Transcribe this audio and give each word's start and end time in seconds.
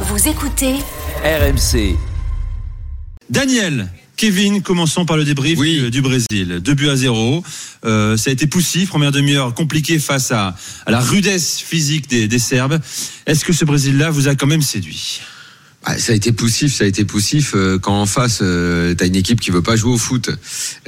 Vous 0.00 0.28
écoutez 0.28 0.74
RMC. 1.24 1.96
Daniel, 3.30 3.90
Kevin, 4.16 4.62
commençons 4.62 5.04
par 5.06 5.16
le 5.16 5.24
débrief 5.24 5.58
Oui. 5.58 5.80
du, 5.80 5.90
du 5.90 6.02
Brésil. 6.02 6.60
Deux 6.62 6.74
buts 6.74 6.88
à 6.88 6.96
zéro. 6.96 7.42
Euh, 7.84 8.16
ça 8.16 8.30
a 8.30 8.32
été 8.32 8.46
poussif, 8.46 8.88
première 8.90 9.12
demi-heure 9.12 9.54
compliquée 9.54 9.98
face 9.98 10.30
à, 10.32 10.54
à 10.84 10.90
la 10.90 11.00
rudesse 11.00 11.58
physique 11.60 12.08
des, 12.08 12.28
des 12.28 12.38
Serbes. 12.38 12.78
Est-ce 13.26 13.44
que 13.44 13.52
ce 13.52 13.64
Brésil-là 13.64 14.10
vous 14.10 14.28
a 14.28 14.34
quand 14.34 14.46
même 14.46 14.62
séduit? 14.62 15.20
Ah, 15.84 15.96
ça 15.98 16.12
a 16.12 16.16
été 16.16 16.32
poussif, 16.32 16.74
ça 16.74 16.84
a 16.84 16.86
été 16.88 17.04
poussif 17.04 17.52
euh, 17.54 17.78
quand 17.78 18.00
en 18.00 18.06
face 18.06 18.40
euh, 18.42 18.94
t'as 18.94 19.06
une 19.06 19.14
équipe 19.14 19.40
qui 19.40 19.50
veut 19.52 19.62
pas 19.62 19.76
jouer 19.76 19.92
au 19.92 19.98
foot, 19.98 20.30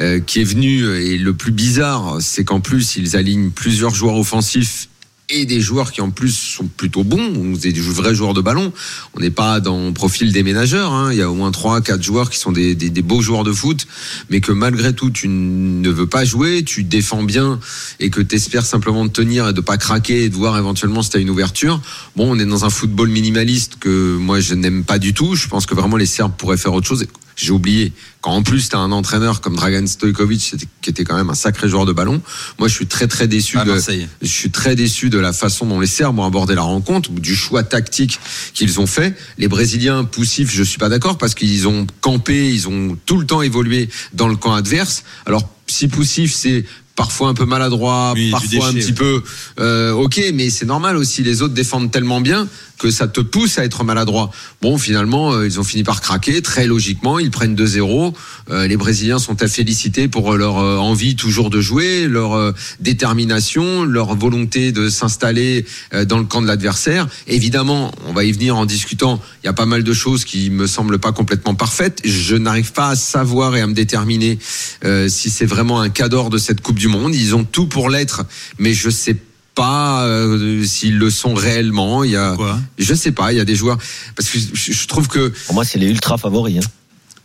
euh, 0.01 0.19
qui 0.19 0.41
est 0.41 0.45
venue 0.45 0.85
et 0.97 1.19
le 1.19 1.35
plus 1.35 1.53
bizarre, 1.53 2.17
c'est 2.21 2.45
qu'en 2.45 2.59
plus 2.61 2.97
ils 2.97 3.17
alignent 3.17 3.51
plusieurs 3.51 3.95
joueurs 3.95 4.17
offensifs 4.17 4.89
et 5.31 5.45
des 5.45 5.61
joueurs 5.61 5.93
qui 5.93 6.01
en 6.01 6.11
plus 6.11 6.33
sont 6.33 6.67
plutôt 6.67 7.05
bons, 7.05 7.55
des 7.61 7.73
vrais 7.73 8.15
joueurs 8.15 8.35
de 8.35 8.41
ballon. 8.41 8.73
On 9.15 9.21
n'est 9.21 9.31
pas 9.31 9.61
dans 9.61 9.87
le 9.87 9.93
profil 9.93 10.33
des 10.33 10.43
ménageurs. 10.43 10.93
Hein. 10.93 11.13
Il 11.13 11.19
y 11.19 11.23
a 11.23 11.31
au 11.31 11.35
moins 11.35 11.51
trois, 11.51 11.81
quatre 11.81 12.03
joueurs 12.03 12.31
qui 12.31 12.39
sont 12.39 12.53
des, 12.53 12.75
des, 12.75 12.91
des 12.91 13.03
beaux 13.03 13.21
joueurs 13.21 13.45
de 13.45 13.53
foot, 13.53 13.87
mais 14.31 14.41
que 14.41 14.53
malgré 14.53 14.93
tout 14.95 15.11
tu 15.11 15.29
ne 15.29 15.91
veux 15.91 16.07
pas 16.07 16.25
jouer, 16.25 16.63
tu 16.65 16.83
défends 16.85 17.23
bien 17.23 17.61
et 18.01 18.11
que 18.11 18.21
tu 18.21 18.37
espères 18.37 18.65
simplement 18.65 19.05
de 19.05 19.11
tenir 19.11 19.49
et 19.49 19.53
de 19.53 19.61
pas 19.61 19.77
craquer 19.77 20.25
et 20.25 20.29
de 20.29 20.35
voir 20.35 20.57
éventuellement 20.57 21.03
si 21.03 21.11
tu 21.11 21.19
as 21.19 21.21
une 21.21 21.31
ouverture. 21.31 21.81
Bon, 22.17 22.35
on 22.35 22.39
est 22.39 22.47
dans 22.47 22.65
un 22.65 22.71
football 22.71 23.09
minimaliste 23.09 23.77
que 23.79 24.17
moi 24.17 24.41
je 24.41 24.55
n'aime 24.55 24.85
pas 24.85 24.99
du 24.99 25.13
tout. 25.13 25.35
Je 25.35 25.49
pense 25.49 25.67
que 25.67 25.75
vraiment 25.75 25.97
les 25.97 26.07
Serbes 26.07 26.33
pourraient 26.37 26.57
faire 26.57 26.73
autre 26.73 26.87
chose. 26.87 27.07
J'ai 27.39 27.53
oublié 27.53 27.93
quand 28.21 28.33
en 28.33 28.43
plus 28.43 28.69
tu 28.69 28.75
as 28.75 28.81
un 28.81 28.91
entraîneur 28.91 29.41
comme 29.41 29.55
Dragan 29.55 29.87
Stojkovic 29.87 30.57
qui 30.83 30.91
était 30.91 31.05
quand 31.05 31.17
même 31.17 31.31
un 31.31 31.37
sacré 31.37 31.69
joueur 31.69 31.87
de 31.87 31.93
ballon. 31.93 32.21
Moi 32.59 32.67
je 32.67 32.75
suis 32.75 32.89
très 32.89 33.07
très 33.07 33.29
déçu 33.29 33.59
de 33.59 33.81
je 34.21 34.27
suis 34.27 34.51
très 34.51 34.75
déçu 34.75 35.09
de 35.09 35.19
la 35.19 35.33
façon 35.33 35.65
dont 35.65 35.79
les 35.79 35.87
Serbes 35.87 36.19
ont 36.19 36.25
abordé 36.25 36.57
la 36.57 36.63
rencontre, 36.63 37.13
du 37.13 37.37
choix 37.37 37.63
tactique 37.63 38.19
qu'ils 38.55 38.81
ont 38.81 38.87
fait. 38.87 39.17
Les 39.39 39.47
Brésiliens 39.47 40.03
poussifs, 40.03 40.53
je 40.53 40.65
suis 40.65 40.79
pas 40.79 40.89
d'accord 40.89 41.17
parce 41.17 41.37
qu'ils 41.37 41.69
ont 41.69 41.87
campé, 42.01 42.53
ils 42.53 42.67
ont 42.67 42.99
tout 43.07 43.19
le 43.19 43.25
temps 43.27 43.41
évolué 43.41 43.89
dans 44.15 44.27
le 44.27 44.35
camp 44.35 44.55
adverse. 44.55 45.05
Alors 45.25 45.49
si 45.69 45.87
poussif, 45.87 46.35
c'est 46.35 46.65
parfois 46.97 47.29
un 47.29 47.35
peu 47.35 47.45
maladroit, 47.45 48.15
Oui, 48.17 48.33
parfois 48.33 48.69
un 48.69 48.73
petit 48.73 48.93
peu 48.93 49.23
euh, 49.61 49.93
ok, 49.93 50.21
mais 50.35 50.51
c'est 50.51 50.67
normal 50.67 50.97
aussi. 50.97 51.23
Les 51.23 51.43
autres 51.43 51.55
défendent 51.55 51.93
tellement 51.93 52.21
bien 52.21 52.49
que 52.79 52.91
ça 52.91 53.09
te 53.09 53.21
pousse 53.21 53.59
à 53.59 53.65
être 53.65 53.85
maladroit. 53.85 54.31
Bon, 54.63 54.79
finalement, 54.79 55.33
euh, 55.33 55.47
ils 55.47 55.61
ont 55.61 55.65
fini 55.65 55.83
par 55.83 56.01
craquer 56.01 56.43
très 56.43 56.67
logiquement. 56.67 57.19
Ils 57.19 57.31
prennent 57.31 57.55
2-0. 57.55 58.15
Euh, 58.51 58.67
les 58.67 58.77
Brésiliens 58.77 59.19
sont 59.19 59.43
à 59.43 59.49
féliciter 59.49 60.09
pour 60.09 60.35
leur 60.35 60.59
euh, 60.59 60.77
envie 60.79 61.17
toujours 61.17 61.51
de 61.51 61.61
jouer, 61.61 62.07
leur 62.07 62.35
euh, 62.35 62.53
détermination, 62.81 63.85
leur 63.85 64.15
volonté 64.15 64.73
de 64.73 64.89
s'installer 64.89 65.67
euh, 65.93 66.05
dans 66.05 66.19
le 66.19 66.25
camp 66.25 66.41
de 66.41 66.47
l'adversaire. 66.47 67.09
Évidemment, 67.27 67.93
on 68.07 68.13
va 68.13 68.25
y 68.25 68.33
venir 68.33 68.57
en 68.57 68.67
discutant. 68.67 69.21
Il 69.43 69.47
y 69.47 69.51
a 69.51 69.53
pas 69.53 69.67
mal 69.67 69.83
de 69.83 69.93
choses 69.93 70.25
qui 70.25 70.51
me 70.51 70.67
semblent 70.67 70.99
pas 70.99 71.13
complètement 71.13 71.55
parfaites. 71.55 72.01
Je 72.05 72.37
n'arrive 72.37 72.73
pas 72.73 72.91
à 72.91 72.97
savoir 72.97 73.57
et 73.57 73.61
à 73.61 73.67
me 73.67 73.75
déterminer 73.75 74.39
euh, 74.85 75.09
si 75.09 75.31
c'est 75.31 75.47
vraiment 75.47 75.81
un 75.81 75.91
cadre 75.91 76.31
de 76.31 76.39
cette 76.39 76.61
Coupe 76.61 76.79
du 76.79 76.89
Monde. 76.89 77.15
Ils 77.15 77.35
ont 77.35 77.45
tout 77.45 77.67
pour 77.67 77.91
l'être, 77.91 78.25
mais 78.59 78.73
je 78.73 78.91
sais 78.91 79.15
pas 79.15 79.28
euh, 79.61 80.65
s'ils 80.65 80.99
le 80.99 81.11
sont 81.11 81.35
réellement. 81.35 82.05
Il 82.05 82.11
y 82.13 82.17
a, 82.17 82.35
Quoi 82.37 82.59
je 82.79 82.95
sais 82.95 83.13
pas. 83.13 83.33
Il 83.33 83.39
y 83.39 83.41
a 83.41 83.45
des 83.45 83.57
joueurs 83.57 83.79
parce 84.17 84.29
que 84.29 84.39
je, 84.39 84.73
je 84.73 84.87
trouve 84.87 85.09
que 85.09 85.33
Pour 85.47 85.55
moi, 85.55 85.65
c'est 85.65 85.79
les 85.79 85.89
ultra 85.89 86.17
favoris. 86.19 86.59
hein. 86.59 86.69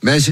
mais 0.01 0.19
je, 0.19 0.31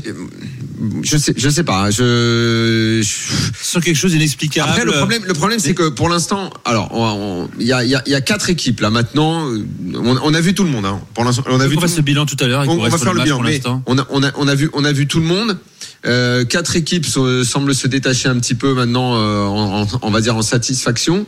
je 1.03 1.17
sais, 1.17 1.33
je 1.37 1.49
sais 1.49 1.63
pas. 1.63 1.89
Je, 1.91 3.01
je- 3.03 3.63
Sur 3.65 3.81
quelque 3.81 3.95
chose 3.95 4.11
d'inexplicable. 4.11 4.69
après 4.69 4.83
le 4.85 4.91
problème, 4.91 5.23
le 5.25 5.33
problème 5.33 5.59
c'est 5.59 5.73
que 5.73 5.89
pour 5.89 6.09
l'instant, 6.09 6.49
alors 6.65 6.89
on- 6.91 7.43
on- 7.45 7.49
il 7.59 7.65
y 7.67 7.71
a, 7.73 7.83
il 7.83 7.89
y, 7.89 7.95
a, 7.95 8.01
il 8.05 8.11
y 8.11 8.15
a 8.15 8.21
quatre 8.21 8.49
équipes 8.49 8.81
là 8.81 8.89
maintenant. 8.89 9.47
On, 9.93 10.17
on 10.23 10.33
a 10.33 10.41
vu 10.41 10.53
tout 10.53 10.63
le 10.63 10.69
monde. 10.69 10.85
Hein. 10.85 10.99
Pour 11.13 11.23
l'instant, 11.23 11.43
on 11.47 11.59
a 11.61 11.67
vu 11.67 11.73
on 11.73 11.75
tout 11.75 11.87
fasse 11.87 11.95
le 11.97 12.01
bilan 12.03 12.25
tout 12.25 12.37
à 12.41 12.47
l'heure. 12.47 12.65
on, 12.67 12.77
va 12.77 12.89
faire 12.97 13.13
le 13.13 13.19
match 13.19 13.23
bilan, 13.25 13.37
pour 13.37 13.45
mais 13.45 13.51
l'instant. 13.53 13.81
on 13.85 13.97
a, 13.97 14.05
on, 14.09 14.23
a, 14.23 14.31
on, 14.35 14.47
a 14.47 14.55
vu, 14.55 14.69
on 14.73 14.83
a 14.83 14.91
vu 14.91 15.07
tout 15.07 15.19
le 15.19 15.25
monde. 15.25 15.57
Euh, 16.05 16.43
quatre 16.45 16.75
équipes 16.75 17.05
se- 17.05 17.43
semblent 17.43 17.75
se 17.75 17.87
détacher 17.87 18.27
un 18.27 18.39
petit 18.39 18.55
peu 18.55 18.73
maintenant, 18.73 19.15
euh, 19.15 19.43
en, 19.45 19.81
en- 19.83 19.87
on 20.01 20.09
va 20.11 20.19
dire 20.21 20.35
en 20.35 20.41
satisfaction. 20.41 21.25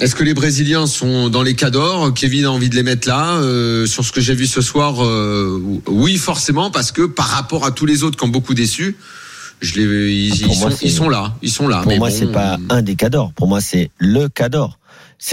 Est-ce 0.00 0.14
que 0.14 0.24
les 0.24 0.32
Brésiliens 0.34 0.86
sont 0.86 1.28
dans 1.28 1.42
les 1.42 1.54
cadors 1.54 2.12
Kevin 2.14 2.46
a 2.46 2.50
envie 2.50 2.70
de 2.70 2.74
les 2.74 2.82
mettre 2.82 3.06
là. 3.06 3.34
Euh, 3.36 3.86
sur 3.86 4.04
ce 4.04 4.12
que 4.12 4.20
j'ai 4.22 4.34
vu 4.34 4.46
ce 4.46 4.62
soir, 4.62 5.04
euh, 5.04 5.60
oui, 5.86 6.16
forcément, 6.16 6.70
parce 6.70 6.90
que 6.90 7.02
par 7.02 7.26
rapport 7.26 7.66
à 7.66 7.70
tous 7.70 7.84
les 7.86 8.02
autres 8.02 8.16
qui 8.16 8.24
ont 8.24 8.28
beaucoup 8.28 8.54
déçu, 8.54 8.96
je 9.60 9.78
les, 9.78 10.12
ils, 10.14 10.32
Ah, 10.32 10.46
ils 10.48 10.54
sont, 10.54 10.70
c'est- 10.70 10.86
ils 10.86 10.90
sont 10.90 11.08
là, 11.10 11.34
ils 11.42 11.50
sont 11.50 11.68
là. 11.68 11.82
Pour 11.82 11.92
mais 11.92 11.98
moi, 11.98 12.08
bon, 12.08 12.16
c'est 12.18 12.32
pas 12.32 12.58
un 12.70 12.80
des 12.80 12.96
cadors. 12.96 13.32
Pour 13.34 13.46
moi, 13.46 13.60
c'est 13.60 13.90
le 13.98 14.28
cador. 14.30 14.78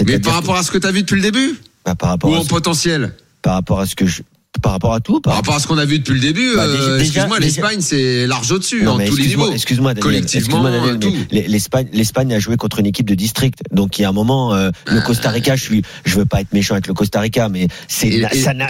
Mais 0.06 0.18
par 0.18 0.34
rapport 0.34 0.56
à 0.56 0.62
ce 0.62 0.70
que 0.70 0.76
tu 0.76 0.86
as 0.86 0.90
vu 0.92 1.00
depuis 1.00 1.16
le 1.16 1.22
début, 1.22 1.58
bah, 1.86 1.94
par 1.94 2.10
rapport 2.10 2.30
ou 2.30 2.34
à 2.34 2.38
en 2.38 2.42
ce- 2.44 2.48
potentiel, 2.48 3.14
par 3.40 3.54
rapport 3.54 3.80
à 3.80 3.86
ce 3.86 3.94
que 3.96 4.06
je, 4.06 4.20
par 4.60 4.72
rapport 4.72 4.94
à 4.94 5.00
tout, 5.00 5.20
par 5.20 5.32
par 5.32 5.36
rapport 5.36 5.54
à 5.54 5.60
ce 5.60 5.66
qu'on 5.66 5.78
a 5.78 5.84
vu 5.84 5.98
depuis 5.98 6.14
le 6.14 6.20
début, 6.20 6.54
Bah, 6.56 6.64
euh, 6.64 6.98
excuse-moi, 6.98 7.38
l'Espagne 7.38 7.80
c'est 7.80 8.26
large 8.26 8.50
au-dessus 8.52 8.86
en 8.86 8.98
tous 8.98 9.16
les 9.16 9.26
niveaux. 9.28 9.52
excuse-moi, 9.52 9.94
Daniel, 9.94 10.02
Collectivement, 10.02 10.64
euh, 10.66 10.96
l'Espagne, 11.30 11.88
l'Espagne 11.92 12.32
a 12.34 12.38
joué 12.38 12.56
contre 12.56 12.80
une 12.80 12.86
équipe 12.86 13.08
de 13.08 13.14
district. 13.14 13.58
Donc, 13.70 13.98
il 13.98 14.02
y 14.02 14.04
a 14.04 14.08
un 14.08 14.12
moment, 14.12 14.54
euh, 14.54 14.70
le 14.86 15.00
Costa 15.00 15.30
Rica, 15.30 15.56
je 15.56 15.62
suis, 15.62 15.82
je 16.04 16.16
veux 16.18 16.24
pas 16.26 16.40
être 16.40 16.52
méchant 16.52 16.74
avec 16.74 16.86
le 16.86 16.94
Costa 16.94 17.20
Rica, 17.20 17.48
mais 17.48 17.68
c'est, 17.88 18.22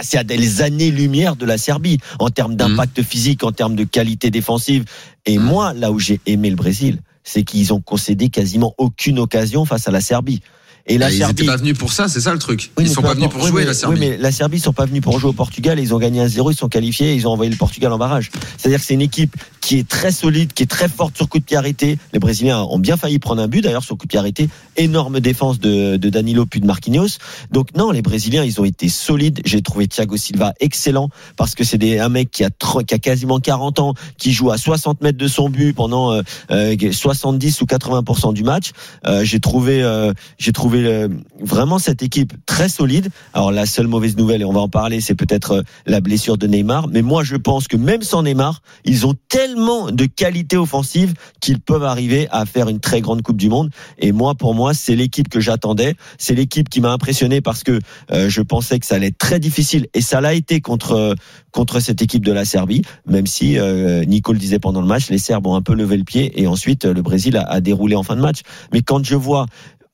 c'est 0.03 0.17
à 0.17 0.23
des 0.23 0.61
années-lumière 0.61 1.35
de 1.35 1.45
la 1.45 1.57
Serbie 1.57 1.97
en 2.19 2.29
termes 2.29 2.55
d'impact 2.55 3.01
physique, 3.03 3.43
en 3.43 3.51
termes 3.51 3.75
de 3.75 3.83
qualité 3.83 4.29
défensive. 4.31 4.83
Et 5.25 5.37
Mhm. 5.37 5.43
moi, 5.43 5.73
là 5.73 5.91
où 5.91 5.99
j'ai 5.99 6.19
aimé 6.25 6.49
le 6.49 6.55
Brésil, 6.55 6.99
c'est 7.23 7.43
qu'ils 7.43 7.73
ont 7.73 7.81
concédé 7.81 8.29
quasiment 8.29 8.73
aucune 8.77 9.19
occasion 9.19 9.65
face 9.65 9.87
à 9.87 9.91
la 9.91 10.01
Serbie. 10.01 10.41
Et 10.87 10.97
la 10.97 11.07
Ah, 11.07 11.11
ils 11.11 11.17
Serbie. 11.19 11.31
étaient 11.43 11.45
pas 11.51 11.57
venus 11.57 11.77
pour 11.77 11.93
ça, 11.93 12.07
c'est 12.07 12.19
ça 12.21 12.33
le 12.33 12.39
truc. 12.39 12.71
Oui, 12.77 12.85
ils 12.85 12.89
sont 12.89 13.01
pas 13.01 13.13
venus 13.13 13.29
pour 13.29 13.41
Oui, 13.43 13.49
jouer 13.49 13.61
mais- 13.61 13.67
la 13.67 13.73
Serbie. 13.73 13.99
Oui, 13.99 14.07
mais 14.09 14.17
la 14.17 14.31
Serbie, 14.31 14.57
ils 14.57 14.61
sont 14.61 14.73
pas 14.73 14.85
venus 14.85 15.01
pour 15.01 15.19
jouer 15.19 15.29
au 15.29 15.33
Portugal. 15.33 15.79
Ils 15.79 15.93
ont 15.93 15.99
gagné 15.99 16.19
1-0, 16.21 16.51
ils 16.51 16.55
sont 16.57 16.67
qualifiés, 16.69 17.13
ils 17.13 17.27
ont 17.27 17.31
envoyé 17.31 17.51
le 17.51 17.57
Portugal 17.57 17.91
en 17.93 17.97
barrage. 17.97 18.31
C'est-à-dire 18.57 18.79
que 18.79 18.85
c'est 18.85 18.95
une 18.95 19.01
équipe 19.01 19.35
qui 19.61 19.77
est 19.77 19.87
très 19.87 20.11
solide, 20.11 20.53
qui 20.53 20.63
est 20.63 20.67
très 20.67 20.87
forte 20.89 21.15
sur 21.15 21.29
coup 21.29 21.37
de 21.37 21.43
pied 21.43 21.57
arrêté. 21.57 21.99
Les 22.13 22.19
Brésiliens 22.19 22.61
ont 22.61 22.79
bien 22.79 22.97
failli 22.97 23.19
prendre 23.19 23.41
un 23.41 23.47
but 23.47 23.61
d'ailleurs 23.61 23.83
sur 23.83 23.97
coup 23.97 24.05
de 24.05 24.09
pied 24.09 24.17
arrêté. 24.17 24.49
Énorme 24.77 25.19
défense 25.19 25.59
de, 25.59 25.97
de 25.97 26.09
Danilo 26.09 26.45
puis 26.47 26.59
de 26.59 26.65
Marquinhos. 26.65 27.17
Donc 27.51 27.75
non, 27.75 27.91
les 27.91 28.01
Brésiliens, 28.01 28.43
ils 28.43 28.59
ont 28.59 28.65
été 28.65 28.89
solides. 28.89 29.41
J'ai 29.45 29.61
trouvé 29.61 29.87
Thiago 29.87 30.17
Silva 30.17 30.53
excellent 30.59 31.09
parce 31.35 31.53
que 31.53 31.63
c'est 31.63 31.99
un 31.99 32.09
mec 32.09 32.31
qui 32.31 32.43
a, 32.43 32.49
tro- 32.49 32.83
qui 32.83 32.95
a 32.95 32.99
quasiment 32.99 33.39
40 33.39 33.79
ans, 33.79 33.93
qui 34.17 34.31
joue 34.31 34.49
à 34.49 34.57
60 34.57 35.01
mètres 35.01 35.17
de 35.19 35.27
son 35.27 35.49
but 35.49 35.73
pendant 35.73 36.13
euh, 36.13 36.21
euh, 36.51 36.75
70 36.91 37.61
ou 37.61 37.65
80% 37.65 38.33
du 38.33 38.43
match. 38.43 38.71
Euh, 39.05 39.23
j'ai 39.23 39.39
trouvé, 39.39 39.83
euh, 39.83 40.13
j'ai 40.39 40.51
trouvé 40.53 40.78
euh, 40.85 41.07
vraiment 41.39 41.79
cette 41.79 42.03
équipe 42.03 42.33
très 42.45 42.69
solide. 42.69 43.09
Alors 43.33 43.51
la 43.51 43.65
seule 43.65 43.87
mauvaise 43.87 44.17
nouvelle, 44.17 44.41
et 44.41 44.45
on 44.45 44.53
va 44.53 44.61
en 44.61 44.69
parler, 44.69 45.01
c'est 45.01 45.15
peut-être 45.15 45.51
euh, 45.51 45.61
la 45.85 46.01
blessure 46.01 46.37
de 46.37 46.47
Neymar. 46.47 46.87
Mais 46.87 47.01
moi, 47.01 47.23
je 47.23 47.35
pense 47.35 47.67
que 47.67 47.77
même 47.77 48.01
sans 48.01 48.23
Neymar, 48.23 48.61
ils 48.85 49.05
ont 49.05 49.15
tellement 49.27 49.91
de 49.91 50.05
qualité 50.05 50.57
offensive 50.57 51.13
qu'ils 51.39 51.59
peuvent 51.59 51.83
arriver 51.83 52.27
à 52.31 52.45
faire 52.45 52.69
une 52.69 52.79
très 52.79 53.01
grande 53.01 53.21
Coupe 53.21 53.37
du 53.37 53.49
Monde. 53.49 53.69
Et 53.97 54.11
moi, 54.11 54.35
pour 54.35 54.55
moi, 54.55 54.73
c'est 54.73 54.95
l'équipe 54.95 55.29
que 55.29 55.39
j'attendais. 55.39 55.95
C'est 56.17 56.35
l'équipe 56.35 56.69
qui 56.69 56.81
m'a 56.81 56.91
impressionné 56.91 57.41
parce 57.41 57.63
que 57.63 57.79
euh, 58.11 58.29
je 58.29 58.41
pensais 58.41 58.79
que 58.79 58.85
ça 58.85 58.95
allait 58.95 59.07
être 59.07 59.17
très 59.17 59.39
difficile. 59.39 59.87
Et 59.93 60.01
ça 60.01 60.21
l'a 60.21 60.33
été 60.33 60.61
contre 60.61 61.15
contre 61.51 61.79
cette 61.79 62.01
équipe 62.01 62.23
de 62.23 62.31
la 62.31 62.45
Serbie. 62.45 62.83
Même 63.05 63.27
si 63.27 63.57
euh, 63.57 64.05
Nico 64.05 64.33
le 64.33 64.39
disait 64.39 64.59
pendant 64.59 64.81
le 64.81 64.87
match, 64.87 65.09
les 65.09 65.17
Serbes 65.17 65.47
ont 65.47 65.55
un 65.55 65.61
peu 65.61 65.73
levé 65.73 65.97
le 65.97 66.03
pied 66.03 66.39
et 66.41 66.47
ensuite 66.47 66.85
le 66.85 67.01
Brésil 67.01 67.43
a 67.47 67.61
déroulé 67.61 67.95
en 67.95 68.03
fin 68.03 68.15
de 68.15 68.21
match. 68.21 68.41
Mais 68.73 68.81
quand 68.81 69.03
je 69.03 69.15
vois 69.15 69.45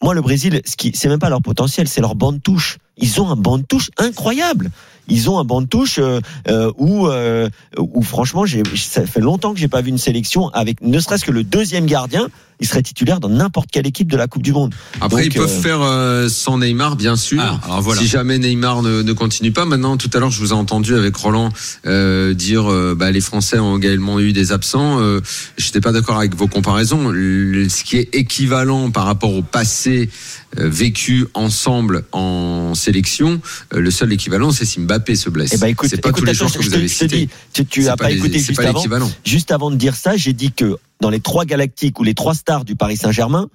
moi, 0.05 0.13
le 0.13 0.21
Brésil, 0.21 0.61
ce 0.65 0.75
qui, 0.75 0.91
c'est 0.93 1.09
même 1.09 1.17
pas 1.17 1.31
leur 1.31 1.41
potentiel, 1.41 1.87
c'est 1.87 1.99
leur 1.99 2.13
banc 2.13 2.31
de 2.31 2.37
touche. 2.37 2.77
Ils 2.95 3.19
ont 3.21 3.29
un 3.31 3.35
banc 3.35 3.57
de 3.57 3.63
touche 3.63 3.89
incroyable. 3.97 4.69
Ils 5.07 5.31
ont 5.31 5.39
un 5.39 5.43
banc 5.43 5.63
de 5.63 5.65
touche 5.65 5.97
euh, 5.97 6.19
euh, 6.47 6.71
où, 6.77 7.07
euh, 7.07 7.49
où 7.79 8.03
franchement, 8.03 8.45
j'ai, 8.45 8.61
ça 8.75 9.07
fait 9.07 9.19
longtemps 9.19 9.55
que 9.55 9.59
j'ai 9.59 9.67
pas 9.67 9.81
vu 9.81 9.89
une 9.89 9.97
sélection 9.97 10.49
avec 10.49 10.81
ne 10.81 10.99
serait-ce 10.99 11.25
que 11.25 11.31
le 11.31 11.43
deuxième 11.43 11.87
gardien, 11.87 12.27
il 12.59 12.67
serait 12.67 12.81
titulaire 12.83 13.19
dans 13.19 13.29
n'importe 13.29 13.69
quelle 13.71 13.85
équipe 13.87 14.09
de 14.09 14.17
la 14.17 14.27
Coupe 14.27 14.41
du 14.43 14.53
Monde. 14.53 14.73
Après, 15.01 15.23
Donc, 15.23 15.33
ils 15.33 15.37
peuvent 15.37 15.49
euh, 15.49 15.61
faire 15.61 15.81
euh, 15.81 16.29
sans 16.29 16.57
Neymar, 16.59 16.95
bien 16.95 17.15
sûr. 17.15 17.41
Ah, 17.41 17.59
alors 17.65 17.81
voilà. 17.81 18.01
Si 18.01 18.07
jamais 18.07 18.37
Neymar 18.39 18.81
ne, 18.81 19.01
ne 19.01 19.13
continue 19.13 19.51
pas, 19.51 19.65
maintenant, 19.65 19.97
tout 19.97 20.09
à 20.13 20.19
l'heure, 20.19 20.31
je 20.31 20.39
vous 20.39 20.49
ai 20.51 20.53
entendu 20.53 20.95
avec 20.95 21.15
Roland 21.15 21.49
euh, 21.85 22.33
dire 22.33 22.71
euh, 22.71 22.95
bah, 22.97 23.11
les 23.11 23.21
Français 23.21 23.59
ont 23.59 23.77
également 23.77 24.19
eu 24.19 24.31
des 24.33 24.51
absents. 24.51 24.99
Euh, 24.99 25.19
je 25.57 25.65
n'étais 25.65 25.81
pas 25.81 25.91
d'accord 25.91 26.17
avec 26.17 26.35
vos 26.35 26.47
comparaisons. 26.47 27.09
Le- 27.09 27.67
ce 27.69 27.83
qui 27.83 27.97
est 27.97 28.09
équivalent 28.13 28.89
par 28.91 29.05
rapport 29.05 29.33
au 29.33 29.41
passé 29.41 30.09
euh, 30.57 30.69
vécu 30.69 31.25
ensemble 31.33 32.03
en 32.13 32.73
sélection, 32.75 33.41
euh, 33.73 33.79
le 33.81 33.91
seul 33.91 34.13
équivalent, 34.13 34.51
c'est 34.51 34.65
si 34.65 34.79
Mbappé 34.79 35.15
se 35.15 35.29
blesse. 35.29 35.51
Eh 35.53 35.57
ben 35.57 35.67
écoute, 35.67 35.89
c'est 35.89 35.97
pas 36.01 36.09
écoute, 36.09 36.21
tous 36.21 36.25
les 36.25 36.33
joueurs 36.33 36.51
que 36.53 36.59
je 36.61 36.67
vous 36.69 36.71
te- 36.73 36.77
avez 36.79 36.87
te 36.87 37.05
dis, 37.05 37.29
tu, 37.53 37.65
tu 37.65 37.83
C'est 37.83 37.89
as 37.89 37.97
pas, 37.97 38.09
les- 38.09 38.15
écouté 38.15 38.39
c'est 38.39 38.45
juste 38.47 38.61
pas 38.61 38.69
avant. 38.69 38.79
l'équivalent. 38.79 39.11
Juste 39.25 39.51
avant 39.51 39.69
de 39.71 39.75
dire 39.75 39.95
ça, 39.95 40.15
j'ai 40.15 40.33
dit 40.33 40.51
que 40.53 40.77
dans 41.01 41.09
les 41.09 41.19
trois 41.19 41.45
galactiques 41.45 41.99
ou 41.99 42.03
les 42.03 42.13
trois 42.13 42.33
stars 42.33 42.65
du 42.65 42.75
Paris 42.75 42.97
Saint-Germain, 42.97 43.49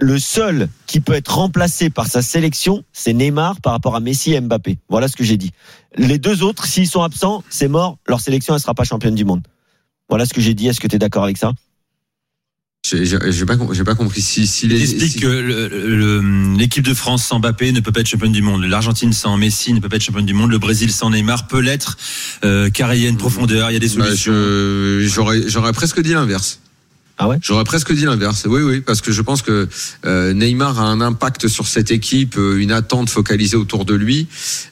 le 0.00 0.18
seul 0.18 0.68
qui 0.86 1.00
peut 1.00 1.14
être 1.14 1.34
remplacé 1.36 1.90
par 1.90 2.06
sa 2.06 2.22
sélection, 2.22 2.84
c'est 2.92 3.12
Neymar 3.12 3.60
par 3.60 3.72
rapport 3.72 3.96
à 3.96 4.00
Messi 4.00 4.32
et 4.34 4.40
Mbappé. 4.40 4.78
Voilà 4.88 5.08
ce 5.08 5.16
que 5.16 5.24
j'ai 5.24 5.36
dit. 5.36 5.50
Les 5.96 6.18
deux 6.18 6.42
autres, 6.42 6.66
s'ils 6.66 6.88
sont 6.88 7.02
absents, 7.02 7.42
c'est 7.48 7.68
mort. 7.68 7.98
Leur 8.06 8.20
sélection, 8.20 8.54
elle 8.54 8.60
sera 8.60 8.74
pas 8.74 8.84
championne 8.84 9.14
du 9.14 9.24
monde. 9.24 9.42
Voilà 10.08 10.24
ce 10.26 10.34
que 10.34 10.40
j'ai 10.40 10.54
dit. 10.54 10.68
Est-ce 10.68 10.80
que 10.80 10.86
tu 10.86 10.96
es 10.96 10.98
d'accord 10.98 11.24
avec 11.24 11.36
ça? 11.38 11.52
J'ai 12.84 13.44
pas, 13.44 13.56
pas 13.84 13.94
compris. 13.94 14.22
Si, 14.22 14.46
si 14.46 14.66
Il 14.66 14.72
les, 14.72 14.82
explique 14.82 15.12
si- 15.12 15.20
que 15.20 16.56
l'équipe 16.56 16.84
de 16.84 16.94
France 16.94 17.24
sans 17.24 17.40
Mbappé 17.40 17.72
ne 17.72 17.80
peut 17.80 17.92
pas 17.92 18.00
être 18.00 18.06
championne 18.06 18.32
du 18.32 18.40
monde. 18.40 18.64
L'Argentine 18.64 19.12
sans 19.12 19.36
Messi 19.36 19.72
ne 19.74 19.80
peut 19.80 19.88
pas 19.88 19.96
être 19.96 20.04
championne 20.04 20.24
du 20.26 20.32
monde. 20.32 20.50
Le 20.50 20.58
Brésil 20.58 20.90
sans 20.92 21.10
Neymar 21.10 21.48
peut 21.48 21.60
l'être, 21.60 21.98
euh, 22.44 22.70
car 22.70 22.94
il 22.94 23.02
y 23.02 23.06
a 23.06 23.08
une 23.08 23.16
profondeur, 23.16 23.70
il 23.70 23.74
y 23.74 23.76
a 23.76 23.80
des 23.80 23.88
bah, 23.96 24.04
solutions. 24.14 25.48
j'aurais 25.48 25.72
presque 25.72 26.00
dit 26.00 26.12
l'inverse. 26.12 26.60
Ah 27.20 27.26
ouais? 27.28 27.36
J'aurais 27.42 27.64
presque 27.64 27.92
dit 27.92 28.04
l'inverse. 28.04 28.46
Oui, 28.48 28.62
oui, 28.62 28.80
parce 28.80 29.00
que 29.00 29.10
je 29.10 29.22
pense 29.22 29.42
que 29.42 29.68
euh, 30.06 30.32
Neymar 30.32 30.78
a 30.80 30.84
un 30.84 31.00
impact 31.00 31.48
sur 31.48 31.66
cette 31.66 31.90
équipe, 31.90 32.36
euh, 32.38 32.60
une 32.60 32.70
attente 32.70 33.10
focalisée 33.10 33.56
autour 33.56 33.84
de 33.84 33.94
lui, 33.94 34.28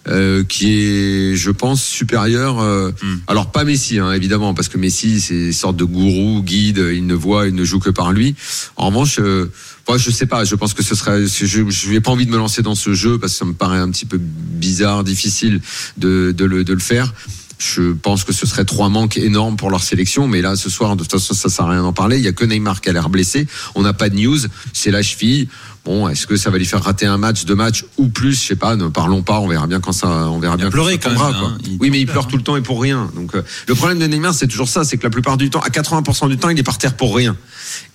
euh, 0.07 0.45
qui 0.45 0.73
est, 0.79 1.35
je 1.37 1.51
pense, 1.51 1.83
supérieure. 1.83 2.61
euh, 2.61 2.93
Hmm. 3.03 3.17
Alors 3.27 3.51
pas 3.51 3.65
Messi, 3.65 3.99
hein, 3.99 4.13
évidemment, 4.13 4.55
parce 4.55 4.69
que 4.69 4.79
Messi, 4.79 5.21
c'est 5.21 5.35
une 5.47 5.53
sorte 5.53 5.77
de 5.77 5.85
gourou, 5.85 6.43
guide. 6.43 6.79
Il 6.95 7.07
ne 7.07 7.15
voit, 7.15 7.49
il 7.49 7.55
ne 7.55 7.65
joue 7.65 7.81
que 7.81 7.91
par 7.91 8.13
lui. 8.13 8.37
En 8.77 8.87
revanche. 8.87 9.19
euh, 9.19 9.51
moi, 9.89 9.99
je 9.99 10.11
sais 10.11 10.27
pas. 10.27 10.45
Je 10.45 10.55
pense 10.57 10.75
que 10.75 10.83
ce 10.83 10.95
serait. 10.95 11.27
Je, 11.27 11.69
je 11.69 11.91
n'ai 11.91 12.01
pas 12.01 12.11
envie 12.11 12.27
de 12.27 12.31
me 12.31 12.37
lancer 12.39 12.63
dans 12.63 12.75
ce 12.75 12.93
jeu 12.95 13.19
parce 13.19 13.33
que 13.33 13.39
ça 13.39 13.45
me 13.45 13.53
paraît 13.55 13.79
un 13.79 13.91
petit 13.91 14.05
peu 14.07 14.19
bizarre, 14.21 15.05
difficile 15.05 15.61
de, 15.97 16.33
de, 16.37 16.45
le, 16.45 16.65
de 16.65 16.73
le 16.73 16.79
faire. 16.81 17.13
Je 17.59 17.93
pense 17.93 18.25
que 18.25 18.33
ce 18.33 18.47
serait 18.47 18.65
trois 18.65 18.89
manques 18.89 19.17
énormes 19.17 19.57
pour 19.57 19.71
leur 19.71 19.83
sélection, 19.83 20.29
mais 20.29 20.43
là 20.43 20.57
ce 20.57 20.69
soir 20.69 20.95
de 20.97 21.03
toute 21.03 21.13
façon 21.13 21.35
ça 21.35 21.49
sert 21.49 21.65
à 21.65 21.71
rien 21.71 21.83
d'en 21.83 21.93
parler. 21.93 22.19
Il 22.19 22.25
y 22.25 22.29
a 22.29 22.33
que 22.33 22.45
Neymar 22.45 22.81
qui 22.81 22.91
a 22.91 22.93
l'air 22.93 23.09
blessé. 23.09 23.47
On 23.75 23.83
n'a 23.83 23.93
pas 23.93 24.09
de 24.09 24.17
news. 24.17 24.39
C'est 24.73 24.91
la 24.91 25.03
cheville. 25.03 25.49
Bon, 25.85 26.09
est-ce 26.09 26.27
que 26.27 26.37
ça 26.37 26.51
va 26.51 26.59
lui 26.59 26.67
faire 26.67 26.83
rater 26.83 27.07
un 27.07 27.17
match, 27.17 27.45
deux 27.45 27.55
matchs 27.55 27.85
ou 27.97 28.09
plus? 28.09 28.33
Je 28.41 28.47
sais 28.49 28.57
pas. 28.57 28.77
Ne 28.77 28.89
parlons 28.89 29.23
pas. 29.23 29.39
On 29.41 29.47
verra 29.47 29.67
bien 29.67 29.81
quand 29.81 29.93
ça. 29.93 30.09
On 30.09 30.39
verra 30.39 30.57
Il 30.57 30.63
bien. 30.63 30.71
pleuré 30.71 30.99
quand 30.99 31.11
quand 31.11 31.11
même, 31.11 31.33
tombera, 31.33 31.47
hein. 31.49 31.59
quoi. 31.63 31.77
Oui, 31.81 31.91
mais 31.91 32.01
il 32.01 32.07
pleure, 32.07 32.15
pleure 32.15 32.25
hein. 32.25 32.29
tout 32.31 32.37
le 32.37 32.43
temps 32.43 32.57
et 32.57 32.63
pour 32.63 32.83
rien. 32.83 33.11
Donc 33.15 33.35
euh, 33.35 33.43
le 33.69 33.75
problème 33.75 33.99
de 34.01 34.07
Neymar, 34.07 34.35
c'est 34.35 34.49
toujours 34.49 34.69
ça, 34.69 34.85
c'est 34.85 34.99
que 34.99 35.05
la 35.05 35.11
plupart 35.11 35.37
du 35.37 35.49
temps, 35.49 35.61
à 35.61 35.69
80% 35.69 36.29
du 36.29 36.37
temps, 36.39 36.49
il 36.51 36.59
est 36.59 36.63
par 36.63 36.79
terre 36.79 36.95
pour 36.97 37.15
rien, 37.15 37.37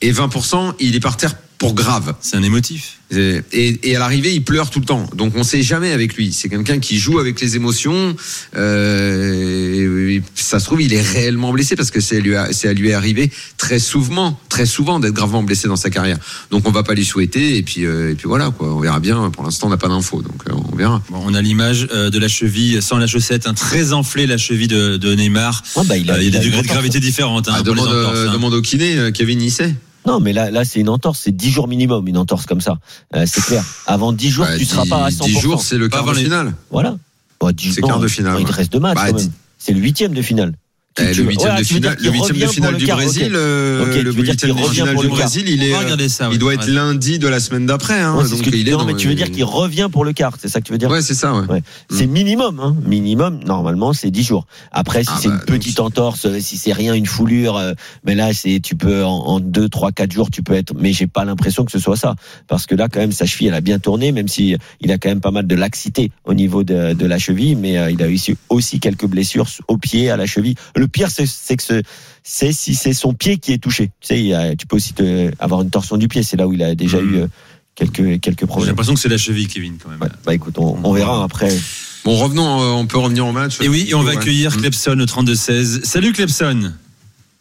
et 0.01 0.11
20% 0.11 0.73
il 0.79 0.95
est 0.95 0.99
par 0.99 1.17
terre 1.17 1.35
pour 1.61 1.75
grave. 1.75 2.15
C'est 2.21 2.37
un 2.37 2.41
émotif. 2.43 2.97
Et, 3.11 3.39
et- 3.51 3.89
et 3.89 3.95
à 3.95 3.99
l'arrivée, 3.99 4.33
il 4.33 4.43
pleure 4.43 4.71
tout 4.71 4.79
le 4.79 4.85
temps. 4.85 5.05
Donc 5.15 5.33
on 5.35 5.43
sait 5.43 5.61
jamais 5.61 5.91
avec 5.91 6.15
lui. 6.15 6.33
C'est 6.33 6.49
quelqu'un 6.49 6.79
qui 6.79 6.97
joue 6.97 7.19
avec 7.19 7.39
les 7.39 7.55
émotions. 7.55 8.15
Euh, 8.55 10.09
et 10.09 10.23
ça 10.33 10.59
se 10.59 10.65
trouve, 10.65 10.81
il 10.81 10.91
est 10.93 11.01
réellement 11.01 11.51
blessé 11.51 11.75
parce 11.75 11.91
que 11.91 11.99
c'est 11.99 12.19
lui, 12.19 12.33
c'est 12.51 12.73
lui 12.73 12.93
arrivé 12.93 13.29
très 13.57 13.77
souvent, 13.79 14.39
très 14.49 14.65
souvent 14.65 14.99
d'être 14.99 15.13
gravement 15.13 15.43
blessé 15.43 15.67
dans 15.67 15.75
sa 15.75 15.89
carrière. 15.91 16.17
Donc 16.49 16.67
on 16.67 16.71
va 16.71 16.81
pas 16.83 16.93
lui 16.95 17.05
souhaiter. 17.05 17.57
Et 17.57 17.63
puis, 17.63 17.85
euh, 17.85 18.11
et 18.11 18.15
puis 18.15 18.27
voilà 18.27 18.49
quoi. 18.49 18.73
On 18.73 18.79
verra 18.79 18.99
bien. 18.99 19.29
Pour 19.29 19.43
l'instant, 19.43 19.67
on 19.67 19.69
n'a 19.69 19.77
pas 19.77 19.87
d'infos, 19.89 20.21
donc 20.23 20.41
euh, 20.49 20.53
on 20.71 20.75
verra. 20.75 21.01
Bon, 21.09 21.21
on 21.23 21.33
a 21.35 21.41
l'image 21.43 21.87
euh, 21.93 22.09
de 22.09 22.17
la 22.17 22.27
cheville 22.27 22.81
sans 22.81 22.97
la 22.97 23.07
chaussette, 23.07 23.45
un 23.45 23.53
très 23.53 23.93
enflé 23.93 24.25
la 24.25 24.37
cheville 24.37 24.67
de, 24.67 24.97
de 24.97 25.13
Neymar. 25.13 25.61
Ah 25.75 25.81
bah, 25.85 25.97
il 25.97 26.09
a, 26.09 26.15
Euh, 26.15 26.23
il 26.23 26.33
y 26.33 26.35
a 26.35 26.39
des 26.39 26.45
degrés 26.45 26.63
de 26.63 26.67
gravité 26.67 26.99
différentes 26.99 27.47
hein, 27.49 27.55
Ah, 27.57 27.61
demande, 27.61 27.87
hein. 27.89 28.31
demande 28.33 28.53
au 28.55 28.61
kiné, 28.61 28.97
euh, 28.97 29.11
Kevin 29.11 29.37
Nissé. 29.39 29.75
Non, 30.05 30.19
mais 30.19 30.33
là, 30.33 30.49
là, 30.51 30.65
c'est 30.65 30.79
une 30.79 30.89
entorse. 30.89 31.19
C'est 31.23 31.31
10 31.35 31.51
jours 31.51 31.67
minimum, 31.67 32.07
une 32.07 32.17
entorse 32.17 32.45
comme 32.45 32.61
ça. 32.61 32.77
Euh, 33.15 33.25
c'est 33.27 33.41
clair. 33.43 33.63
Avant 33.85 34.13
10 34.13 34.29
jours, 34.29 34.45
Bah, 34.45 34.57
tu 34.57 34.65
seras 34.65 34.85
pas 34.85 35.05
à 35.05 35.09
100%. 35.11 35.23
10 35.25 35.39
jours, 35.39 35.61
c'est 35.61 35.77
le 35.77 35.89
Pas 35.89 35.97
quart 35.97 36.03
avant 36.03 36.13
de 36.13 36.17
les- 36.17 36.23
finale. 36.23 36.53
Voilà. 36.71 36.97
Bon, 37.39 37.51
10 37.51 37.73
C'est 37.73 37.81
non, 37.81 37.87
quart 37.87 37.99
de 37.99 38.07
finale, 38.07 38.37
Il 38.39 38.45
te 38.45 38.51
reste 38.51 38.71
deux 38.71 38.79
matchs 38.79 38.95
Bah, 38.95 39.07
quand 39.11 39.17
même. 39.17 39.31
C'est 39.59 39.73
le 39.73 39.79
huitième 39.79 40.13
de 40.13 40.21
finale. 40.21 40.53
Eh, 40.99 41.13
le 41.13 41.23
huitième 41.23 41.53
ouais, 41.53 41.59
de 41.59 41.63
finale, 41.63 41.95
qu'il 41.95 42.05
le 42.07 42.11
huitième 42.11 42.37
de 42.37 42.43
revient 42.43 42.53
finale 42.53 42.71
pour 42.71 42.79
du 42.79 42.85
quart, 42.85 42.97
Brésil, 42.97 43.27
ok. 43.27 43.31
euh, 43.35 43.83
Ok, 43.85 43.91
tu 43.93 44.03
le 44.03 44.11
huitième 44.11 44.55
de 44.55 44.67
finale 44.67 44.95
du. 44.97 45.07
Brésil, 45.07 45.43
il 45.47 45.63
est, 45.63 46.09
ça, 46.09 46.27
ouais. 46.27 46.35
il 46.35 46.37
doit 46.39 46.53
être 46.53 46.67
Ouais. 46.67 46.73
lundi 46.73 47.17
de 47.17 47.29
la 47.29 47.39
semaine 47.39 47.65
d'après. 47.65 48.01
Hein, 48.01 48.17
donc 48.29 48.45
il 48.45 48.67
est 48.67 48.71
non, 48.71 48.79
dans 48.79 48.85
mais 48.85 48.95
tu 48.95 49.07
veux 49.07 49.15
dire 49.15 49.31
qu'il 49.31 49.45
revient 49.45 49.87
pour 49.89 50.03
le 50.03 50.11
quart, 50.11 50.33
c'est 50.37 50.49
ça 50.49 50.59
que 50.59 50.65
tu 50.65 50.73
veux 50.73 50.77
dire 50.77 50.89
Ouais, 50.89 51.01
c'est 51.01 51.13
ça. 51.13 51.33
Ouais. 51.33 51.47
Ouais. 51.47 51.63
C'est 51.89 52.07
minimum, 52.07 52.59
hein. 52.59 52.75
minimum. 52.85 53.39
Normalement, 53.45 53.93
c'est 53.93 54.11
10 54.11 54.23
jours. 54.23 54.47
Après, 54.73 55.03
si 55.05 55.09
Ah 55.13 55.17
c'est 55.21 55.29
bah, 55.29 55.35
une 55.35 55.45
petite 55.45 55.77
donc- 55.77 55.87
entorse, 55.87 56.25
euh, 56.25 56.39
si 56.41 56.57
c'est 56.57 56.73
rien, 56.73 56.93
une 56.93 57.05
foulure, 57.05 57.55
euh, 57.55 57.71
mais 58.05 58.13
là, 58.13 58.33
c'est 58.33 58.59
tu 58.61 58.75
peux 58.75 59.05
en, 59.05 59.11
en 59.27 59.39
2, 59.39 59.69
3, 59.69 59.93
4 59.93 60.11
jours, 60.11 60.29
tu 60.29 60.43
peux 60.43 60.53
être. 60.55 60.73
Mais 60.77 60.91
j'ai 60.91 61.07
pas 61.07 61.23
l'impression 61.23 61.63
que 61.63 61.71
ce 61.71 61.79
soit 61.79 61.95
ça, 61.95 62.15
parce 62.49 62.65
que 62.65 62.75
là, 62.75 62.89
quand 62.89 62.99
même, 62.99 63.13
sa 63.13 63.25
cheville, 63.25 63.47
elle 63.47 63.53
a 63.53 63.61
bien 63.61 63.79
tourné, 63.79 64.11
même 64.11 64.27
si 64.27 64.57
il 64.81 64.91
a 64.91 64.97
quand 64.97 65.07
même 65.09 65.21
pas 65.21 65.31
mal 65.31 65.47
de 65.47 65.55
laxité 65.55 66.11
au 66.25 66.33
niveau 66.33 66.65
de, 66.65 66.93
de 66.93 67.05
la 67.05 67.17
cheville, 67.17 67.55
mais 67.55 67.77
euh, 67.77 67.91
il 67.91 68.03
a 68.03 68.09
eu 68.09 68.19
aussi 68.49 68.81
quelques 68.81 69.05
blessures 69.05 69.47
au 69.69 69.77
pied, 69.77 70.09
à 70.09 70.17
la 70.17 70.25
cheville. 70.25 70.55
Le 70.81 70.87
pire, 70.87 71.11
c'est 71.11 71.27
c'est 71.27 71.57
que 71.57 71.61
ce- 71.63 71.83
c'est 72.23 72.51
si 72.51 72.73
c'est 72.73 72.93
son 72.93 73.13
pied 73.13 73.37
qui 73.37 73.53
est 73.53 73.59
touché. 73.59 73.91
Tu 74.01 74.07
sais, 74.07 74.19
il 74.19 74.25
y 74.25 74.33
a- 74.33 74.55
tu 74.55 74.65
peux 74.65 74.77
aussi 74.77 74.93
te- 74.93 75.31
avoir 75.37 75.61
une 75.61 75.69
torsion 75.69 75.95
du 75.95 76.07
pied. 76.07 76.23
C'est 76.23 76.37
là 76.37 76.47
où 76.47 76.53
il 76.53 76.63
a 76.63 76.73
déjà 76.73 76.99
Mhm. 76.99 77.13
eu 77.13 77.17
euh, 77.19 77.27
quelques 77.75 78.19
quelques 78.19 78.39
J'ai 78.41 78.45
problèmes. 78.47 78.69
l'impression 78.69 78.95
que 78.95 78.99
c'est 78.99 79.07
la 79.09 79.19
cheville, 79.19 79.47
Kevin, 79.47 79.77
quand 79.77 79.89
même. 79.89 80.01
Ouais. 80.01 80.09
Bah 80.25 80.33
écoute, 80.33 80.55
on, 80.57 80.75
on 80.83 80.91
verra 80.93 81.23
après. 81.23 81.55
Bon, 82.03 82.15
revenons, 82.15 82.61
euh, 82.63 82.65
on 82.81 82.87
peut 82.87 82.97
revenir 82.97 83.27
au 83.27 83.31
match. 83.31 83.61
Et 83.61 83.69
oui, 83.69 83.85
et 83.89 83.93
on 83.93 84.01
va 84.01 84.09
Ouais. 84.13 84.17
accueillir 84.17 84.57
Mm. 84.57 84.61
Clepson 84.61 84.99
au 84.99 85.05
32-16. 85.05 85.81
Salut 85.83 86.13
Clepson 86.13 86.73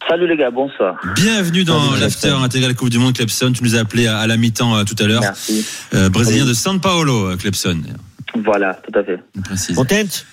Salut 0.07 0.27
les 0.27 0.37
gars, 0.37 0.51
bonsoir. 0.51 0.97
Bienvenue 1.15 1.63
dans 1.63 1.95
l'after 1.95 2.29
intégral 2.29 2.75
Coupe 2.75 2.89
du 2.91 2.99
Monde 2.99 3.13
Clepson. 3.15 3.51
Tu 3.53 3.63
nous 3.63 3.75
as 3.75 3.79
appelé 3.79 4.05
à, 4.05 4.19
à 4.19 4.27
la 4.27 4.37
mi-temps 4.37 4.75
euh, 4.77 4.83
tout 4.83 4.95
à 4.99 5.07
l'heure. 5.07 5.21
Merci. 5.21 5.65
Euh, 5.95 6.09
Brésilien 6.09 6.39
Salut. 6.45 6.49
de 6.49 6.53
São 6.55 6.79
Paulo, 6.79 7.25
euh, 7.31 7.37
Clepson. 7.37 7.81
Voilà, 8.45 8.75
tout 8.87 8.97
à 8.99 9.03
fait. 9.03 9.19
Contente 9.75 10.25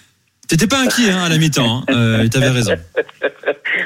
T'étais 0.49 0.67
pas 0.67 0.81
inquiet 0.83 1.11
hein, 1.13 1.25
à 1.27 1.29
la 1.29 1.37
mi-temps, 1.37 1.83
hein, 1.83 1.85
euh, 1.91 2.23
et 2.25 2.29
t'avais 2.31 2.49
raison. 2.49 2.75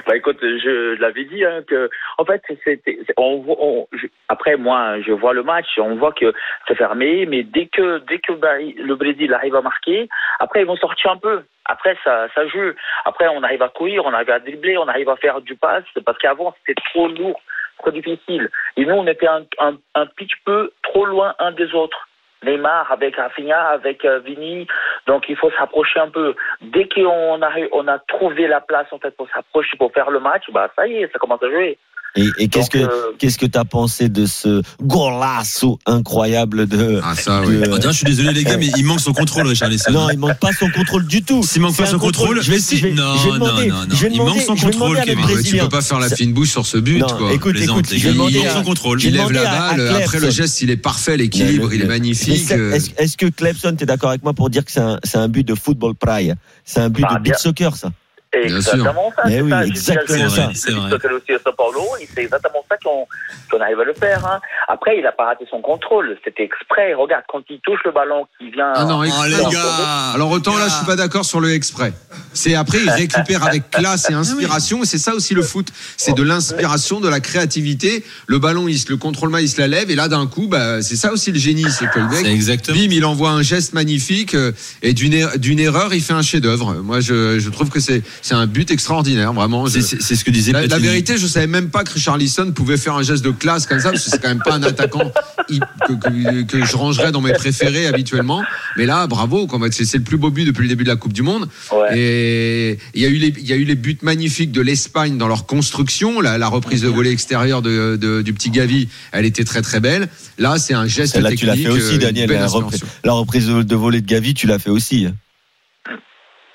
Bah 0.06 0.16
écoute, 0.16 0.38
je 0.42 0.94
l'avais 1.00 1.24
dit 1.24 1.44
hein, 1.44 1.62
que 1.66 1.90
en 2.18 2.24
fait 2.24 2.42
c'était 2.64 2.98
on, 3.16 3.44
on- 3.48 3.86
après 4.28 4.56
moi 4.56 5.00
je 5.04 5.12
vois 5.12 5.32
le 5.32 5.42
match, 5.42 5.66
on 5.78 5.96
voit 5.96 6.12
que 6.12 6.32
c'est 6.66 6.74
fermé, 6.76 7.26
mais 7.26 7.42
dès 7.42 7.66
que 7.66 7.98
dès 8.08 8.18
que 8.18 8.32
le 8.32 8.94
Brésil 8.94 9.32
arrive 9.34 9.54
à 9.56 9.60
marquer, 9.62 10.08
après 10.38 10.60
ils 10.60 10.66
vont 10.66 10.76
sortir 10.76 11.10
un 11.12 11.16
peu. 11.16 11.42
Après 11.64 11.96
ça 12.04 12.26
ça 12.34 12.46
joue. 12.48 12.72
Après 13.04 13.26
on 13.28 13.42
arrive 13.42 13.62
à 13.62 13.68
courir, 13.68 14.04
on 14.04 14.12
arrive 14.12 14.30
à 14.30 14.38
dribbler, 14.40 14.76
on 14.78 14.88
arrive 14.88 15.08
à 15.08 15.16
faire 15.16 15.40
du 15.40 15.56
pass 15.56 15.84
parce 16.04 16.18
qu'avant 16.18 16.54
c'était 16.60 16.80
trop 16.92 17.08
lourd, 17.08 17.40
trop 17.78 17.90
difficile. 17.90 18.50
Et 18.76 18.84
nous 18.86 18.94
on 18.94 19.06
était 19.06 19.28
un, 19.28 19.44
un, 19.60 19.74
un 19.94 20.06
petit 20.06 20.34
peu 20.44 20.72
trop 20.84 21.04
loin 21.06 21.34
un 21.38 21.52
des 21.52 21.72
autres. 21.74 22.08
Neymar 22.42 22.90
avec 22.90 23.16
Rafinha, 23.16 23.68
avec 23.68 24.04
euh, 24.04 24.18
Vini, 24.20 24.66
donc 25.06 25.28
il 25.28 25.36
faut 25.36 25.50
s'approcher 25.52 26.00
un 26.00 26.10
peu. 26.10 26.34
Dès 26.60 26.88
qu'on 26.88 27.42
arrive, 27.42 27.68
on 27.72 27.88
a 27.88 27.98
trouvé 27.98 28.46
la 28.46 28.60
place 28.60 28.86
en 28.92 28.98
fait 28.98 29.16
pour 29.16 29.28
s'approcher, 29.30 29.76
pour 29.76 29.92
faire 29.92 30.10
le 30.10 30.20
match, 30.20 30.44
bah 30.50 30.70
ça 30.76 30.86
y 30.86 30.96
est, 30.96 31.12
ça 31.12 31.18
commence 31.18 31.42
à 31.42 31.50
jouer. 31.50 31.78
Et, 32.14 32.26
et 32.38 32.48
qu'est-ce 32.48 32.68
que 32.68 32.76
euh, 32.78 32.88
qu'est-ce 33.18 33.38
que 33.38 33.46
t'as 33.46 33.64
pensé 33.64 34.08
de 34.10 34.26
ce 34.26 34.60
golasso 34.82 35.78
incroyable 35.86 36.66
de 36.66 37.00
Ah, 37.02 37.14
ça, 37.14 37.40
de- 37.40 37.46
oui. 37.46 37.56
Oh, 37.64 37.78
d'ailleurs, 37.78 37.92
je 37.92 37.96
suis 37.98 38.04
désolé 38.04 38.32
les 38.34 38.44
gars, 38.44 38.58
mais 38.58 38.70
il 38.76 38.84
manque 38.84 39.00
son 39.00 39.12
contrôle, 39.14 39.46
Richarlison. 39.46 39.90
Non, 39.92 40.10
il 40.10 40.18
manque 40.18 40.38
pas 40.38 40.52
son 40.52 40.68
contrôle 40.70 41.06
du 41.06 41.22
tout. 41.22 41.42
S'il 41.42 41.62
manque 41.62 41.76
pas 41.76 41.86
son 41.86 41.98
contrôle, 41.98 42.42
je 42.42 42.50
vais, 42.52 42.58
si- 42.58 42.76
je 42.76 42.88
vais, 42.88 42.92
non, 42.92 43.16
je 43.16 43.28
vais 43.28 43.32
demander, 43.38 43.66
non, 43.68 43.74
non, 43.76 43.80
non. 43.82 43.86
je 43.96 43.96
vais 44.02 44.08
Il 44.08 44.12
demander, 44.18 44.30
manque 44.46 44.58
son 44.58 44.66
contrôle, 44.66 45.00
Kevin. 45.04 45.24
tu 45.42 45.56
peux 45.56 45.68
pas 45.68 45.80
faire 45.80 45.98
la 46.00 46.10
fine 46.10 46.32
bouche 46.34 46.50
sur 46.50 46.66
ce 46.66 46.76
but, 46.76 46.98
Non, 46.98 47.06
quoi. 47.06 47.32
écoute, 47.32 47.56
écoute, 47.58 47.86
je 47.90 48.08
Il 48.10 48.14
manque 48.16 48.32
son 48.52 48.62
contrôle. 48.62 49.02
Il 49.02 49.14
lève 49.14 49.30
la 49.32 49.44
balle, 49.44 49.96
après 50.02 50.20
le 50.20 50.30
geste, 50.30 50.60
il 50.60 50.70
est 50.70 50.76
parfait, 50.76 51.16
l'équilibre, 51.16 51.72
il 51.72 51.80
est 51.82 51.86
magnifique. 51.86 52.50
Est-ce 52.50 53.16
que 53.16 53.26
Clemson, 53.26 53.74
t'es 53.76 53.86
d'accord 53.86 54.10
avec 54.10 54.22
moi 54.22 54.34
pour 54.34 54.50
dire 54.50 54.64
que 54.64 54.72
c'est 54.72 54.80
un, 54.80 54.98
c'est 55.04 55.18
un 55.18 55.28
but 55.28 55.46
de 55.46 55.54
football 55.54 55.94
praille 55.94 56.34
C'est 56.64 56.80
un 56.80 56.88
but 56.90 57.02
Bah, 57.02 57.08
de 57.14 57.14
beat 57.16 57.24
bien. 57.32 57.38
soccer, 57.38 57.76
ça? 57.76 57.90
Exactement 58.34 59.12
ça. 59.16 59.22
Mais 59.26 59.40
oui, 59.42 59.50
ça. 59.76 59.94
Exactement 59.94 60.28
ça. 60.30 60.50
C'est 60.54 60.72
aussi 60.72 61.32
à 61.32 61.38
Sao 61.44 61.52
Paulo, 61.56 61.82
c'est 62.14 62.22
exactement 62.22 62.64
ça 62.68 62.76
qu'on 62.82 63.60
arrive 63.60 63.80
à 63.80 63.84
le 63.84 63.94
faire. 63.94 64.24
Hein. 64.26 64.40
Après, 64.68 64.98
il 64.98 65.06
a 65.06 65.12
pas 65.12 65.26
raté 65.26 65.44
son 65.50 65.60
contrôle, 65.60 66.16
c'était 66.24 66.42
exprès. 66.44 66.94
Regarde, 66.94 67.24
quand 67.28 67.42
il 67.50 67.60
touche 67.60 67.80
le 67.84 67.92
ballon 67.92 68.26
qui 68.38 68.50
vient. 68.50 68.72
Ah 68.74 68.84
non, 68.84 69.00
Oh, 69.00 69.04
exprès. 69.04 69.28
les 69.28 69.36
Non. 69.36 69.48
gars 69.50 70.12
Alors 70.14 70.30
autant 70.30 70.56
là, 70.56 70.68
je 70.68 70.74
suis 70.74 70.86
pas 70.86 70.96
d'accord 70.96 71.24
sur 71.24 71.40
le 71.40 71.52
exprès. 71.52 71.92
C'est 72.32 72.54
après, 72.54 72.78
il 72.82 72.88
récupère 72.90 73.44
avec 73.44 73.68
classe 73.70 74.08
et 74.10 74.14
inspiration. 74.22 74.82
Et 74.82 74.86
c'est 74.86 74.98
ça 74.98 75.14
aussi 75.14 75.34
le 75.34 75.42
foot. 75.42 75.68
C'est 75.96 76.14
de 76.14 76.22
l'inspiration, 76.22 77.00
de 77.00 77.08
la 77.08 77.20
créativité. 77.20 78.04
Le 78.26 78.38
ballon, 78.38 78.68
il 78.68 78.78
se 78.78 78.88
le 78.88 78.96
contrôle 78.96 79.28
mal, 79.30 79.42
il 79.42 79.48
se 79.48 79.60
la 79.60 79.68
lève. 79.68 79.90
Et 79.90 79.94
là, 79.94 80.08
d'un 80.08 80.26
coup, 80.26 80.46
bah, 80.48 80.80
c'est 80.82 80.96
ça 80.96 81.12
aussi 81.12 81.32
le 81.32 81.38
génie. 81.38 81.66
C'est 81.70 81.90
que 81.90 81.98
le 81.98 82.08
mec, 82.08 82.24
exactement. 82.26 82.76
bim, 82.78 82.88
il 82.90 83.04
envoie 83.04 83.30
un 83.30 83.42
geste 83.42 83.74
magnifique. 83.74 84.34
euh, 84.34 84.52
Et 84.82 84.94
d'une 84.94 85.12
er- 85.12 85.36
d'une 85.38 85.58
erreur, 85.60 85.92
il 85.94 86.00
fait 86.00 86.12
un 86.14 86.22
chef-d'œuvre. 86.22 86.74
Moi, 86.82 87.00
je, 87.00 87.38
je 87.38 87.50
trouve 87.50 87.68
que 87.68 87.80
c'est 87.80 88.02
c'est 88.22 88.34
un 88.34 88.46
but 88.46 88.70
extraordinaire, 88.70 89.32
vraiment. 89.34 89.66
Je- 89.66 89.80
C'est 89.80 90.16
ce 90.16 90.24
que 90.24 90.30
disait 90.30 90.52
la, 90.52 90.66
la 90.66 90.78
vérité, 90.78 91.18
je 91.18 91.26
savais 91.26 91.46
même 91.46 91.68
pas 91.68 91.84
que 91.84 91.92
Richarlison 91.92 92.52
pouvait 92.52 92.76
faire 92.78 92.94
un 92.94 93.02
geste 93.02 93.24
de 93.24 93.30
classe 93.32 93.66
comme 93.66 93.80
ça, 93.80 93.90
parce 93.90 94.04
que 94.04 94.10
c'est 94.10 94.22
quand 94.22 94.28
même 94.28 94.42
pas 94.42 94.54
un 94.54 94.62
attaquant 94.62 95.12
i- 95.50 95.60
que, 95.86 95.92
que- 95.92 96.42
que 96.42 96.64
je 96.64 96.76
rangerais 96.76 97.12
dans 97.12 97.20
mes 97.20 97.32
préférés 97.34 97.86
habituellement. 97.86 98.42
Mais 98.76 98.86
là, 98.86 99.06
bravo. 99.06 99.48
C'est 99.70 99.94
le 99.98 100.04
plus 100.04 100.16
beau 100.16 100.30
but 100.30 100.44
depuis 100.44 100.62
le 100.62 100.68
début 100.68 100.84
de 100.84 100.88
la 100.88 100.96
Coupe 100.96 101.12
du 101.12 101.22
Monde. 101.22 101.48
Ouais. 101.72 101.98
Et 101.98 102.78
il 102.94 103.02
y 103.02 103.04
a 103.04 103.08
eu 103.08 103.16
les, 103.16 103.34
il 103.38 103.46
y 103.46 103.52
a 103.52 103.56
eu 103.56 103.64
les 103.64 103.74
buts 103.74 103.98
magnifiques 104.02 104.52
de 104.52 104.60
l'Espagne 104.60 105.18
dans 105.18 105.28
leur 105.28 105.46
construction. 105.46 106.20
La, 106.20 106.38
la 106.38 106.48
reprise 106.48 106.82
de 106.82 106.88
volet 106.88 107.10
extérieur 107.12 107.60
de, 107.60 107.96
de- 108.00 108.22
du 108.22 108.32
petit 108.32 108.50
Gavi, 108.50 108.88
elle 109.12 109.24
était 109.26 109.44
très 109.44 109.62
très 109.62 109.80
belle. 109.80 110.08
Là, 110.38 110.58
c'est 110.58 110.74
un 110.74 110.86
geste 110.86 111.14
Celle-là, 111.14 111.30
technique. 111.30 111.40
tu 111.40 111.46
l'as 111.46 111.56
fait 111.56 111.68
aussi, 111.68 111.94
euh, 111.94 111.98
Daniel. 111.98 112.30
La 112.30 112.46
reprise, 112.46 112.82
la 113.04 113.12
reprise 113.12 113.46
de, 113.48 113.62
de 113.62 113.74
volée 113.76 114.00
de 114.00 114.06
Gavi, 114.06 114.34
tu 114.34 114.46
l'as 114.46 114.58
fait 114.58 114.70
aussi. 114.70 115.06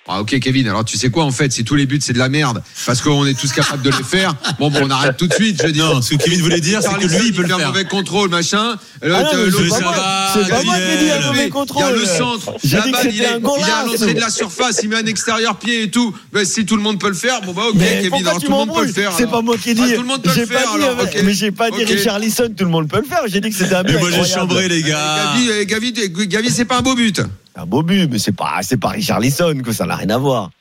Ah, 0.10 0.22
ok 0.22 0.40
Kevin, 0.40 0.68
alors 0.70 0.86
tu 0.86 0.98
sais 0.98 1.10
quoi 1.10 1.26
en 1.26 1.32
fait, 1.32 1.52
si 1.52 1.64
tous 1.66 1.76
les 1.76 1.86
buts 1.86 2.00
c'est 2.02 2.14
de 2.14 2.18
la 2.18 2.30
merde, 2.30 2.64
parce 2.86 3.02
qu'on 3.02 3.26
est 3.26 3.38
tous 3.38 3.52
capables 3.52 3.82
de 3.84 3.90
les 3.90 4.04
faire, 4.04 4.36
bon 4.58 4.70
bon 4.72 4.80
on 4.84 4.90
arrête 4.90 5.18
tout 5.18 5.28
de 5.28 5.34
suite, 5.34 5.62
je 5.62 5.68
dis. 5.70 5.80
Non, 5.80 6.02
ce 6.02 6.12
que 6.12 6.24
Kevin 6.24 6.42
voulait 6.42 6.62
dire, 6.62 6.80
c'est 6.82 6.94
que 6.98 7.08
lui, 7.08 7.28
il 7.28 7.34
peut 7.34 7.42
le 7.42 7.48
faire. 7.50 7.68
mauvais 7.68 7.86
contrôle, 7.86 8.30
machin. 8.30 8.76
Ah 9.02 9.08
L'autre- 9.08 9.52
c'est 9.58 9.70
ça 9.70 9.76
pas 9.80 9.82
moi, 9.84 9.92
va, 9.92 10.34
c'est 10.34 10.50
pas 10.50 10.64
moi 10.64 10.76
qui 10.76 10.98
dit 10.98 11.12
un 11.12 11.34
il 11.34 11.80
y 11.80 11.84
a 11.84 11.92
le 11.92 12.06
centre, 12.06 12.54
la 12.72 12.80
balle, 12.88 13.10
il 13.14 13.22
est, 13.22 13.26
à 13.26 13.40
l'entrée 13.40 14.14
de 14.14 14.20
la 14.20 14.30
surface, 14.30 14.80
il 14.84 14.90
met 14.90 14.96
un 14.96 15.06
extérieur 15.06 15.58
pied 15.58 15.84
et 15.84 15.92
tout. 15.92 16.16
Ben, 16.32 16.46
si 16.46 16.66
tout 16.66 16.76
le 16.78 16.82
monde 16.82 17.00
peut 17.00 17.10
le 17.10 17.14
faire, 17.14 17.42
bon 17.42 17.54
bah 17.54 17.64
ok 17.70 17.78
Kevin, 17.78 18.28
alors 18.28 18.40
tout 18.40 18.50
le 18.50 18.50
monde 18.58 18.74
peut 18.74 18.86
le 18.86 18.94
faire. 18.94 19.12
C'est 19.18 19.30
pas 19.30 19.42
moi 19.42 19.58
qui 19.58 19.72
ai 19.72 19.76
Ah, 19.80 19.86
dit. 19.88 19.94
tout 19.96 20.02
le 20.02 20.08
monde 20.08 20.22
peut 20.22 20.30
le 20.30 20.36
J'ai 20.36 20.46
faire, 20.46 20.74
euh, 20.74 21.06
mais 21.24 21.34
j'ai 21.34 21.52
pas 21.52 21.70
dit. 21.70 21.84
Richarlison, 21.84 22.50
tout 22.56 22.64
le 22.64 22.70
monde 22.72 22.88
peut 22.88 23.02
le 23.02 23.08
faire. 23.08 23.22
J'ai 23.28 23.42
dit 23.42 23.50
que 23.50 23.56
c'était 23.56 23.76
un 23.76 23.84
but 23.84 23.94
Mais 23.96 24.00
moi, 24.00 24.10
j'ai 24.12 24.24
chambré, 24.26 24.68
les 24.70 24.84
gars. 24.84 25.34
Eh, 25.60 25.66
Gavi, 25.66 25.94
Gavi, 26.28 26.50
c'est 26.50 26.66
pas 26.66 26.78
un 26.78 26.82
beau 26.82 26.96
but. 26.96 27.22
Un 27.58 27.66
beau 27.66 27.82
but, 27.84 28.08
mais 28.10 28.20
c'est 28.20 28.32
pas, 28.36 28.60
c'est 28.62 28.78
pas 28.78 28.90
Richarlison 28.90 29.58
que 29.62 29.72
ça 29.74 29.86
n'a 29.86 29.96
rien 29.96 30.12
à 30.12 30.18
voir. 30.18 30.52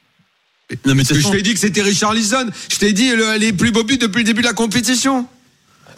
Non, 0.84 0.94
mais 0.94 1.02
Parce 1.04 1.08
que 1.10 1.14
c'est 1.16 1.20
je 1.20 1.30
t'ai 1.30 1.42
dit 1.42 1.52
que 1.54 1.60
c'était 1.60 1.82
Richarlison. 1.82 2.46
Je 2.72 2.76
t'ai 2.78 2.92
dit 2.92 3.10
le- 3.10 3.36
les 3.38 3.52
plus 3.52 3.70
beaux 3.70 3.84
buts 3.84 3.98
depuis 3.98 4.18
le 4.20 4.24
début 4.24 4.40
de 4.40 4.46
la 4.46 4.54
compétition. 4.54 5.26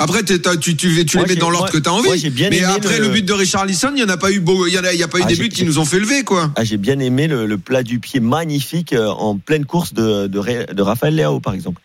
Après, 0.01 0.23
tu, 0.23 0.39
tu, 0.61 0.77
tu 0.77 1.17
Moi, 1.17 1.27
les 1.27 1.35
mets 1.35 1.41
dans 1.41 1.51
l'ordre 1.51 1.71
que 1.73 1.79
t'as 1.79 1.91
envie. 1.91 2.07
moi, 2.07 2.17
j'ai 2.17 2.31
bien 2.31 2.51
mais 2.51 2.59
aimé 2.59 2.67
après, 2.67 2.99
le... 2.99 3.07
le- 3.07 3.13
but 3.13 3.25
de 3.25 3.33
Richarlison, 3.33 3.93
il 3.97 4.01
y 4.01 4.05
en 4.05 4.09
a 4.09 4.17
pas 4.17 4.31
eu 4.31 4.41
beau, 4.41 4.67
il 4.67 4.75
y 4.75 4.79
en 4.79 4.85
a, 4.85 4.93
il 4.93 4.99
y 4.99 5.03
a 5.03 5.09
pas 5.09 5.19
eu 5.19 5.23
Ah, 5.25 5.29
des 5.29 5.37
buts 5.37 5.49
qui 5.49 5.65
nous 5.65 5.79
ont 5.79 5.85
fait 5.85 5.99
lever, 5.99 6.23
quoi. 6.25 6.53
Ah, 6.57 6.65
j'ai 6.65 6.77
bien 6.77 6.99
aimé 7.01 7.27
le, 7.29 7.47
le 7.47 7.59
plat 7.59 7.83
du 7.83 7.99
pied 7.99 8.21
magnifique 8.21 8.93
euh, 8.93 9.09
en 9.09 9.39
pleine 9.39 9.65
course 9.65 9.95
de, 9.95 10.27
de, 10.27 10.73
de 10.73 10.83
Raphaël 10.83 11.15
Léao, 11.15 11.41
par 11.41 11.55
exemple. 11.55 11.81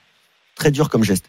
Très 0.56 0.70
dur 0.72 0.90
comme 0.90 1.04
geste. 1.04 1.26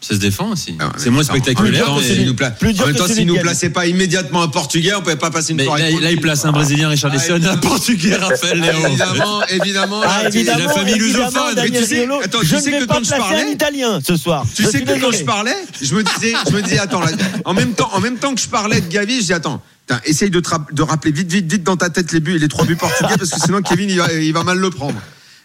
Ça 0.00 0.14
se 0.14 0.18
défend 0.20 0.50
aussi. 0.52 0.76
Ah 0.78 0.86
ouais, 0.86 0.92
c'est 0.96 1.10
moins 1.10 1.22
spectaculaire. 1.22 1.88
En 1.90 1.94
même 1.94 2.00
temps, 2.00 2.08
mais- 2.08 2.14
s'il 2.16 2.26
nous, 2.26 2.34
pla- 2.34 2.50
plus 2.50 2.72
dur 2.72 2.84
en 2.84 2.86
même 2.86 2.96
temps, 2.96 3.06
s'il 3.06 3.26
nous 3.26 3.38
plaçait 3.38 3.68
pas 3.68 3.86
immédiatement 3.86 4.42
un 4.42 4.48
Portugais, 4.48 4.94
on 4.94 5.00
pouvait 5.02 5.16
pas 5.16 5.30
passer 5.30 5.50
une 5.50 5.58
Mais 5.58 5.64
soirée 5.66 5.92
là, 5.92 6.00
là, 6.00 6.10
il 6.10 6.20
place 6.20 6.44
un 6.46 6.52
Brésilien, 6.52 6.88
Richarlison, 6.88 7.38
Ah, 7.44 7.50
un 7.52 7.56
Portugais, 7.58 8.16
Raphaël 8.16 8.60
Léo. 8.60 8.86
Évidemment, 8.86 9.42
évidemment. 9.48 10.00
Ah, 10.02 10.22
évidemment, 10.26 10.66
la 10.66 10.72
famille 10.72 10.94
lusophone. 10.94 11.54
Mais 11.56 11.70
tu 11.70 11.84
sais- 11.84 12.06
attends, 12.24 12.40
tu 12.40 12.46
je 12.46 12.56
sais 12.56 12.70
que 12.72 12.84
quand 12.86 13.04
je 13.04 13.10
parlais- 13.10 13.42
un 13.42 13.48
Italien 13.48 14.00
ce 14.06 14.16
soir. 14.16 14.46
Tu 14.54 14.62
Je 14.62 14.68
sais 14.68 14.80
que 14.80 15.00
quand 15.00 15.12
je 15.12 15.24
parlais, 15.24 15.56
je 15.82 15.94
me 15.94 16.02
disais, 16.02 16.32
je 16.48 16.54
me 16.56 16.62
disais, 16.62 16.78
attends, 16.78 17.00
là, 17.00 17.08
en 17.44 17.52
même 17.52 17.72
temps, 17.74 17.90
en 17.92 18.00
même 18.00 18.16
temps 18.16 18.34
que 18.34 18.40
je 18.40 18.48
parlais 18.48 18.80
de 18.80 18.88
Gavi, 18.88 19.20
je 19.20 19.26
dis, 19.26 19.32
attends, 19.34 19.60
essaye 20.06 20.30
de, 20.30 20.40
te 20.40 20.48
de 20.72 20.82
rappeler 20.82 21.12
vite, 21.12 21.30
vite, 21.30 21.50
vite 21.52 21.62
dans 21.62 21.76
ta 21.76 21.90
tête 21.90 22.12
les 22.12 22.20
buts, 22.20 22.38
les 22.38 22.48
trois 22.48 22.64
buts 22.64 22.76
portugais, 22.76 23.16
parce 23.18 23.30
que 23.30 23.40
sinon 23.40 23.60
Kevin, 23.60 23.90
il 23.90 23.98
va, 23.98 24.10
il 24.12 24.32
va 24.32 24.44
mal 24.44 24.56
le 24.58 24.70
prendre. 24.70 24.98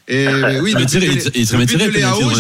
Et 0.07 0.27
mais 0.27 0.59
oui, 0.59 0.75
Il 0.77 0.85
tirer, 0.85 1.07
il- 1.33 1.45
je 1.47 1.55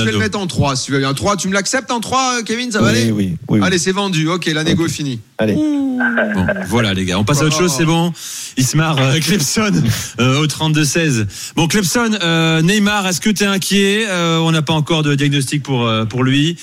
vais 0.05 0.11
le 0.11 0.19
mettre 0.19 0.37
en 0.39 0.45
3. 0.45 0.75
Si 0.75 0.85
tu 0.85 0.91
veux 0.91 1.03
un 1.03 1.13
3, 1.15 1.35
tu 1.35 1.47
me 1.47 1.53
l'acceptes 1.53 1.89
en 1.89 1.99
3, 1.99 2.43
Kevin, 2.45 2.71
ça 2.71 2.79
va 2.79 2.91
Oui, 2.91 2.97
aller 2.99 3.11
oui, 3.11 3.35
oui. 3.47 3.59
Allez, 3.63 3.79
c'est 3.79 3.91
vendu. 3.91 4.27
Ok, 4.27 4.45
la 4.45 4.63
négo 4.63 4.85
est 4.85 4.89
finie. 4.89 5.19
Allez. 5.39 5.55
Bon, 5.55 6.45
voilà 6.67 6.93
les 6.93 7.05
gars, 7.05 7.17
on 7.17 7.23
passe 7.23 7.41
à 7.41 7.45
autre 7.45 7.57
chose, 7.57 7.73
c'est 7.75 7.85
bon. 7.85 8.13
Ismar 8.57 8.97
euh, 8.99 9.19
Clemson 9.19 9.71
euh, 10.19 10.41
au 10.41 10.45
32-16. 10.45 11.25
Bon 11.55 11.67
Clemson, 11.67 12.11
euh, 12.21 12.61
Neymar, 12.61 13.07
est-ce 13.07 13.19
que 13.21 13.29
tu 13.29 13.43
es 13.43 13.47
inquiet 13.47 14.05
Euh, 14.09 14.37
On 14.39 14.51
n'a 14.51 14.61
pas 14.61 14.73
encore 14.73 15.01
de 15.03 15.15
diagnostic 15.15 15.63
pour 15.63 15.87
euh, 15.87 16.05
pour 16.05 16.23
lui. 16.23 16.57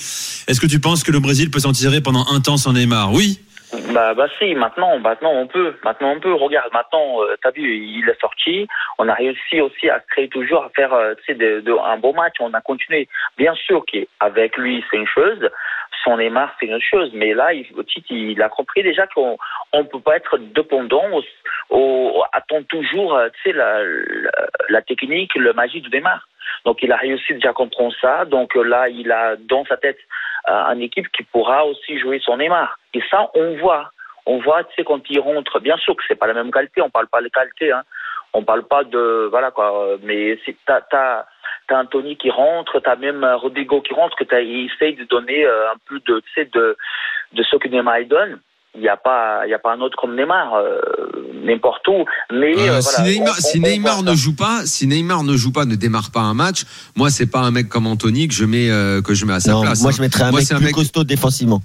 Est-ce 0.47 0.61
que 0.61 0.67
tu 0.67 0.79
penses 0.79 1.03
que 1.03 1.11
le 1.11 1.19
Brésil 1.19 1.49
peut 1.49 1.59
s'en 1.59 1.73
tirer 1.73 1.99
pendant 1.99 2.25
un 2.31 2.39
temps 2.39 2.57
sans 2.57 2.73
Neymar? 2.73 3.11
Oui. 3.11 3.39
Bah, 3.93 4.13
bah 4.13 4.27
si, 4.37 4.53
maintenant, 4.53 4.99
maintenant 4.99 5.31
on 5.31 5.47
peut, 5.47 5.73
maintenant 5.83 6.11
on 6.11 6.19
peut. 6.19 6.33
Regarde, 6.33 6.71
maintenant, 6.73 7.23
euh, 7.23 7.35
t'as 7.41 7.51
vu, 7.51 7.75
il 7.75 8.07
est 8.07 8.19
sorti. 8.19 8.67
On 8.99 9.07
a 9.09 9.13
réussi 9.13 9.61
aussi 9.61 9.89
à 9.89 9.99
créer 9.99 10.29
toujours, 10.29 10.65
à 10.65 10.69
faire, 10.69 10.93
euh, 10.93 11.15
tu 11.15 11.33
sais, 11.33 11.35
de, 11.35 11.63
un 11.83 11.97
beau 11.97 12.13
match. 12.13 12.35
On 12.39 12.53
a 12.53 12.61
continué. 12.61 13.07
Bien 13.37 13.55
sûr 13.55 13.83
qu'avec 13.85 14.57
lui 14.57 14.83
c'est 14.89 14.97
une 14.97 15.07
chose, 15.07 15.49
son 16.03 16.17
Neymar 16.17 16.53
c'est 16.59 16.67
une 16.67 16.81
chose. 16.81 17.09
Mais 17.13 17.33
là, 17.33 17.53
il, 17.53 17.65
Tite, 17.85 18.05
il 18.11 18.41
a 18.43 18.49
compris 18.49 18.83
déjà 18.83 19.07
qu'on 19.07 19.37
on 19.71 19.85
peut 19.85 20.01
pas 20.01 20.17
être 20.17 20.37
dépendant 20.37 21.05
au 21.69 22.23
attend 22.31 22.61
toujours, 22.63 23.15
euh, 23.15 23.29
tu 23.29 23.49
sais, 23.49 23.53
la, 23.53 23.83
la, 23.83 24.31
la 24.69 24.81
technique, 24.83 25.33
le 25.35 25.53
magie 25.53 25.81
du 25.81 25.89
Neymar. 25.89 26.27
Donc 26.65 26.81
il 26.81 26.91
a 26.91 26.97
réussi 26.97 27.33
déjà 27.33 27.49
à 27.49 27.53
comprendre 27.53 27.93
ça. 27.99 28.25
Donc 28.25 28.55
euh, 28.55 28.63
là, 28.63 28.89
il 28.89 29.11
a 29.11 29.35
dans 29.35 29.65
sa 29.65 29.77
tête 29.77 29.97
euh, 30.49 30.73
une 30.73 30.81
équipe 30.81 31.09
qui 31.11 31.23
pourra 31.23 31.65
aussi 31.65 31.97
jouer 31.99 32.19
son 32.19 32.37
Neymar. 32.37 32.77
Et 32.93 33.01
ça, 33.09 33.29
on 33.33 33.55
voit. 33.57 33.89
On 34.25 34.39
voit, 34.39 34.63
tu 34.63 34.75
sais, 34.75 34.83
quand 34.83 35.01
il 35.09 35.19
rentre, 35.19 35.59
bien 35.59 35.77
sûr 35.77 35.95
que 35.95 36.03
c'est 36.07 36.15
pas 36.15 36.27
la 36.27 36.33
même 36.33 36.51
qualité, 36.51 36.81
on 36.81 36.89
parle 36.89 37.07
pas 37.07 37.21
de 37.21 37.27
qualité, 37.27 37.71
hein. 37.71 37.83
On 38.35 38.43
parle 38.43 38.63
pas 38.63 38.83
de, 38.83 39.27
voilà 39.29 39.51
quoi, 39.51 39.97
mais 40.01 40.39
t'as, 40.65 40.81
t'as, 40.81 41.25
t'as 41.67 41.81
Anthony 41.81 42.17
qui 42.17 42.31
rentre, 42.31 42.79
t'as 42.79 42.95
même 42.95 43.23
euh, 43.23 43.35
Rodrigo 43.35 43.81
qui 43.81 43.93
rentre, 43.93 44.17
que 44.17 44.23
t'as, 44.23 44.39
il 44.39 44.71
essaye 44.71 44.95
de 44.95 45.03
donner 45.03 45.45
euh, 45.45 45.71
un 45.71 45.75
peu 45.87 45.99
de, 45.99 46.19
tu 46.19 46.33
sais, 46.33 46.45
de, 46.45 46.75
de 47.33 47.43
ce 47.43 47.55
que 47.57 47.67
Neymar 47.67 48.05
donne. 48.05 48.39
Il 48.73 48.81
n'y 48.81 48.89
a 48.89 48.97
pas, 48.97 49.45
il 49.45 49.51
y 49.51 49.53
a 49.53 49.59
pas 49.59 49.73
un 49.73 49.81
autre 49.81 49.97
comme 49.97 50.15
Neymar, 50.15 50.55
euh, 50.55 50.81
n'importe 51.45 51.87
où. 51.87 52.05
Mais, 52.31 52.55
Euh, 52.57 52.77
euh, 52.77 52.81
si 52.81 53.01
Neymar, 53.01 53.35
on- 53.37 53.41
si 53.41 53.57
on- 53.59 53.63
on 53.63 53.67
Neymar 53.67 54.01
voit 54.03 54.11
ne 54.11 54.15
joue 54.15 54.33
pas, 54.35 54.65
si 54.65 54.87
Neymar 54.87 55.23
ne 55.23 55.35
joue 55.37 55.51
pas, 55.51 55.65
ne 55.65 55.75
démarre 55.75 56.11
pas 56.11 56.21
un 56.21 56.33
match, 56.33 56.63
moi 56.95 57.09
c'est 57.09 57.25
pas 57.27 57.39
un 57.41 57.51
mec 57.51 57.69
comme 57.69 57.87
Anthony 57.87 58.27
que 58.27 58.33
je 58.33 58.45
mets 58.45 58.69
euh, 58.69 59.01
que 59.01 59.13
je 59.13 59.25
mets 59.25 59.33
à 59.33 59.39
sa 59.39 59.51
Non, 59.51 59.61
place. 59.61 59.81
moi, 59.81 59.91
hein. 59.91 59.93
je 59.97 60.01
mettrais 60.01 60.23
un 60.23 60.31
Moi, 60.31 60.39
mec 60.41 60.51
un 60.51 60.55
plus 60.57 60.65
mec- 60.65 60.75
costaud 60.75 61.03
défensivement. 61.03 61.61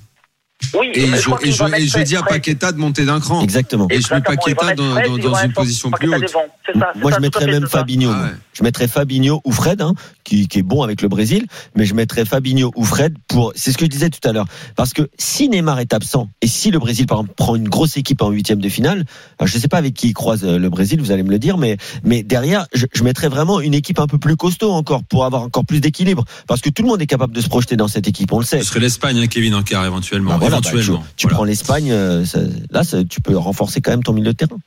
Oui, 0.74 0.90
Et 0.94 1.06
je, 1.06 1.30
et 1.44 2.00
et 2.00 2.04
dis 2.04 2.16
à. 2.16 2.22
Paqueta 2.22 2.72
de 2.72 2.78
monter 2.78 3.04
d'un 3.04 3.20
cran. 3.20 3.42
Exactement. 3.42 3.86
Et 3.90 4.00
je 4.00 4.12
mets 4.12 4.20
Paqueta 4.20 4.74
dans, 4.74 4.96
une 5.42 5.52
position 5.52 5.90
plus 5.90 6.12
haute. 6.12 6.28
ça, 6.28 6.92
Moi, 6.96 7.10
ça, 7.10 7.16
je 7.16 7.22
mettrais 7.22 7.46
même. 7.46 7.66
Fabinho. 7.66 8.10
Ah 8.12 8.24
ouais. 8.24 8.30
Je 8.52 8.64
mettrais 8.64 8.88
Fabinho 8.88 9.40
ou 9.44 9.52
Fred, 9.52 9.80
hein, 9.80 9.94
qui, 10.24 10.48
qui 10.48 10.58
est 10.58 10.62
bon 10.62 10.82
avec 10.82 11.00
le 11.00 11.08
Brésil, 11.08 11.46
mais 11.76 11.84
je 11.84 11.94
mettrais 11.94 12.24
Fabinho 12.24 12.72
ou 12.74 12.84
Fred 12.84 13.14
pour. 13.28 13.52
C'est 13.54 13.72
ce 13.72 13.78
que 13.78 13.84
je 13.84 13.90
disais 13.90 14.10
tout 14.10 14.26
à 14.28 14.32
l'heure. 14.32 14.46
Parce 14.74 14.92
que 14.92 15.08
si 15.16 15.48
Neymar 15.48 15.78
est 15.78 15.94
absent 15.94 16.28
et 16.42 16.48
si 16.48 16.70
le 16.70 16.78
Brésil, 16.78 17.06
par 17.06 17.18
exemple, 17.18 17.34
prend 17.36 17.54
une 17.54 17.68
grosse 17.68 17.96
équipe 17.96 18.20
en 18.20 18.30
huitième 18.30 18.60
de 18.60 18.68
finale, 18.68 19.04
je 19.42 19.54
ne 19.54 19.60
sais 19.60 19.68
pas 19.68 19.78
avec 19.78 19.94
qui 19.94 20.08
il 20.08 20.14
croise 20.14 20.44
euh, 20.44 20.58
le 20.58 20.68
Brésil, 20.68 21.00
vous 21.00 21.12
allez 21.12 21.22
me 21.22 21.30
le 21.30 21.38
dire, 21.38 21.56
mais, 21.56 21.76
mais 22.02 22.22
derrière, 22.22 22.66
je, 22.74 22.86
je 22.92 23.04
mettrais 23.04 23.28
vraiment 23.28 23.60
une 23.60 23.74
équipe 23.74 24.00
un 24.00 24.06
peu 24.06 24.18
plus 24.18 24.36
costaud 24.36 24.72
encore 24.72 25.04
pour 25.04 25.24
avoir 25.24 25.42
encore 25.42 25.64
plus 25.64 25.80
d'équilibre. 25.80 26.24
Parce 26.48 26.60
que 26.60 26.70
tout 26.70 26.82
le 26.82 26.88
monde 26.88 27.00
est 27.00 27.06
capable 27.06 27.34
de 27.34 27.40
se 27.40 27.48
projeter 27.48 27.76
dans 27.76 27.88
cette 27.88 28.08
équipe, 28.08 28.32
on 28.32 28.40
le 28.40 28.44
sait. 28.44 28.58
Ce 28.58 28.66
serait 28.66 28.80
l'Espagne, 28.80 29.18
hein, 29.18 29.26
Kevin 29.28 29.54
en 29.54 29.62
quart 29.62 29.86
éventuellement. 29.86 30.38
Bah 30.50 30.56
voilà, 30.56 30.60
bah, 30.62 30.68
éventuellement. 30.78 31.02
tu 31.10 31.14
tu 31.16 31.26
Voilà. 31.26 31.34
prends 31.36 31.44
l'Espagne, 31.44 31.92
euh, 31.92 32.24
ça- 32.24 32.40
là, 32.70 32.84
ça- 32.84 33.04
tu 33.04 33.20
peux 33.20 33.36
renforcer 33.36 33.80
quand 33.80 33.90
même 33.90 34.02
ton 34.02 34.12
milieu 34.12 34.32
de 34.32 34.36
terrain. 34.36 34.58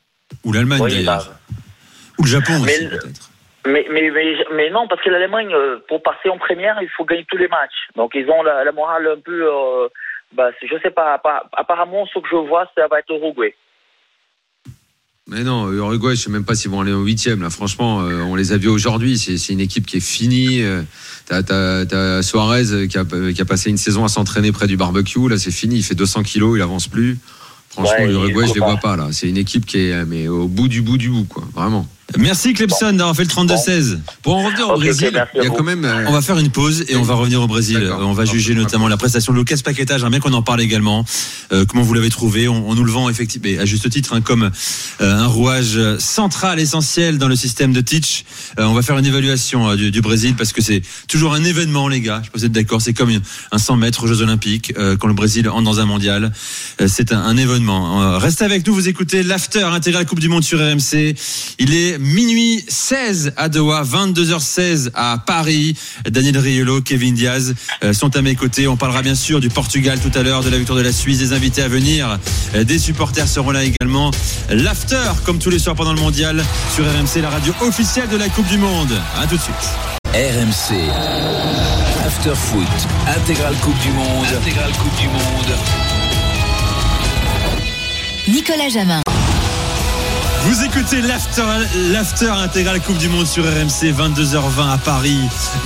Ou 0.43 0.53
l'Allemagne 0.53 0.81
Oui, 0.81 0.91
d'ailleurs. 0.91 1.27
bah, 1.27 1.55
Ou 2.19 2.23
le 2.23 2.29
Japon 2.29 2.53
Mais 2.63 2.71
aussi 2.77 2.88
peut-être. 2.88 3.29
Mais, 3.65 3.85
mais, 3.91 4.09
mais, 4.11 4.35
mais 4.55 4.69
non, 4.71 4.88
parce 4.88 5.01
que 5.03 5.09
l'Allemagne, 5.09 5.53
euh, 5.53 5.77
pour 5.88 6.01
passer 6.01 6.29
en 6.29 6.38
première, 6.39 6.77
il 6.81 6.89
faut 6.97 7.05
gagner 7.05 7.25
tous 7.29 7.38
les 7.38 7.47
matchs. 7.47 7.89
Donc 7.95 8.11
ils 8.15 8.27
ont 8.29 8.41
la, 8.43 8.63
la 8.63 8.71
morale 8.71 9.07
un 9.17 9.19
peu. 9.21 9.43
Euh, 9.45 9.88
bah, 10.33 10.50
je 10.61 10.75
sais 10.81 10.89
pas, 10.91 11.15
appa- 11.17 11.43
apparemment, 11.57 12.05
ce 12.07 12.19
que 12.19 12.27
je 12.31 12.35
vois, 12.38 12.65
ça 12.75 12.88
va 12.89 13.00
être 13.00 13.09
Uruguay. 13.11 13.53
Mais 15.27 15.43
non, 15.43 15.71
Uruguay, 15.71 16.15
je 16.15 16.21
sais 16.21 16.31
même 16.31 16.43
pas 16.45 16.55
s'ils 16.55 16.71
vont 16.71 16.81
aller 16.81 16.91
au 16.91 17.03
huitième. 17.03 17.41
Là, 17.41 17.50
franchement, 17.50 18.01
euh, 18.01 18.21
on 18.23 18.35
les 18.35 18.51
a 18.51 18.57
vus 18.57 18.67
aujourd'hui. 18.69 19.17
C'est 19.17 19.38
c'est 19.38 19.53
une 19.53 19.59
équipe 19.61 19.85
qui 19.85 19.97
est 19.97 20.05
finie. 20.05 20.63
Euh, 20.63 20.81
T'as 21.31 22.21
Suarez 22.21 22.88
qui 22.88 22.97
a, 22.97 23.05
qui 23.33 23.41
a 23.41 23.45
passé 23.45 23.69
une 23.69 23.77
saison 23.77 24.03
à 24.03 24.09
s'entraîner 24.09 24.51
près 24.51 24.67
du 24.67 24.77
barbecue. 24.77 25.29
Là, 25.29 25.38
c'est 25.38 25.51
fini. 25.51 25.77
Il 25.77 25.83
fait 25.83 25.95
200 25.95 26.23
kilos, 26.23 26.57
il 26.57 26.61
avance 26.61 26.88
plus. 26.88 27.17
Franchement, 27.69 27.93
Ouais, 28.00 28.07
l'Uruguay, 28.07 28.47
je 28.47 28.53
les 28.53 28.59
vois 28.59 28.75
pas. 28.75 28.95
pas 28.95 28.95
là. 28.97 29.07
C'est 29.11 29.29
une 29.29 29.38
équipe 29.38 29.65
qui 29.65 29.77
est 29.77 30.05
mais 30.05 30.27
au 30.27 30.47
bout 30.47 30.67
du 30.67 30.81
bout 30.81 30.97
du 30.97 31.09
bout, 31.09 31.23
quoi. 31.25 31.43
Vraiment. 31.55 31.88
Merci 32.17 32.53
Clemson 32.53 32.93
d'avoir 32.93 33.15
fait 33.15 33.23
le 33.23 33.29
32-16. 33.29 33.97
Pour 34.21 34.35
en 34.35 34.43
revenir 34.43 34.69
au 34.69 34.75
Brésil, 34.77 35.11
il 35.35 35.43
y 35.43 35.47
a 35.47 35.49
quand 35.49 35.63
même. 35.63 35.85
euh, 35.85 36.05
On 36.07 36.11
va 36.11 36.21
faire 36.21 36.37
une 36.37 36.49
pause 36.49 36.83
et 36.87 36.95
on 36.95 37.03
va 37.03 37.13
revenir 37.15 37.41
au 37.41 37.47
Brésil. 37.47 37.77
Euh, 37.81 37.93
On 37.99 38.13
va 38.13 38.25
juger 38.25 38.53
notamment 38.55 38.87
la 38.87 38.97
prestation 38.97 39.33
de 39.33 39.37
Lucas 39.37 39.57
Paqueta. 39.63 39.97
J'aimerais 39.97 40.11
bien 40.11 40.19
qu'on 40.19 40.33
en 40.33 40.41
parle 40.41 40.61
également. 40.61 41.05
Euh, 41.53 41.65
comment 41.65 41.83
vous 41.83 41.93
l'avez 41.93 42.09
trouvé? 42.09 42.47
On, 42.47 42.69
on 42.69 42.75
nous 42.75 42.83
le 42.83 42.91
vend 42.91 43.09
effectivement, 43.09 43.47
et 43.47 43.59
à 43.59 43.65
juste 43.65 43.89
titre, 43.89 44.13
hein, 44.13 44.21
comme 44.21 44.43
euh, 45.01 45.13
un 45.13 45.27
rouage 45.27 45.79
central, 45.99 46.59
essentiel 46.59 47.17
dans 47.17 47.27
le 47.27 47.35
système 47.35 47.73
de 47.73 47.81
Teach. 47.81 48.25
Euh, 48.59 48.65
on 48.65 48.73
va 48.73 48.81
faire 48.81 48.97
une 48.97 49.05
évaluation 49.05 49.69
euh, 49.69 49.75
du, 49.75 49.91
du 49.91 50.01
Brésil 50.01 50.35
parce 50.37 50.51
que 50.53 50.61
c'est 50.61 50.81
toujours 51.07 51.33
un 51.33 51.43
événement, 51.43 51.87
les 51.87 52.01
gars. 52.01 52.19
Je 52.21 52.25
sais 52.25 52.31
pas 52.31 52.37
si 52.37 52.41
vous 52.41 52.45
êtes 52.47 52.51
d'accord. 52.51 52.81
C'est 52.81 52.93
comme 52.93 53.09
une- 53.09 53.21
un 53.51 53.57
100 53.57 53.77
mètres 53.77 54.03
aux 54.03 54.07
Jeux 54.07 54.21
Olympiques 54.21 54.73
euh, 54.77 54.97
quand 54.97 55.07
le 55.07 55.13
Brésil 55.13 55.47
entre 55.49 55.63
dans 55.63 55.79
un 55.79 55.85
mondial. 55.85 56.31
Euh, 56.81 56.87
c'est 56.87 57.13
un, 57.13 57.19
un 57.19 57.37
événement. 57.37 58.01
Euh, 58.03 58.17
restez 58.17 58.43
avec 58.45 58.65
nous. 58.67 58.73
Vous 58.73 58.87
écoutez 58.89 59.23
l'after 59.23 59.63
intégral 59.63 60.05
Coupe 60.05 60.19
du 60.19 60.29
Monde 60.29 60.43
sur 60.43 60.59
RMC. 60.59 61.15
Il 61.59 61.73
est 61.73 61.97
minuit 62.01 62.65
16 62.67 63.34
à 63.38 63.48
Doha, 63.50 63.84
22h16 63.84 64.89
à 64.93 65.17
Paris. 65.25 65.75
Daniel 66.10 66.38
Riolo, 66.38 66.81
Kevin 66.81 67.15
Diaz 67.15 67.53
euh, 67.84 67.93
sont 67.93 68.15
à 68.15 68.22
mes 68.22 68.36
côtés. 68.36 68.67
On 68.67 68.75
parlera 68.77 69.01
bien 69.01 69.15
sûr 69.15 69.39
du 69.39 69.50
Portugal 69.50 70.00
tout 70.00 70.17
à 70.17 70.24
l'heure, 70.24 70.43
de 70.43 70.50
la 70.50 70.58
victoire 70.58 70.77
de 70.77 70.84
la 70.84 70.91
Suisse, 70.91 71.20
des 71.20 71.34
invités 71.34 71.62
à 71.62 71.67
venir. 71.67 72.20
Euh, 72.55 72.63
Des 72.63 72.79
supporters 72.79 73.27
seront 73.27 73.51
là 73.51 73.63
également. 73.63 74.12
L'after, 74.50 75.12
comme 75.25 75.39
tous 75.39 75.50
les 75.50 75.60
soirs 75.60 75.75
pendant 75.75 75.93
le 75.93 76.01
mondial, 76.01 76.43
sur 76.75 76.84
RMC, 76.86 77.22
la 77.22 77.29
radio 77.29 77.53
officielle 77.62 78.10
de 78.10 78.17
la 78.17 78.29
Coupe 78.29 78.48
du 78.48 78.58
Monde. 78.58 78.91
À 79.17 79.27
tout 79.27 79.38
de 79.38 79.41
suite. 79.41 79.55
RMC. 80.13 80.75
After 82.05 82.34
Foot. 82.36 82.67
Intégrale 83.08 83.55
Coupe 83.62 83.79
du 83.81 83.91
Monde. 83.91 84.25
Intégrale 84.25 84.72
Coupe 84.74 85.00
du 85.00 85.08
Monde. 85.08 85.55
Nicolas 88.27 88.70
Jamin. 88.70 89.01
Vous 90.43 90.63
écoutez 90.63 91.01
l'after, 91.01 91.43
l'after 91.91 92.31
intégral 92.31 92.81
Coupe 92.81 92.98
du 92.98 93.10
Monde 93.10 93.27
sur 93.27 93.43
RMC, 93.43 93.93
22h20 93.93 94.71
à 94.71 94.77
Paris, 94.79 95.19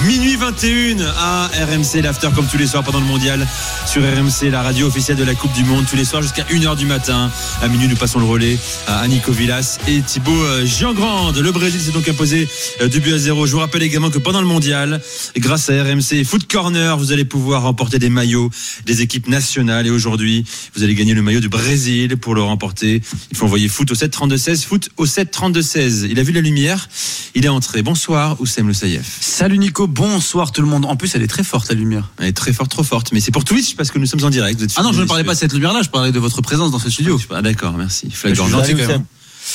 minuit 0.05 0.35
21 0.35 0.97
à 1.17 1.47
RMC, 1.47 2.01
l'after 2.03 2.27
comme 2.35 2.45
tous 2.45 2.57
les 2.57 2.67
soirs 2.67 2.83
pendant 2.83 2.99
le 2.99 3.05
mondial 3.05 3.47
sur 3.85 4.01
RMC, 4.01 4.51
la 4.51 4.63
radio 4.63 4.87
officielle 4.87 5.15
de 5.15 5.23
la 5.23 5.33
Coupe 5.33 5.53
du 5.53 5.63
Monde, 5.63 5.85
tous 5.89 5.95
les 5.95 6.03
soirs 6.03 6.21
jusqu'à 6.21 6.43
1h 6.43 6.75
du 6.75 6.85
matin. 6.85 7.31
À 7.61 7.69
minuit, 7.69 7.87
nous 7.87 7.95
passons 7.95 8.19
le 8.19 8.25
relais 8.25 8.57
à 8.85 9.07
Nico 9.07 9.31
Villas 9.31 9.79
et 9.87 10.01
Thibaut 10.01 10.43
euh, 10.43 10.65
Giangrande. 10.65 11.37
Le 11.37 11.51
Brésil 11.53 11.79
s'est 11.79 11.91
donc 11.91 12.09
imposé 12.09 12.47
euh, 12.81 12.89
du 12.89 12.99
but 12.99 13.13
à 13.13 13.17
zéro. 13.17 13.45
Je 13.45 13.53
vous 13.53 13.59
rappelle 13.59 13.83
également 13.83 14.09
que 14.09 14.19
pendant 14.19 14.41
le 14.41 14.47
mondial, 14.47 15.01
grâce 15.37 15.69
à 15.69 15.83
RMC 15.83 16.25
Foot 16.25 16.51
Corner, 16.51 16.97
vous 16.97 17.13
allez 17.13 17.25
pouvoir 17.25 17.61
remporter 17.61 17.97
des 17.97 18.09
maillots 18.09 18.49
des 18.85 19.01
équipes 19.01 19.29
nationales. 19.29 19.87
Et 19.87 19.91
aujourd'hui, 19.91 20.43
vous 20.75 20.83
allez 20.83 20.95
gagner 20.95 21.13
le 21.13 21.21
maillot 21.21 21.39
du 21.39 21.49
Brésil 21.49 22.17
pour 22.17 22.35
le 22.35 22.41
remporter. 22.41 23.01
Il 23.31 23.37
faut 23.37 23.45
envoyer 23.45 23.69
foot 23.69 23.89
au 23.89 23.95
7 23.95 24.11
32 24.11 24.35
16 24.37 24.64
foot 24.65 24.89
au 24.97 25.05
7 25.05 25.31
32 25.31 25.61
16. 25.61 26.07
Il 26.09 26.19
a 26.19 26.23
vu 26.23 26.33
la 26.33 26.41
lumière, 26.41 26.89
il 27.35 27.45
est 27.45 27.49
entré. 27.49 27.81
Bonsoir 27.81 28.39
Oussem 28.41 28.67
Le 28.67 28.73
Saïef. 28.73 29.17
Salut 29.21 29.57
Nico, 29.57 29.87
bonsoir 29.87 30.51
tout 30.51 30.61
le 30.61 30.67
monde. 30.67 30.85
En 30.85 30.95
plus, 30.95 31.15
elle 31.15 31.21
est 31.21 31.27
très 31.27 31.43
forte 31.43 31.69
la 31.69 31.75
lumière. 31.75 32.09
Elle 32.19 32.27
est 32.27 32.33
très 32.33 32.51
forte, 32.51 32.71
trop 32.71 32.83
forte. 32.83 33.11
Mais 33.11 33.19
c'est 33.19 33.31
pour 33.31 33.43
Twitch 33.43 33.75
parce 33.75 33.91
que 33.91 33.99
nous 33.99 34.05
sommes 34.05 34.23
en 34.23 34.29
direct. 34.29 34.59
Vous 34.59 34.65
êtes 34.65 34.73
Ah 34.75 34.83
non, 34.83 34.91
je 34.91 35.01
ne 35.01 35.07
parlais 35.07 35.23
pas 35.23 35.33
de 35.33 35.39
cette 35.39 35.53
lumière-là, 35.53 35.81
je 35.83 35.89
parlais 35.89 36.11
de 36.11 36.19
votre 36.19 36.41
présence 36.41 36.71
dans 36.71 36.79
ce 36.79 36.89
studio. 36.89 37.19
Ah 37.29 37.41
d'accord, 37.41 37.73
merci. 37.77 38.07
Je 38.11 38.15
Flagorne. 38.15 38.51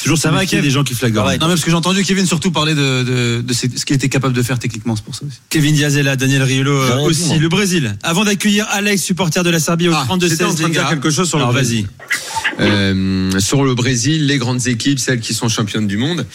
Toujours 0.03 0.19
Ça 0.19 0.31
va, 0.31 0.39
va 0.39 0.47
Kev 0.47 0.63
des 0.63 0.71
gens 0.71 0.85
qui. 0.85 0.95
Ouais. 0.95 1.11
Non, 1.11 1.23
mais 1.23 1.39
parce 1.39 1.61
que 1.63 1.71
j'ai 1.71 1.77
entendu 1.77 2.03
Kevin 2.05 2.27
surtout 2.27 2.51
parler 2.51 2.75
de, 2.75 3.03
de, 3.03 3.43
de 3.43 3.53
ce 3.53 3.67
qu'il 3.85 3.97
était 3.97 4.09
capable 4.09 4.35
de 4.35 4.43
faire 4.43 4.59
techniquement, 4.59 4.97
c'est 4.97 5.05
pour 5.05 5.15
ça 5.15 5.23
aussi. 5.27 5.39
Kevin 5.49 5.75
Diaz 5.75 5.97
est 5.97 6.03
là, 6.03 6.17
Daniel 6.17 6.43
Riolo 6.43 6.73
euh, 6.73 7.01
aussi. 7.01 7.39
le 7.39 7.49
Brésil. 7.49 7.97
Avant 8.03 8.25
d'accueillir 8.25 8.67
Alex, 8.71 9.03
supporter 9.03 9.43
de 9.43 9.51
la 9.51 9.61
Serbie 9.61 9.89
au 9.89 9.93
Ah, 9.95 10.05
32 10.07 10.29
j'étais 10.29 10.45
16 10.45 10.53
en 10.53 10.55
train 10.55 10.69
de 10.69 10.73
dire 10.73 10.89
quelque 10.89 11.11
chose 11.11 11.29
sur 11.29 11.39
le 11.39 11.47
Brésil. 11.47 11.87
vas-y. 12.59 12.69
Euh, 12.69 13.39
sur 13.41 13.65
le 13.65 13.75
Brésil, 13.75 14.27
les 14.27 14.39
grandes 14.39 14.67
équipes, 14.67 14.99
celles 14.99 15.21
qui 15.21 15.35
sont 15.35 15.49
championnes 15.49 15.87
du 15.87 15.97
monde. 15.97 16.27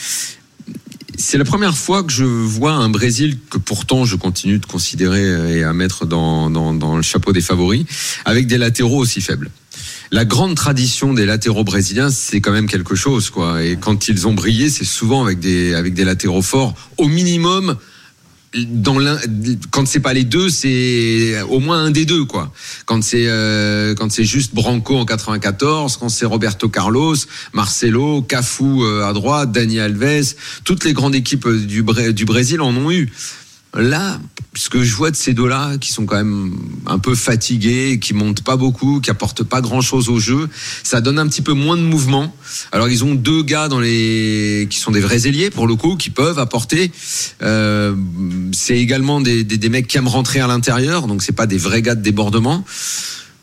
C'est 1.17 1.37
la 1.37 1.45
première 1.45 1.77
fois 1.77 2.03
que 2.03 2.11
je 2.11 2.25
vois 2.25 2.73
un 2.73 2.89
Brésil 2.89 3.37
que 3.49 3.57
pourtant 3.57 4.03
je 4.03 4.17
continue 4.17 4.59
de 4.59 4.65
considérer 4.65 5.57
et 5.59 5.63
à 5.63 5.71
mettre 5.71 6.05
dans, 6.05 6.49
dans, 6.49 6.73
dans 6.73 6.97
le 6.97 7.01
chapeau 7.03 7.31
des 7.31 7.39
favoris, 7.41 7.85
avec 8.25 8.47
des 8.47 8.57
latéraux 8.57 8.97
aussi 8.99 9.21
faibles. 9.21 9.49
La 10.11 10.25
grande 10.25 10.55
tradition 10.55 11.13
des 11.13 11.25
latéraux 11.25 11.63
brésiliens, 11.63 12.09
c'est 12.09 12.41
quand 12.41 12.51
même 12.51 12.67
quelque 12.67 12.95
chose, 12.95 13.29
quoi. 13.29 13.63
Et 13.63 13.77
quand 13.77 14.07
ils 14.07 14.27
ont 14.27 14.33
brillé, 14.33 14.69
c'est 14.69 14.85
souvent 14.85 15.23
avec 15.23 15.39
des, 15.39 15.73
avec 15.73 15.93
des 15.93 16.03
latéraux 16.03 16.41
forts. 16.41 16.73
Au 16.97 17.07
minimum, 17.07 17.77
dans 18.55 18.99
l'un, 18.99 19.17
quand 19.71 19.87
c'est 19.87 19.99
pas 19.99 20.13
les 20.13 20.23
deux, 20.23 20.49
c'est 20.49 21.41
au 21.49 21.59
moins 21.59 21.85
un 21.85 21.91
des 21.91 22.05
deux, 22.05 22.25
quoi. 22.25 22.51
Quand 22.85 23.03
c'est 23.03 23.27
euh, 23.27 23.95
quand 23.95 24.11
c'est 24.11 24.23
juste 24.23 24.53
Branco 24.53 24.95
en 24.95 25.05
94, 25.05 25.97
quand 25.97 26.09
c'est 26.09 26.25
Roberto 26.25 26.69
Carlos, 26.69 27.15
Marcelo, 27.53 28.21
Cafu 28.21 28.63
euh, 28.63 29.05
à 29.05 29.13
droite, 29.13 29.51
Dani 29.51 29.79
Alves, 29.79 30.35
toutes 30.63 30.85
les 30.85 30.93
grandes 30.93 31.15
équipes 31.15 31.47
du, 31.47 31.83
du 32.13 32.25
Brésil 32.25 32.61
en 32.61 32.75
ont 32.75 32.91
eu. 32.91 33.11
Là, 33.73 34.19
ce 34.55 34.69
que 34.69 34.83
je 34.83 34.95
vois 34.95 35.11
de 35.11 35.15
ces 35.15 35.33
deux-là, 35.33 35.77
qui 35.77 35.91
sont 35.91 36.05
quand 36.05 36.15
même 36.15 36.55
un 36.85 36.97
peu 36.97 37.13
fatigués, 37.13 37.99
qui 37.99 38.13
montent 38.13 38.43
pas 38.43 38.55
beaucoup, 38.55 39.01
qui 39.01 39.09
apportent 39.09 39.43
pas 39.43 39.61
grand-chose 39.61 40.09
au 40.09 40.19
jeu, 40.19 40.49
ça 40.83 41.01
donne 41.01 41.19
un 41.19 41.27
petit 41.27 41.41
peu 41.41 41.53
moins 41.53 41.77
de 41.77 41.81
mouvement. 41.81 42.35
Alors 42.71 42.89
ils 42.89 43.03
ont 43.03 43.15
deux 43.15 43.43
gars 43.43 43.67
dans 43.67 43.79
les 43.79 44.67
qui 44.69 44.79
sont 44.79 44.91
des 44.91 45.01
vrais 45.01 45.27
ailiers 45.27 45.49
pour 45.49 45.67
le 45.67 45.75
coup, 45.75 45.97
qui 45.97 46.09
peuvent 46.09 46.39
apporter. 46.39 46.91
Euh, 47.41 47.95
c'est 48.53 48.77
également 48.77 49.21
des, 49.21 49.43
des, 49.43 49.57
des 49.57 49.69
mecs 49.69 49.87
qui 49.87 49.97
aiment 49.97 50.07
rentrer 50.07 50.39
à 50.39 50.47
l'intérieur, 50.47 51.07
donc 51.07 51.21
c'est 51.21 51.33
pas 51.33 51.47
des 51.47 51.57
vrais 51.57 51.81
gars 51.81 51.95
de 51.95 52.01
débordement. 52.01 52.63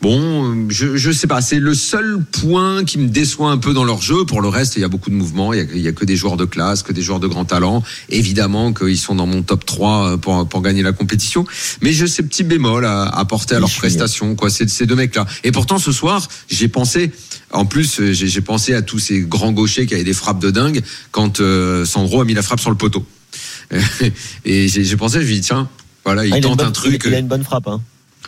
Bon, 0.03 0.67
je, 0.69 0.97
je 0.97 1.11
sais 1.11 1.27
pas, 1.27 1.41
c'est 1.41 1.59
le 1.59 1.73
seul 1.73 2.19
point 2.29 2.83
qui 2.83 2.97
me 2.97 3.07
déçoit 3.07 3.51
un 3.51 3.57
peu 3.57 3.73
dans 3.73 3.85
leur 3.85 4.01
jeu. 4.01 4.25
Pour 4.25 4.41
le 4.41 4.49
reste, 4.49 4.75
il 4.75 4.81
y 4.81 4.83
a 4.83 4.89
beaucoup 4.89 5.09
de 5.09 5.15
mouvements, 5.15 5.53
il 5.53 5.59
y 5.59 5.61
a, 5.61 5.65
il 5.73 5.79
y 5.79 5.87
a 5.87 5.93
que 5.93 6.03
des 6.03 6.17
joueurs 6.17 6.35
de 6.35 6.43
classe, 6.43 6.83
que 6.83 6.91
des 6.91 7.01
joueurs 7.01 7.21
de 7.21 7.27
grand 7.27 7.45
talent. 7.45 7.81
Évidemment 8.09 8.73
qu'ils 8.73 8.97
sont 8.97 9.15
dans 9.15 9.25
mon 9.27 9.43
top 9.43 9.65
3 9.65 10.17
pour, 10.17 10.45
pour 10.49 10.61
gagner 10.61 10.81
la 10.83 10.91
compétition. 10.91 11.45
Mais 11.81 11.93
j'ai 11.93 12.07
ces 12.07 12.21
petits 12.23 12.43
bémols 12.43 12.85
à 12.85 13.03
à 13.03 13.19
apporter 13.19 13.55
à 13.55 13.59
leur 13.59 13.69
Je 13.69 13.73
suis- 13.75 13.79
prestation, 13.79 14.35
quoi, 14.35 14.49
ces, 14.49 14.67
ces 14.67 14.85
deux 14.85 14.95
mecs-là. 14.95 15.25
Et 15.45 15.53
pourtant, 15.53 15.77
ce 15.79 15.93
soir, 15.93 16.27
j'ai 16.49 16.67
pensé, 16.67 17.11
en 17.51 17.65
plus, 17.65 18.01
euh, 18.01 18.11
j'ai 18.11 18.41
pensé 18.41 18.73
à 18.73 18.81
tous 18.81 18.99
ces 18.99 19.21
grands 19.21 19.53
gauchers 19.53 19.85
qui 19.85 19.93
avaient 19.93 20.03
des 20.03 20.11
frappes 20.13 20.39
de 20.41 20.51
dingue 20.51 20.81
quand 21.11 21.39
euh, 21.39 21.85
Sandro 21.85 22.19
a 22.19 22.25
mis 22.25 22.33
la 22.33 22.41
frappe 22.41 22.59
sur 22.59 22.71
le 22.71 22.75
poteau. 22.75 23.05
Et 24.45 24.67
j'ai 24.67 24.97
pensé, 24.97 25.21
je 25.21 25.25
lui 25.27 25.33
ai 25.33 25.39
dit, 25.39 25.47
tiens, 25.47 25.69
voilà, 26.03 26.25
il 26.25 26.33
Ah, 26.33 26.37
il, 26.39 26.43
tente 26.43 26.57
bonne, 26.57 26.67
un 26.67 26.71
truc. 26.71 27.01
il 27.05 27.13
a 27.13 27.19
une 27.19 27.27
bonne 27.27 27.43
frappe. 27.45 27.67
Hein. 27.69 27.81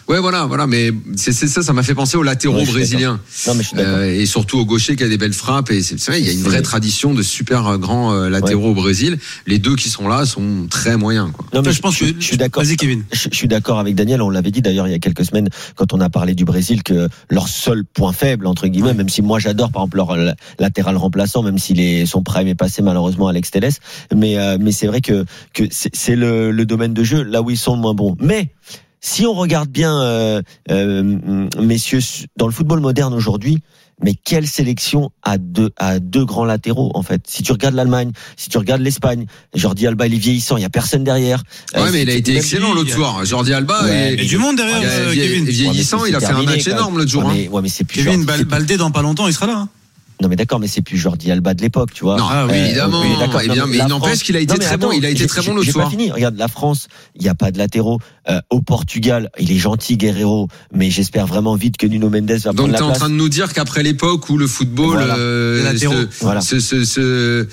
Ouais, 0.07 0.19
voilà, 0.19 0.45
voilà, 0.45 0.67
mais 0.67 0.91
c'est 1.15 1.31
c'est 1.31 1.47
ça, 1.47 1.63
ça 1.63 1.73
m'a 1.73 1.83
fait 1.83 1.95
penser 1.95 2.15
aux 2.17 2.23
latéraux 2.23 2.59
Ouais, 2.59 2.65
brésiliens. 2.65 3.19
Non, 3.47 3.55
mais 3.55 3.63
je 3.63 3.67
suis 3.69 3.77
d'accord. 3.77 3.95
Euh, 3.97 4.19
et 4.19 4.25
surtout 4.25 4.59
au 4.59 4.65
gaucher 4.65 4.95
qui 4.95 5.03
a 5.03 5.09
des 5.09 5.17
belles 5.17 5.33
frappes. 5.33 5.71
Et 5.71 5.81
c'est 5.81 5.99
c'est 5.99 6.11
vrai, 6.11 6.21
il 6.21 6.27
y 6.27 6.29
a 6.29 6.33
une 6.33 6.43
vraie 6.43 6.61
tradition 6.61 7.13
de 7.13 7.23
super 7.23 7.67
euh, 7.67 7.77
grands 7.77 8.13
euh, 8.13 8.29
latéraux 8.29 8.69
au 8.69 8.75
Brésil. 8.75 9.17
Les 9.47 9.57
deux 9.57 9.75
qui 9.75 9.89
sont 9.89 10.07
là 10.07 10.25
sont 10.25 10.67
très 10.69 10.95
moyens. 10.97 11.31
Quoi. 11.33 11.45
non, 11.53 11.61
mais 11.63 11.73
je 11.73 11.81
pense 11.81 11.97
que 11.97 12.05
je 12.05 12.23
suis 12.23 12.37
d'accord. 12.37 12.63
Vas-y 12.63 12.77
Kevin. 12.77 13.03
Je, 13.11 13.29
je 13.31 13.35
suis 13.35 13.47
d'accord 13.47 13.79
avec 13.79 13.95
Daniel. 13.95 14.21
On 14.21 14.29
l'avait 14.29 14.51
dit 14.51 14.61
d'ailleurs 14.61 14.87
il 14.87 14.91
y 14.91 14.95
a 14.95 14.99
quelques 14.99 15.25
semaines 15.25 15.49
quand 15.75 15.91
on 15.93 15.99
a 15.99 16.09
parlé 16.09 16.35
du 16.35 16.45
Brésil 16.45 16.83
que 16.83 17.09
leur 17.29 17.47
seul 17.47 17.83
point 17.83 18.13
faible 18.13 18.47
entre 18.47 18.67
guillemets, 18.67 18.93
même 18.93 19.09
si 19.09 19.21
moi 19.21 19.39
j'adore 19.39 19.71
par 19.71 19.83
exemple 19.83 19.97
leur 19.97 20.11
euh, 20.11 20.31
latéral 20.59 20.97
remplaçant, 20.97 21.41
même 21.43 21.57
si 21.57 21.73
les, 21.73 22.05
son 22.05 22.21
prime 22.21 22.47
est 22.47 22.55
passé 22.55 22.81
malheureusement 22.81 23.27
à 23.27 23.31
Alex 23.31 23.51
Telles, 23.51 23.69
mais 24.15 24.37
euh, 24.37 24.57
mais 24.59 24.71
c'est 24.71 24.87
vrai 24.87 25.01
que 25.01 25.25
que 25.53 25.63
c'est 25.69 26.15
le, 26.15 26.51
le 26.51 26.65
domaine 26.65 26.93
de 26.93 27.03
jeu 27.03 27.23
là 27.23 27.41
où 27.41 27.49
ils 27.49 27.57
sont 27.57 27.75
moins 27.75 27.93
bons. 27.93 28.15
Mais 28.19 28.49
si 29.07 29.23
on 29.27 29.33
regarde 29.33 29.69
bien, 29.69 30.01
euh, 30.01 30.41
euh, 30.71 31.47
messieurs, 31.61 31.99
dans 32.37 32.47
le 32.47 32.51
football 32.51 32.79
moderne 32.79 33.13
aujourd'hui, 33.13 33.59
mais 34.03 34.15
quelle 34.15 34.47
sélection 34.47 35.11
à 35.21 35.37
deux, 35.37 35.69
à 35.77 35.99
deux 35.99 36.25
grands 36.25 36.43
latéraux, 36.43 36.91
en 36.95 37.03
fait? 37.03 37.21
Si 37.27 37.43
tu 37.43 37.51
regardes 37.51 37.75
l'Allemagne, 37.75 38.11
si 38.35 38.49
tu 38.49 38.57
regardes 38.57 38.81
l'Espagne, 38.81 39.27
Jordi 39.53 39.85
Alba, 39.85 40.07
il 40.07 40.15
est 40.15 40.17
vieillissant, 40.17 40.57
il 40.57 40.63
y 40.63 40.65
a 40.65 40.69
personne 40.71 41.03
derrière. 41.03 41.43
Ouais, 41.75 41.81
Euh, 41.81 41.89
mais 41.93 42.01
il 42.01 42.09
a 42.09 42.15
été 42.15 42.35
excellent 42.35 42.73
l'autre 42.73 42.91
soir. 42.91 43.23
Jordi 43.25 43.53
Alba 43.53 43.83
Ouais, 43.83 44.13
Il 44.13 44.17
y 44.17 44.21
a 44.21 44.23
et, 44.23 44.27
du 44.27 44.37
monde 44.39 44.57
derrière, 44.57 44.81
il 44.81 44.87
a- 44.87 45.13
Kevin. 45.13 45.45
vieillissant, 45.45 45.99
Ouais, 46.01 46.09
il 46.09 46.15
a 46.15 46.19
fait 46.19 46.25
un 46.25 46.41
match 46.41 46.67
énorme 46.67 46.97
l'autre 46.97 47.11
jour. 47.11 47.23
Ouais, 47.25 47.29
hein. 47.31 47.35
mais, 47.35 47.47
ouais, 47.47 47.61
mais 47.61 47.69
c'est 47.69 47.83
plus 47.83 48.03
Kevin, 48.03 48.13
Jordi- 48.21 48.25
Bal- 48.25 48.37
c'est- 48.39 48.43
Baldé 48.45 48.77
dans 48.77 48.89
pas 48.91 49.03
longtemps, 49.03 49.27
il 49.27 49.33
sera 49.33 49.45
là. 49.45 49.57
hein. 49.59 49.69
Non, 50.21 50.29
mais 50.29 50.37
d'accord, 50.37 50.59
mais 50.59 50.67
c'est 50.67 50.81
plus 50.81 50.97
Jordi 50.97 51.29
Alba 51.29 51.53
de 51.53 51.61
l'époque, 51.61 51.91
tu 51.93 52.03
vois. 52.05 52.15
Non, 52.17 52.25
Ah 52.29 52.47
oui, 52.49 52.55
évidemment. 52.57 53.01
oui, 53.01 53.09
d'accord. 53.19 53.41
Eh 53.43 53.47
Non, 53.47 53.53
bien, 53.53 53.65
mais 53.67 53.77
il 53.77 53.85
n'empêche 53.87 54.09
France- 54.11 54.23
qu'il 54.23 54.37
a 54.37 54.39
été 54.39 54.53
Non, 54.53 54.59
très 54.59 54.77
bon. 54.77 54.91
Il 54.93 55.05
a 55.05 55.09
été 55.09 55.27
très 55.27 55.41
bon 55.41 55.51
l'autre 55.53 55.65
j'ai 55.65 55.71
soir. 55.73 55.85
pas 55.85 55.91
fini. 55.91 56.09
Regarde, 56.09 56.37
la 56.37 56.47
France, 56.47 56.87
il 57.15 57.23
n'y 57.23 57.27
a 57.29 57.35
pas 57.35 57.51
de 57.51 57.57
latéraux. 57.57 57.99
Euh, 58.29 58.39
au 58.49 58.61
Portugal, 58.61 59.29
il 59.37 59.51
est 59.51 59.57
gentil, 59.57 59.97
Guerrero, 59.97 60.47
mais 60.73 60.89
j'espère 60.89 61.27
vraiment 61.27 61.55
vite 61.55 61.75
que 61.77 61.85
Nuno 61.85 62.09
Mendes 62.09 62.31
va 62.31 62.51
Donc 62.53 62.55
prendre 62.55 62.67
tu 62.67 62.71
la 62.71 62.77
es 62.79 62.81
en 62.81 62.87
place. 62.87 62.99
train 62.99 63.09
de 63.09 63.15
nous 63.15 63.29
dire 63.29 63.51
qu'après 63.53 63.83
l'époque 63.83 64.29
où 64.29 64.37
le 64.37 64.47
football 64.47 64.95
Voilà. 64.97 65.15
euh, 65.17 65.77
se, 65.77 66.07
Voilà. 66.21 66.39
se, 66.41 66.59
se- 66.59 67.47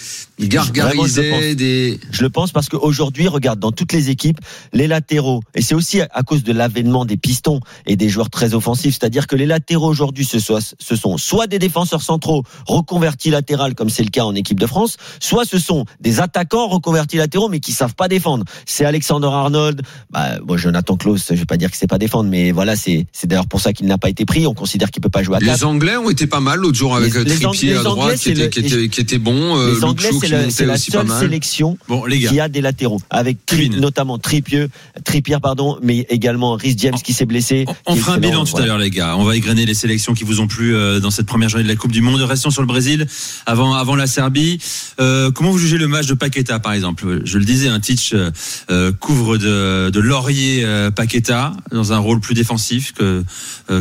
Vraiment, 0.88 1.02
je 1.06 1.54
des. 1.54 2.00
Le 2.20 2.30
pense 2.30 2.52
parce 2.52 2.68
qu'aujourd'hui, 2.68 3.28
regarde, 3.28 3.58
dans 3.60 3.72
toutes 3.72 3.92
les 3.92 4.10
équipes, 4.10 4.38
les 4.72 4.86
latéraux, 4.86 5.42
et 5.54 5.62
c'est 5.62 5.74
aussi 5.74 6.00
à- 6.00 6.22
cause 6.22 6.42
de 6.44 6.52
l'avènement 6.52 7.04
des 7.04 7.16
pistons 7.16 7.60
et 7.86 7.96
des 7.96 8.08
joueurs 8.08 8.30
très 8.30 8.54
offensifs, 8.54 8.96
c'est-à-dire 8.98 9.26
que 9.26 9.36
les 9.36 9.44
latéraux 9.46 9.88
aujourd'hui, 9.88 10.24
ce, 10.24 10.38
soit- 10.38 10.74
ce 10.78 10.96
sont 10.96 11.18
soit 11.18 11.46
des 11.46 11.58
défenseurs 11.58 12.02
centraux 12.02 12.44
reconvertis 12.66 13.30
latéral, 13.30 13.74
comme 13.74 13.90
c'est 13.90 14.04
le 14.04 14.10
cas 14.10 14.24
en 14.24 14.34
équipe 14.34 14.58
de 14.60 14.66
France, 14.66 14.96
soit 15.20 15.44
ce 15.44 15.58
sont 15.58 15.84
des 16.00 16.20
attaquants 16.20 16.68
reconvertis 16.68 17.16
latéraux, 17.16 17.48
mais 17.48 17.60
qui 17.60 17.72
savent 17.72 17.94
pas 17.94 18.08
défendre. 18.08 18.44
C'est 18.66 18.84
Alexander 18.84 19.26
Arnold, 19.30 19.82
bah, 20.10 20.38
bon, 20.44 20.56
Jonathan 20.56 20.96
Klaus, 20.96 21.26
je 21.30 21.34
vais 21.34 21.44
pas 21.44 21.56
dire 21.56 21.70
que 21.70 21.76
c'est 21.76 21.86
pas 21.86 21.98
défendre, 21.98 22.30
mais 22.30 22.52
voilà, 22.52 22.76
c'est 22.76 23.06
d'ailleurs 23.24 23.48
pour 23.48 23.60
ça 23.60 23.72
qu'il 23.72 23.86
n'a 23.86 23.98
pas 23.98 24.08
été 24.08 24.24
pris. 24.24 24.46
On 24.46 24.54
considère 24.54 24.90
qu'il 24.90 25.02
peut 25.02 25.08
pas 25.10 25.22
jouer 25.22 25.36
à 25.36 25.40
4. 25.40 25.58
Les 25.58 25.64
Anglais 25.64 25.96
ont 25.96 26.08
été 26.10 26.26
pas 26.26 26.40
mal 26.40 26.60
l'autre 26.60 26.78
jour 26.78 26.96
avec 26.96 27.12
Les- 27.12 27.18
euh, 27.20 27.24
les 27.24 27.34
Trippier 27.38 27.74
Ang- 27.76 27.80
à 27.80 27.82
droite 27.82 27.98
Anglais, 27.98 28.18
qui 28.18 28.30
était, 28.30 28.42
c'est 28.44 28.50
qui, 28.50 28.60
le- 28.60 28.66
était, 28.84 28.88
qui 28.88 29.00
était 29.00 29.18
bon. 29.18 29.56
euh, 29.58 29.74
Les 29.74 29.84
Anglais, 29.84 30.08
C'est 30.50 30.66
la, 30.66 30.76
seule 30.76 31.08
sélection 31.08 31.78
Bon, 31.88 32.04
les 32.04 32.18
gars. 32.18 32.30
qui 32.30 32.40
a 32.40 32.48
des 32.48 32.60
latéraux, 32.60 33.00
avec 33.10 33.44
Tri- 33.46 33.70
notamment 33.70 34.18
Trippier, 34.18 34.66
Trippier 35.04 35.36
pardon, 35.42 35.78
mais 35.82 36.06
également 36.10 36.54
Rhys 36.54 36.74
James 36.78 36.94
qui 37.02 37.12
s'est 37.12 37.26
blessé. 37.26 37.64
On- 37.86 37.96
fera 37.96 38.14
un 38.14 38.18
bilan 38.18 38.44
tout 38.44 38.56
à 38.56 38.66
l'heure, 38.66 38.78
les 38.78 38.90
gars. 38.90 39.16
On 39.16 39.24
va 39.24 39.36
égrener 39.36 39.64
les 39.66 39.74
sélections 39.74 40.14
qui 40.14 40.24
vous 40.24 40.40
ont 40.40 40.46
plu 40.46 40.74
euh, 40.74 41.00
dans 41.00 41.10
cette 41.10 41.26
première 41.26 41.48
journée 41.48 41.64
de 41.64 41.68
la 41.68 41.76
Coupe 41.76 41.92
du 41.92 42.00
Monde. 42.00 42.20
Restons 42.22 42.50
sur 42.50 42.62
le 42.62 42.66
Brésil 42.66 43.06
avant, 43.46 43.74
avant 43.74 43.96
la 43.96 44.06
Serbie. 44.06 44.58
Euh, 45.00 45.30
comment 45.30 45.50
vous 45.50 45.58
jugez 45.58 45.78
le 45.78 45.88
match 45.88 46.06
de 46.06 46.14
Paqueta, 46.14 46.58
par 46.58 46.72
exemple? 46.72 47.20
Je 47.24 47.38
le 47.38 47.44
disais, 47.44 47.68
un 47.68 47.80
Titch 47.80 48.14
euh, 48.14 48.92
couvre 48.92 49.36
de, 49.38 49.90
de 49.90 50.00
laurier 50.00 50.62
euh, 50.64 50.90
Paqueta 50.90 51.52
dans 51.70 51.92
un 51.92 51.98
rôle 51.98 52.20
plus 52.20 52.34
défensif 52.34 52.92
que 52.92 53.24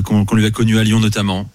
qu'on 0.03 0.25
qu'on 0.25 0.35
lui 0.35 0.45
a 0.45 0.51
connu 0.51 0.77
à 0.79 0.83
Lyon 0.83 0.99
notamment. 0.99 1.49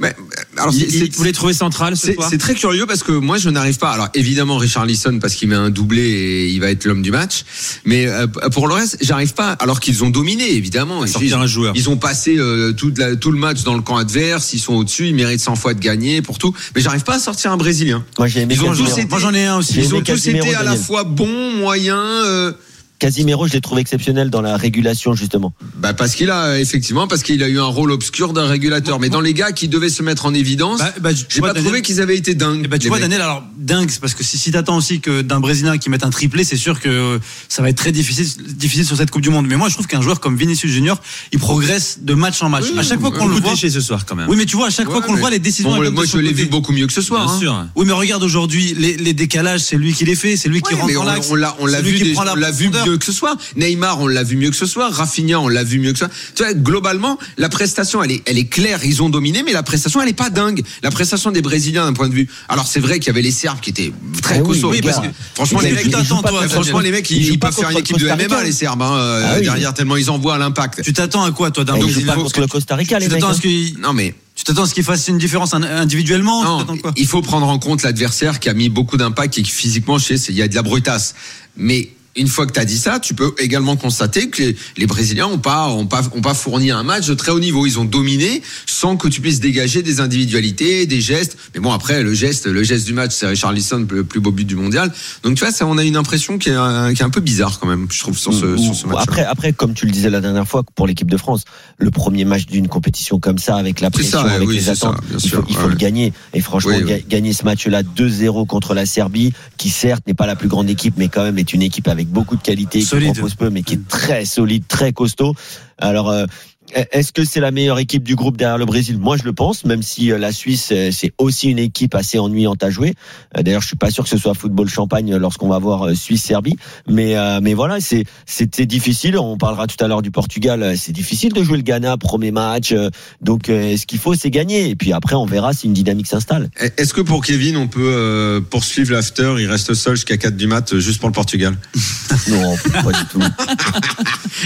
Mais, 0.00 0.16
alors, 0.56 0.72
Il- 0.74 0.80
c'est- 0.80 0.86
il- 0.86 1.00
c'est- 1.12 1.16
vous 1.16 1.24
les 1.24 1.32
trouvez 1.32 1.52
central 1.52 1.94
ce 1.96 2.08
C'est 2.30 2.38
très 2.38 2.54
curieux 2.54 2.86
parce 2.86 3.02
que 3.02 3.12
moi 3.12 3.36
je 3.36 3.50
n'arrive 3.50 3.76
pas. 3.78 3.90
Alors 3.90 4.08
évidemment 4.14 4.56
Richard 4.56 4.86
Lisson 4.86 5.18
parce 5.20 5.34
qu'il 5.34 5.48
met 5.48 5.54
un 5.54 5.68
doublé 5.70 6.00
et 6.02 6.48
il 6.48 6.58
va 6.60 6.70
être 6.70 6.86
l'homme 6.86 7.02
du 7.02 7.10
match. 7.10 7.44
Mais 7.84 8.06
euh, 8.06 8.26
pour 8.26 8.66
le 8.66 8.72
reste, 8.74 8.96
j'arrive 9.02 9.34
pas. 9.34 9.52
Alors 9.52 9.78
qu'ils 9.78 10.02
ont 10.02 10.08
dominé 10.10 10.50
évidemment. 10.54 11.04
Ils, 11.04 11.10
sortir 11.10 11.38
un 11.38 11.46
joueur. 11.46 11.74
ils 11.76 11.88
ont 11.90 11.98
passé 11.98 12.36
euh, 12.38 12.72
toute 12.72 12.96
la- 12.98 13.14
tout 13.14 13.30
le 13.30 13.38
match 13.38 13.62
dans 13.62 13.74
le 13.74 13.82
camp 13.82 13.98
adverse. 13.98 14.52
Ils 14.54 14.58
sont 14.58 14.72
au-dessus. 14.74 15.08
Ils 15.08 15.14
méritent 15.14 15.40
100 15.40 15.54
fois 15.54 15.74
de 15.74 15.80
gagner 15.80 16.22
pour 16.22 16.38
tout. 16.38 16.54
Mais 16.74 16.80
j'arrive 16.80 17.02
pas 17.04 17.16
à 17.16 17.18
sortir 17.18 17.52
un 17.52 17.56
Brésilien. 17.58 18.02
Moi 18.18 18.26
j'ai 18.26 18.40
aimé 18.40 18.54
Ils 18.54 18.62
ont 18.62 18.68
Casemiro. 18.68 18.88
tous 18.94 18.98
été- 19.00 19.08
Moi 19.10 19.18
j'en 19.18 19.34
ai 19.34 19.44
un 19.44 19.58
aussi. 19.58 19.74
Ils 19.80 19.94
ont 19.94 20.00
tous 20.00 20.26
été 20.28 20.54
à 20.54 20.62
la 20.62 20.76
fois 20.76 21.04
bons, 21.04 21.52
moyens. 21.58 21.98
euh, 22.24 22.52
Casimiro, 23.00 23.48
je 23.48 23.54
l'ai 23.54 23.60
trouvé 23.60 23.80
exceptionnel 23.80 24.30
dans 24.30 24.42
la 24.42 24.56
régulation 24.56 25.14
justement. 25.14 25.52
Bah 25.76 25.94
parce 25.94 26.14
qu'il 26.14 26.30
a 26.30 26.60
effectivement 26.60 27.08
parce 27.08 27.22
qu'il 27.22 27.42
a 27.42 27.48
eu 27.48 27.58
un 27.58 27.64
rôle 27.64 27.90
obscur 27.90 28.32
d'un 28.34 28.46
régulateur. 28.46 29.00
Mais 29.00 29.08
dans 29.08 29.22
les 29.22 29.34
gars 29.34 29.52
qui 29.52 29.68
devaient 29.68 29.88
se 29.88 30.02
mettre 30.02 30.26
en 30.26 30.34
évidence, 30.34 30.78
Bah, 30.78 30.92
bah, 31.00 31.10
j'ai 31.12 31.40
pas 31.40 31.48
Daniel- 31.48 31.64
trouvé 31.64 31.82
qu'ils 31.82 32.00
avaient 32.00 32.16
été 32.16 32.34
dingues. 32.34 32.62
Eh 32.64 32.68
ben, 32.68 32.78
tu 32.78 32.88
vois, 32.88 32.98
mecs. 32.98 33.04
Daniel, 33.04 33.22
alors 33.22 33.42
dingue, 33.56 33.88
c'est 33.90 34.00
parce 34.00 34.14
que 34.14 34.22
si, 34.22 34.36
si 34.36 34.52
t'attends 34.52 34.76
aussi 34.76 35.00
que 35.00 35.22
d'un 35.22 35.40
Brésilien 35.40 35.78
qui 35.78 35.88
mette 35.88 36.04
un 36.04 36.10
triplé, 36.10 36.44
c'est 36.44 36.58
sûr 36.58 36.78
que 36.78 37.18
ça 37.48 37.62
va 37.62 37.70
être 37.70 37.78
très 37.78 37.90
difficile, 37.90 38.26
difficile 38.54 38.84
sur 38.84 38.96
cette 38.98 39.10
Coupe 39.10 39.22
du 39.22 39.30
Monde. 39.30 39.46
Mais 39.48 39.56
moi, 39.56 39.68
je 39.70 39.74
trouve 39.74 39.86
qu'un 39.86 40.02
joueur 40.02 40.20
comme 40.20 40.36
Vinicius 40.36 40.70
Junior, 40.70 41.00
il 41.32 41.38
progresse 41.38 42.00
de 42.02 42.12
match 42.12 42.42
en 42.42 42.50
match. 42.50 42.64
Oui, 42.70 42.78
à 42.78 42.82
chaque 42.82 43.00
fois 43.00 43.10
qu'on 43.10 43.28
le 43.28 43.36
voit, 43.36 43.56
ce 43.56 43.80
soir 43.80 44.04
quand 44.04 44.14
même. 44.14 44.28
oui, 44.28 44.36
mais 44.36 44.44
tu 44.44 44.56
vois, 44.56 44.66
à 44.66 44.70
chaque 44.70 44.90
fois 44.90 45.00
qu'on 45.00 45.14
le 45.14 45.20
voit, 45.20 45.30
les 45.30 45.38
décisions. 45.38 45.74
Bon, 45.74 45.90
moi 45.90 46.04
je 46.04 46.18
l'ai 46.18 46.32
vu 46.32 46.46
beaucoup 46.46 46.72
mieux 46.72 46.86
que 46.86 46.92
ce 46.92 47.00
soir. 47.00 47.24
Bien 47.24 47.34
hein. 47.34 47.38
sûr. 47.38 47.66
Oui, 47.76 47.86
mais 47.86 47.92
regarde 47.92 48.22
aujourd'hui, 48.22 48.74
les, 48.76 48.96
les 48.96 49.14
décalages, 49.14 49.60
c'est 49.60 49.76
lui 49.76 49.94
qui 49.94 50.04
les 50.04 50.14
fait, 50.16 50.36
c'est 50.36 50.48
lui 50.50 50.60
qui 50.60 50.74
rentre 50.74 50.92
dans 50.92 51.00
on, 51.02 51.04
l'axe. 51.04 51.28
on 51.30 51.34
l'a, 51.34 51.80
vu, 51.80 52.14
on 52.16 52.22
l'a 52.34 52.50
vu 52.50 52.70
que 52.98 53.04
ce 53.04 53.12
soir. 53.12 53.36
Neymar, 53.56 54.00
on 54.00 54.06
l'a 54.06 54.22
vu 54.22 54.36
mieux 54.36 54.50
que 54.50 54.56
ce 54.56 54.66
soir. 54.66 54.92
Rafinha, 54.92 55.40
on 55.40 55.48
l'a 55.48 55.64
vu 55.64 55.78
mieux 55.78 55.92
que 55.92 55.98
ce 55.98 56.04
soir. 56.06 56.16
Tu 56.34 56.42
vois, 56.42 56.54
globalement, 56.54 57.18
la 57.38 57.48
prestation, 57.48 58.02
elle 58.02 58.12
est, 58.12 58.22
elle 58.26 58.38
est 58.38 58.44
claire. 58.46 58.84
Ils 58.84 59.02
ont 59.02 59.08
dominé, 59.10 59.42
mais 59.42 59.52
la 59.52 59.62
prestation, 59.62 60.00
elle 60.02 60.08
est 60.08 60.12
pas 60.12 60.30
dingue. 60.30 60.62
La 60.82 60.90
prestation 60.90 61.30
des 61.30 61.42
Brésiliens, 61.42 61.84
d'un 61.86 61.92
point 61.92 62.08
de 62.08 62.14
vue. 62.14 62.28
Alors 62.48 62.66
c'est 62.66 62.80
vrai 62.80 62.98
qu'il 62.98 63.08
y 63.08 63.10
avait 63.10 63.22
les 63.22 63.30
Serbes 63.30 63.60
qui 63.60 63.70
étaient 63.70 63.92
très 64.22 64.36
Ah 64.36 64.42
oui, 64.42 64.48
costauds. 64.48 64.72
les 64.72 64.82
parce 64.82 64.98
que, 65.00 65.06
franchement, 65.34 65.60
les 65.60 65.72
mecs, 65.72 65.86
ils 65.86 65.90
jouent 65.92 65.98
t'attends, 65.98 66.22
pas 66.22 66.28
toi, 66.30 66.40
contre- 66.42 66.52
franchement, 66.54 66.80
les 66.80 66.90
mecs, 66.90 67.10
ils 67.10 67.16
ils, 67.18 67.24
jouent 67.24 67.32
ils 67.34 67.38
pas 67.38 67.48
peuvent 67.48 67.58
faire 67.60 67.70
une 67.70 67.78
équipe 67.78 67.98
de. 67.98 68.06
MMA, 68.08 68.42
les 68.44 68.52
Serbes, 68.52 68.82
hein, 68.82 68.92
euh, 68.96 69.22
Ah 69.26 69.34
oui. 69.38 69.42
derrière 69.44 69.74
tellement 69.74 69.96
ils 69.96 70.10
envoient 70.10 70.34
à 70.34 70.38
l'impact. 70.38 70.82
Tu 70.82 70.92
t'attends 70.92 71.22
à 71.24 71.30
quoi, 71.32 71.50
toi, 71.50 71.64
d'un 71.64 71.76
Brésilien 71.78 72.14
contre 72.14 72.40
le 72.40 72.46
Costa 72.46 72.76
Rica, 72.76 72.96
Tu 72.96 73.02
les 73.02 73.08
mecs. 73.08 73.20
t'attends 73.20 73.32
à 73.32 73.36
hein. 73.36 73.72
Non 73.80 73.92
mais 73.92 74.14
tu 74.34 74.44
t'attends 74.44 74.62
à 74.62 74.66
ce 74.66 74.74
qu'il 74.74 74.84
fasse 74.84 75.06
une 75.08 75.18
différence 75.18 75.52
in- 75.54 75.62
individuellement 75.62 76.64
Non, 76.64 76.76
quoi 76.78 76.92
il 76.96 77.06
faut 77.06 77.20
prendre 77.22 77.46
en 77.48 77.58
compte 77.58 77.82
l'adversaire 77.82 78.40
qui 78.40 78.48
a 78.48 78.54
mis 78.54 78.68
beaucoup 78.68 78.96
d'impact 78.96 79.36
et 79.38 79.42
qui 79.42 79.50
physiquement, 79.50 79.98
je 79.98 80.16
sais, 80.16 80.32
il 80.32 80.36
y 80.36 80.42
a 80.42 80.48
de 80.48 80.54
la 80.54 80.62
brutasse. 80.62 81.14
Mais 81.56 81.90
une 82.16 82.26
fois 82.26 82.46
que 82.46 82.52
tu 82.52 82.60
as 82.60 82.64
dit 82.64 82.76
ça, 82.78 82.98
tu 82.98 83.14
peux 83.14 83.32
également 83.38 83.76
constater 83.76 84.30
que 84.30 84.42
les, 84.42 84.56
les 84.78 84.86
Brésiliens 84.86 85.26
ont 85.28 85.38
pas, 85.38 85.68
ont 85.68 85.86
pas, 85.86 86.02
ont 86.14 86.20
pas 86.20 86.34
fourni 86.34 86.70
un 86.70 86.82
match 86.82 87.06
de 87.06 87.14
très 87.14 87.30
haut 87.32 87.38
niveau. 87.40 87.66
Ils 87.66 87.78
ont 87.78 87.84
dominé 87.84 88.42
sans 88.66 88.96
que 88.96 89.08
tu 89.08 89.20
puisses 89.20 89.40
dégager 89.40 89.82
des 89.82 90.00
individualités, 90.00 90.86
des 90.86 91.00
gestes. 91.00 91.36
Mais 91.54 91.60
bon, 91.60 91.72
après, 91.72 92.02
le 92.02 92.12
geste, 92.14 92.46
le 92.46 92.62
geste 92.62 92.86
du 92.86 92.92
match, 92.92 93.12
c'est 93.14 93.26
Richarlison, 93.26 93.86
le 93.90 94.04
plus 94.04 94.20
beau 94.20 94.32
but 94.32 94.44
du 94.44 94.56
mondial. 94.56 94.92
Donc 95.22 95.36
tu 95.36 95.44
vois, 95.44 95.52
ça, 95.52 95.66
on 95.66 95.78
a 95.78 95.84
une 95.84 95.96
impression 95.96 96.38
qui 96.38 96.48
est, 96.48 96.54
un- 96.54 96.92
qui 96.94 97.02
est 97.02 97.04
un 97.04 97.10
peu 97.10 97.20
bizarre 97.20 97.58
quand 97.60 97.66
même, 97.68 97.86
je 97.90 98.00
trouve, 98.00 98.18
sur 98.18 98.32
ce, 98.34 98.56
sur 98.56 98.74
ce 98.74 98.86
match. 98.86 98.98
après, 99.02 99.24
après, 99.24 99.52
comme 99.52 99.74
tu 99.74 99.86
le 99.86 99.92
disais 99.92 100.10
la 100.10 100.20
dernière 100.20 100.46
fois, 100.48 100.64
pour 100.74 100.86
l'équipe 100.86 101.10
de 101.10 101.16
France, 101.16 101.44
le 101.78 101.90
premier 101.90 102.24
match 102.24 102.46
d'une 102.46 102.68
compétition 102.68 103.20
comme 103.20 103.38
ça, 103.38 103.56
avec 103.56 103.80
la 103.80 103.90
pression, 103.90 104.20
ça, 104.22 104.30
avec 104.32 104.48
oui, 104.48 104.56
les 104.56 104.62
ça, 104.62 104.72
attentes, 104.72 105.00
bien 105.08 105.18
il 105.22 105.30
faut, 105.30 105.44
il 105.48 105.54
faut 105.54 105.62
ouais. 105.64 105.68
le 105.70 105.76
gagner. 105.76 106.12
Et 106.34 106.40
franchement, 106.40 106.72
Oui, 106.76 106.82
oui. 106.84 106.88
ga- 106.90 107.00
gagner 107.08 107.32
ce 107.32 107.44
match-là 107.44 107.82
2-0 107.82 108.46
contre 108.46 108.74
la 108.74 108.84
Serbie, 108.86 109.32
qui 109.56 109.70
certes 109.70 110.02
n'est 110.06 110.14
pas 110.14 110.26
la 110.26 110.36
plus 110.36 110.48
grande 110.48 110.68
équipe, 110.68 110.94
mais 110.96 111.08
quand 111.08 111.22
même 111.22 111.38
est 111.38 111.52
une 111.52 111.62
équipe 111.62 111.86
avec 111.88 111.99
beaucoup 112.08 112.36
de 112.36 112.42
qualité, 112.42 112.80
qui 112.80 112.86
propose 112.86 113.34
peu, 113.34 113.50
mais 113.50 113.62
qui 113.62 113.74
est 113.74 113.88
très 113.88 114.24
solide, 114.24 114.64
très 114.66 114.92
costaud. 114.92 115.34
Alors, 115.78 116.10
euh, 116.10 116.26
est-ce 116.74 117.12
que 117.12 117.24
c'est 117.24 117.40
la 117.40 117.50
meilleure 117.50 117.78
équipe 117.78 118.02
du 118.02 118.16
groupe 118.16 118.36
derrière 118.36 118.58
le 118.58 118.66
Brésil? 118.66 118.98
Moi, 118.98 119.16
je 119.16 119.24
le 119.24 119.32
pense, 119.32 119.64
même 119.64 119.82
si 119.82 120.12
euh, 120.12 120.18
la 120.18 120.32
Suisse, 120.32 120.70
euh, 120.72 120.90
c'est 120.92 121.12
aussi 121.18 121.50
une 121.50 121.58
équipe 121.58 121.94
assez 121.94 122.18
ennuyante 122.18 122.62
à 122.62 122.70
jouer. 122.70 122.94
Euh, 123.36 123.42
D'ailleurs, 123.42 123.62
je 123.62 123.66
suis 123.68 123.76
pas 123.76 123.90
sûr 123.90 124.04
que 124.04 124.10
ce 124.10 124.16
soit 124.16 124.34
football 124.34 124.68
champagne 124.68 125.16
lorsqu'on 125.16 125.48
va 125.48 125.58
voir 125.58 125.94
Suisse-Serbie. 125.94 126.56
Mais, 126.88 127.16
euh, 127.16 127.40
mais 127.42 127.54
voilà, 127.54 127.80
c'est 127.80 128.04
c'est 128.26 128.54
c'est 128.54 128.66
difficile. 128.66 129.18
On 129.18 129.36
parlera 129.38 129.66
tout 129.66 129.82
à 129.82 129.88
l'heure 129.88 130.02
du 130.02 130.10
Portugal. 130.10 130.74
C'est 130.76 130.92
difficile 130.92 131.32
de 131.32 131.42
jouer 131.42 131.56
le 131.56 131.62
Ghana, 131.62 131.96
premier 131.96 132.30
match. 132.30 132.74
Donc, 133.20 133.48
euh, 133.48 133.76
ce 133.76 133.86
qu'il 133.86 133.98
faut, 133.98 134.14
c'est 134.14 134.30
gagner. 134.30 134.68
Et 134.70 134.76
puis 134.76 134.92
après, 134.92 135.14
on 135.14 135.26
verra 135.26 135.52
si 135.52 135.66
une 135.66 135.72
dynamique 135.72 136.06
s'installe. 136.06 136.50
Est-ce 136.76 136.94
que 136.94 137.00
pour 137.00 137.24
Kevin, 137.24 137.56
on 137.56 137.68
peut 137.68 137.80
euh, 137.82 138.40
poursuivre 138.40 138.92
l'after? 138.92 139.34
Il 139.38 139.46
reste 139.46 139.74
seul 139.74 139.96
jusqu'à 139.96 140.16
4 140.16 140.36
du 140.36 140.46
mat, 140.46 140.78
juste 140.78 141.00
pour 141.00 141.08
le 141.08 141.14
Portugal. 141.14 141.56
Non, 142.28 142.54
pas 142.56 142.92
du 142.92 143.04
tout. 143.10 143.20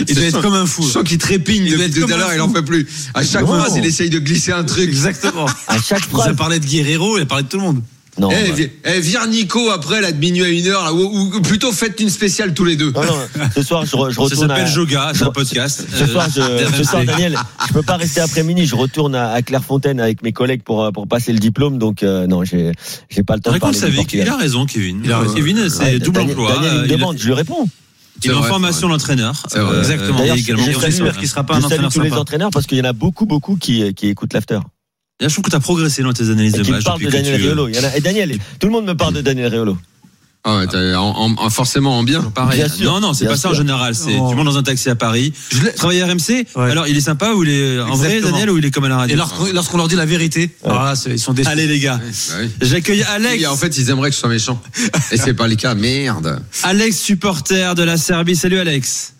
Il 0.08 0.14
doit 0.14 0.24
être 0.24 0.40
comme 0.40 0.54
un 0.54 0.66
fou. 0.66 0.82
Je 0.82 0.88
sens 0.88 1.02
qu'il 1.02 1.18
trépigne 1.18 1.64
depuis 1.64 2.04
à 2.14 2.16
l'heure, 2.18 2.34
il 2.34 2.40
en 2.40 2.48
peut 2.48 2.64
plus. 2.64 2.86
À 3.14 3.22
chaque 3.22 3.42
Non. 3.42 3.58
phrase, 3.58 3.74
il 3.76 3.84
essaye 3.84 4.10
de 4.10 4.18
glisser 4.18 4.52
un 4.52 4.64
truc. 4.64 4.84
Exactement. 4.88 5.46
À 5.68 5.76
chaque 5.80 6.02
Il 6.12 6.20
a 6.20 6.34
parlé 6.34 6.58
de 6.58 6.66
Guerrero, 6.66 7.18
il 7.18 7.22
a 7.22 7.26
parlé 7.26 7.44
de 7.44 7.48
tout 7.48 7.56
le 7.58 7.62
monde. 7.64 7.82
Non. 8.16 8.30
Eh, 8.30 8.48
bah, 8.48 8.54
vi- 8.54 8.70
eh, 8.84 9.00
vire 9.00 9.26
Nico 9.26 9.70
après, 9.70 10.00
là, 10.00 10.12
de 10.12 10.18
minuit 10.18 10.44
à 10.44 10.48
une 10.48 10.64
heure, 10.68 10.84
là, 10.84 10.92
ou, 10.92 11.00
ou 11.34 11.40
plutôt 11.40 11.72
faites 11.72 11.98
une 11.98 12.10
spéciale 12.10 12.54
tous 12.54 12.64
les 12.64 12.76
deux. 12.76 12.92
non, 12.92 13.02
non, 13.02 13.44
ce 13.52 13.60
soir, 13.62 13.84
je, 13.84 13.96
re- 13.96 14.10
je 14.10 14.14
Ça 14.14 14.20
retourne 14.22 14.48
s'appelle 14.50 14.62
à, 14.64 14.66
Joga, 14.66 15.10
c'est 15.16 15.24
un 15.24 15.32
podcast. 15.32 15.84
Ce 15.92 16.06
soir, 16.06 16.28
je, 16.32 16.40
euh, 16.40 16.70
ce 16.76 16.84
soir. 16.84 17.04
Daniel, 17.04 17.36
je 17.66 17.72
peux 17.72 17.82
pas 17.82 17.96
rester 17.96 18.20
après 18.20 18.44
midi. 18.44 18.66
Je 18.66 18.76
retourne 18.76 19.16
à, 19.16 19.32
à 19.32 19.42
Clairefontaine 19.42 19.98
avec 19.98 20.22
mes 20.22 20.30
collègues 20.32 20.62
pour 20.62 20.84
euh, 20.84 20.92
pour 20.92 21.08
passer 21.08 21.32
le 21.32 21.40
diplôme. 21.40 21.78
Donc 21.78 22.04
euh, 22.04 22.28
non, 22.28 22.44
j'ai 22.44 22.70
j'ai 23.10 23.24
pas 23.24 23.34
le 23.34 23.40
temps 23.40 23.50
de 23.50 23.54
Raconte 23.54 23.72
parler 23.72 23.78
sa 23.80 23.86
du 23.86 23.92
vie. 23.92 23.98
Portugal. 23.98 24.26
Il 24.28 24.30
a 24.30 24.36
raison, 24.36 24.64
Kevin. 24.66 25.00
Il 25.04 25.10
a 25.10 25.18
raison. 25.18 25.34
Kevin, 25.34 25.68
c'est 25.68 25.78
Ouais, 25.82 25.98
double 25.98 26.12
Daniel- 26.18 26.30
emploi. 26.38 26.52
Daniel, 26.54 26.70
il 26.70 26.76
me 26.76 26.80
Euh, 26.82 26.84
il- 26.86 26.90
demande, 26.92 27.18
je 27.18 27.26
lui 27.26 27.34
réponds. 27.34 27.68
Il 28.22 28.30
est 28.30 28.34
en 28.34 28.42
formation. 28.42 28.88
Euh, 29.56 29.80
Exactement. 29.80 30.18
et 30.18 30.20
D'ailleurs, 30.20 30.36
également 30.36 30.64
J'espère 30.64 31.16
qu'il 31.18 31.28
sera 31.28 31.44
pas 31.44 31.54
un 31.56 31.62
entraîneur 31.62 31.92
tous 31.92 32.00
les 32.00 32.12
entraîneurs 32.12 32.50
parce 32.50 32.66
qu'il 32.66 32.78
y 32.78 32.80
en 32.80 32.84
a 32.84 32.92
beaucoup 32.92 33.26
beaucoup 33.26 33.56
qui 33.56 33.92
qui 33.94 34.08
écoutent 34.08 34.32
l'after 34.32 34.60
Là, 35.20 35.28
je 35.28 35.32
trouve 35.32 35.44
que 35.44 35.50
tu 35.50 35.56
as 35.56 35.60
progressé 35.60 36.02
dans 36.02 36.12
tes 36.12 36.28
analyses 36.30 36.54
et 36.56 36.62
de 36.62 36.70
match. 36.70 36.84
parlent 36.84 36.98
depuis 36.98 37.06
de 37.06 37.12
Daniel 37.12 37.40
tu- 37.40 37.46
Riolo. 37.46 37.68
Il 37.68 37.76
y 37.76 37.78
en 37.78 37.84
a, 37.84 37.96
et 37.96 38.00
Daniel, 38.00 38.36
tout 38.58 38.66
le 38.66 38.72
monde 38.72 38.84
me 38.86 38.94
parle 38.96 39.14
de 39.14 39.20
Daniel 39.20 39.46
Riolo. 39.48 39.78
Ah 40.46 40.58
ouais, 40.58 40.66
t'as- 40.66 41.00
en- 41.00 41.34
en- 41.38 41.48
forcément 41.50 41.98
en 41.98 42.02
bien. 42.02 42.20
Pareil. 42.22 42.58
Bien 42.58 42.68
sûr, 42.68 42.92
non, 42.92 43.00
non, 43.00 43.14
c'est 43.14 43.24
pas 43.26 43.36
ça 43.36 43.48
en 43.48 43.54
général. 43.54 43.94
C'est 43.94 44.10
tu 44.12 44.18
montes 44.18 44.44
dans 44.44 44.58
un 44.58 44.62
taxi 44.62 44.90
à 44.90 44.94
Paris. 44.94 45.32
Je 45.50 45.68
Travailler 45.70 46.02
à 46.02 46.06
RMC. 46.06 46.46
Ouais. 46.54 46.70
Alors, 46.70 46.86
il 46.86 46.94
est 46.94 47.00
sympa 47.00 47.32
ou 47.32 47.44
il 47.44 47.48
est 47.50 47.80
en 47.80 47.94
vrai. 47.94 48.20
Daniel, 48.20 48.50
ou 48.50 48.58
il 48.58 48.64
est 48.66 48.70
comme 48.70 48.84
à 48.84 48.90
la 48.90 48.98
radio? 48.98 49.16
Et 49.16 49.52
lorsqu'on 49.54 49.78
leur 49.78 49.88
dit 49.88 49.96
la 49.96 50.04
vérité, 50.04 50.50
alors 50.62 50.84
là, 50.84 50.96
c'est- 50.96 51.10
ils 51.12 51.18
sont 51.18 51.32
déçus. 51.32 51.48
Allez, 51.48 51.66
les 51.66 51.78
gars. 51.80 51.96
Bah 51.96 52.34
oui. 52.40 52.50
J'accueille 52.60 53.02
Alex. 53.04 53.46
En 53.46 53.56
fait, 53.56 53.74
ils 53.78 53.88
aimeraient 53.88 54.10
que 54.10 54.14
je 54.16 54.20
sois 54.20 54.28
méchant. 54.28 54.60
Et 55.12 55.16
c'est 55.16 55.32
pas 55.32 55.48
le 55.48 55.54
cas. 55.56 55.74
Merde. 55.74 56.42
Alex, 56.62 56.98
supporter 56.98 57.74
de 57.74 57.82
la 57.82 57.96
Serbie. 57.96 58.36
Salut, 58.36 58.58
Alex. 58.58 59.14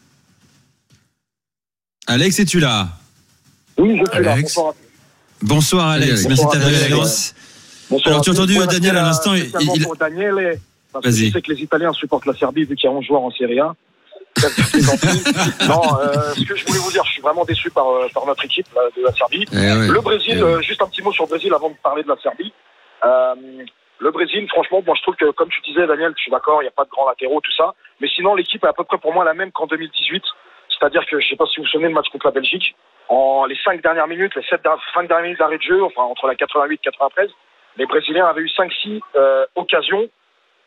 Alex, 2.07 2.39
es-tu 2.39 2.61
là? 2.61 2.99
Oui, 3.79 3.99
je 3.99 4.13
suis 4.15 4.23
là. 4.25 4.33
Alex. 4.33 4.55
Bonsoir. 4.55 4.75
Bonsoir, 5.41 5.89
Alex. 5.89 6.27
Merci 6.29 6.45
de 6.45 6.51
ta 6.51 6.59
présence. 6.59 7.35
Alors, 8.05 8.21
tu 8.21 8.29
as 8.29 8.33
entendu 8.35 8.59
Ouais, 8.59 8.67
Daniel 8.67 8.97
à 8.99 9.03
l'instant, 9.03 9.33
il- 9.35 9.43
spécialement 9.49 9.75
il- 9.75 9.83
pour 9.85 9.97
Daniel, 9.97 10.35
et- 10.39 10.61
parce 11.03 11.17
que 11.17 11.25
je 11.27 11.33
sais 11.33 11.43
que 11.43 11.53
les 11.53 11.63
Italiens 11.63 11.93
supportent 11.93 12.27
la 12.27 12.35
Serbie 12.35 12.65
vu 12.65 12.75
qu'il 12.77 12.89
y 12.89 12.93
a 12.93 12.97
11 12.97 13.05
joueurs 13.05 13.23
en 13.23 13.31
Serie 13.31 13.61
A. 13.61 13.75
Non, 15.69 15.81
euh, 16.01 16.33
ce 16.35 16.45
que 16.45 16.57
je 16.57 16.65
voulais 16.67 16.79
vous 16.79 16.91
dire, 16.91 17.05
je 17.05 17.13
suis 17.13 17.23
vraiment 17.23 17.45
déçu 17.45 17.71
par, 17.71 17.89
euh, 17.89 18.09
par 18.13 18.27
notre 18.27 18.45
équipe 18.45 18.67
là, 18.75 18.83
de 18.97 19.03
la 19.03 19.13
Serbie. 19.13 19.45
Eh 19.53 19.57
ouais. 19.57 19.89
Le 19.89 20.01
Brésil, 20.01 20.35
Eh 20.39 20.43
euh, 20.43 20.61
juste 20.61 20.83
un 20.83 20.87
petit 20.89 21.03
mot 21.03 21.13
sur 21.13 21.25
le 21.25 21.29
Brésil 21.31 21.53
avant 21.55 21.71
de 21.71 21.77
parler 21.83 22.03
de 22.03 22.09
la 22.09 22.17
Serbie. 22.17 22.53
Euh, 23.05 23.35
le 23.99 24.11
Brésil, 24.11 24.47
franchement, 24.49 24.83
moi 24.85 24.95
je 24.97 25.03
trouve 25.03 25.15
que, 25.17 25.31
comme 25.31 25.49
tu 25.51 25.61
disais, 25.63 25.87
Daniel, 25.87 26.13
je 26.17 26.23
suis 26.23 26.31
d'accord, 26.31 26.61
il 26.63 26.65
n'y 26.65 26.69
a 26.69 26.73
pas 26.77 26.85
de 26.85 26.91
grands 26.91 27.09
latéraux, 27.09 27.41
tout 27.41 27.53
ça. 27.57 27.75
Mais 28.01 28.09
sinon, 28.09 28.35
l'équipe 28.35 28.63
est 28.65 28.69
à 28.69 28.73
peu 28.73 28.85
près 28.85 28.99
pour 28.99 29.13
moi 29.15 29.25
la 29.25 29.35
même 29.35 29.53
qu'en 29.53 29.67
2018. 29.67 30.23
C'est-à-dire 30.79 31.07
que 31.07 31.21
je 31.21 31.29
sais 31.29 31.37
pas 31.37 31.47
si 31.47 31.59
vous 31.59 31.63
vous 31.65 31.69
souvenez 31.69 31.89
le 31.89 31.95
match 31.95 32.09
contre 32.11 32.27
la 32.27 32.33
Belgique. 32.33 32.75
En 33.09 33.45
les 33.47 33.57
cinq 33.65 33.83
dernières 33.83 34.09
minutes, 34.09 34.35
les 34.35 34.43
sept 34.45 34.63
der- 34.65 34.79
cinq 34.95 35.07
dernières 35.09 35.25
minutes 35.25 35.39
d'arrêt 35.39 35.59
de 35.59 35.63
jeu, 35.63 35.83
enfin 35.85 36.03
entre 36.03 36.27
la 36.27 36.35
88 36.35 36.75
et 36.75 36.79
93, 36.91 37.31
les 37.77 37.87
Brésiliens 37.87 38.27
avaient 38.27 38.41
eu 38.43 38.49
5-6 38.59 39.01
euh, 39.17 39.45
occasions 39.55 40.09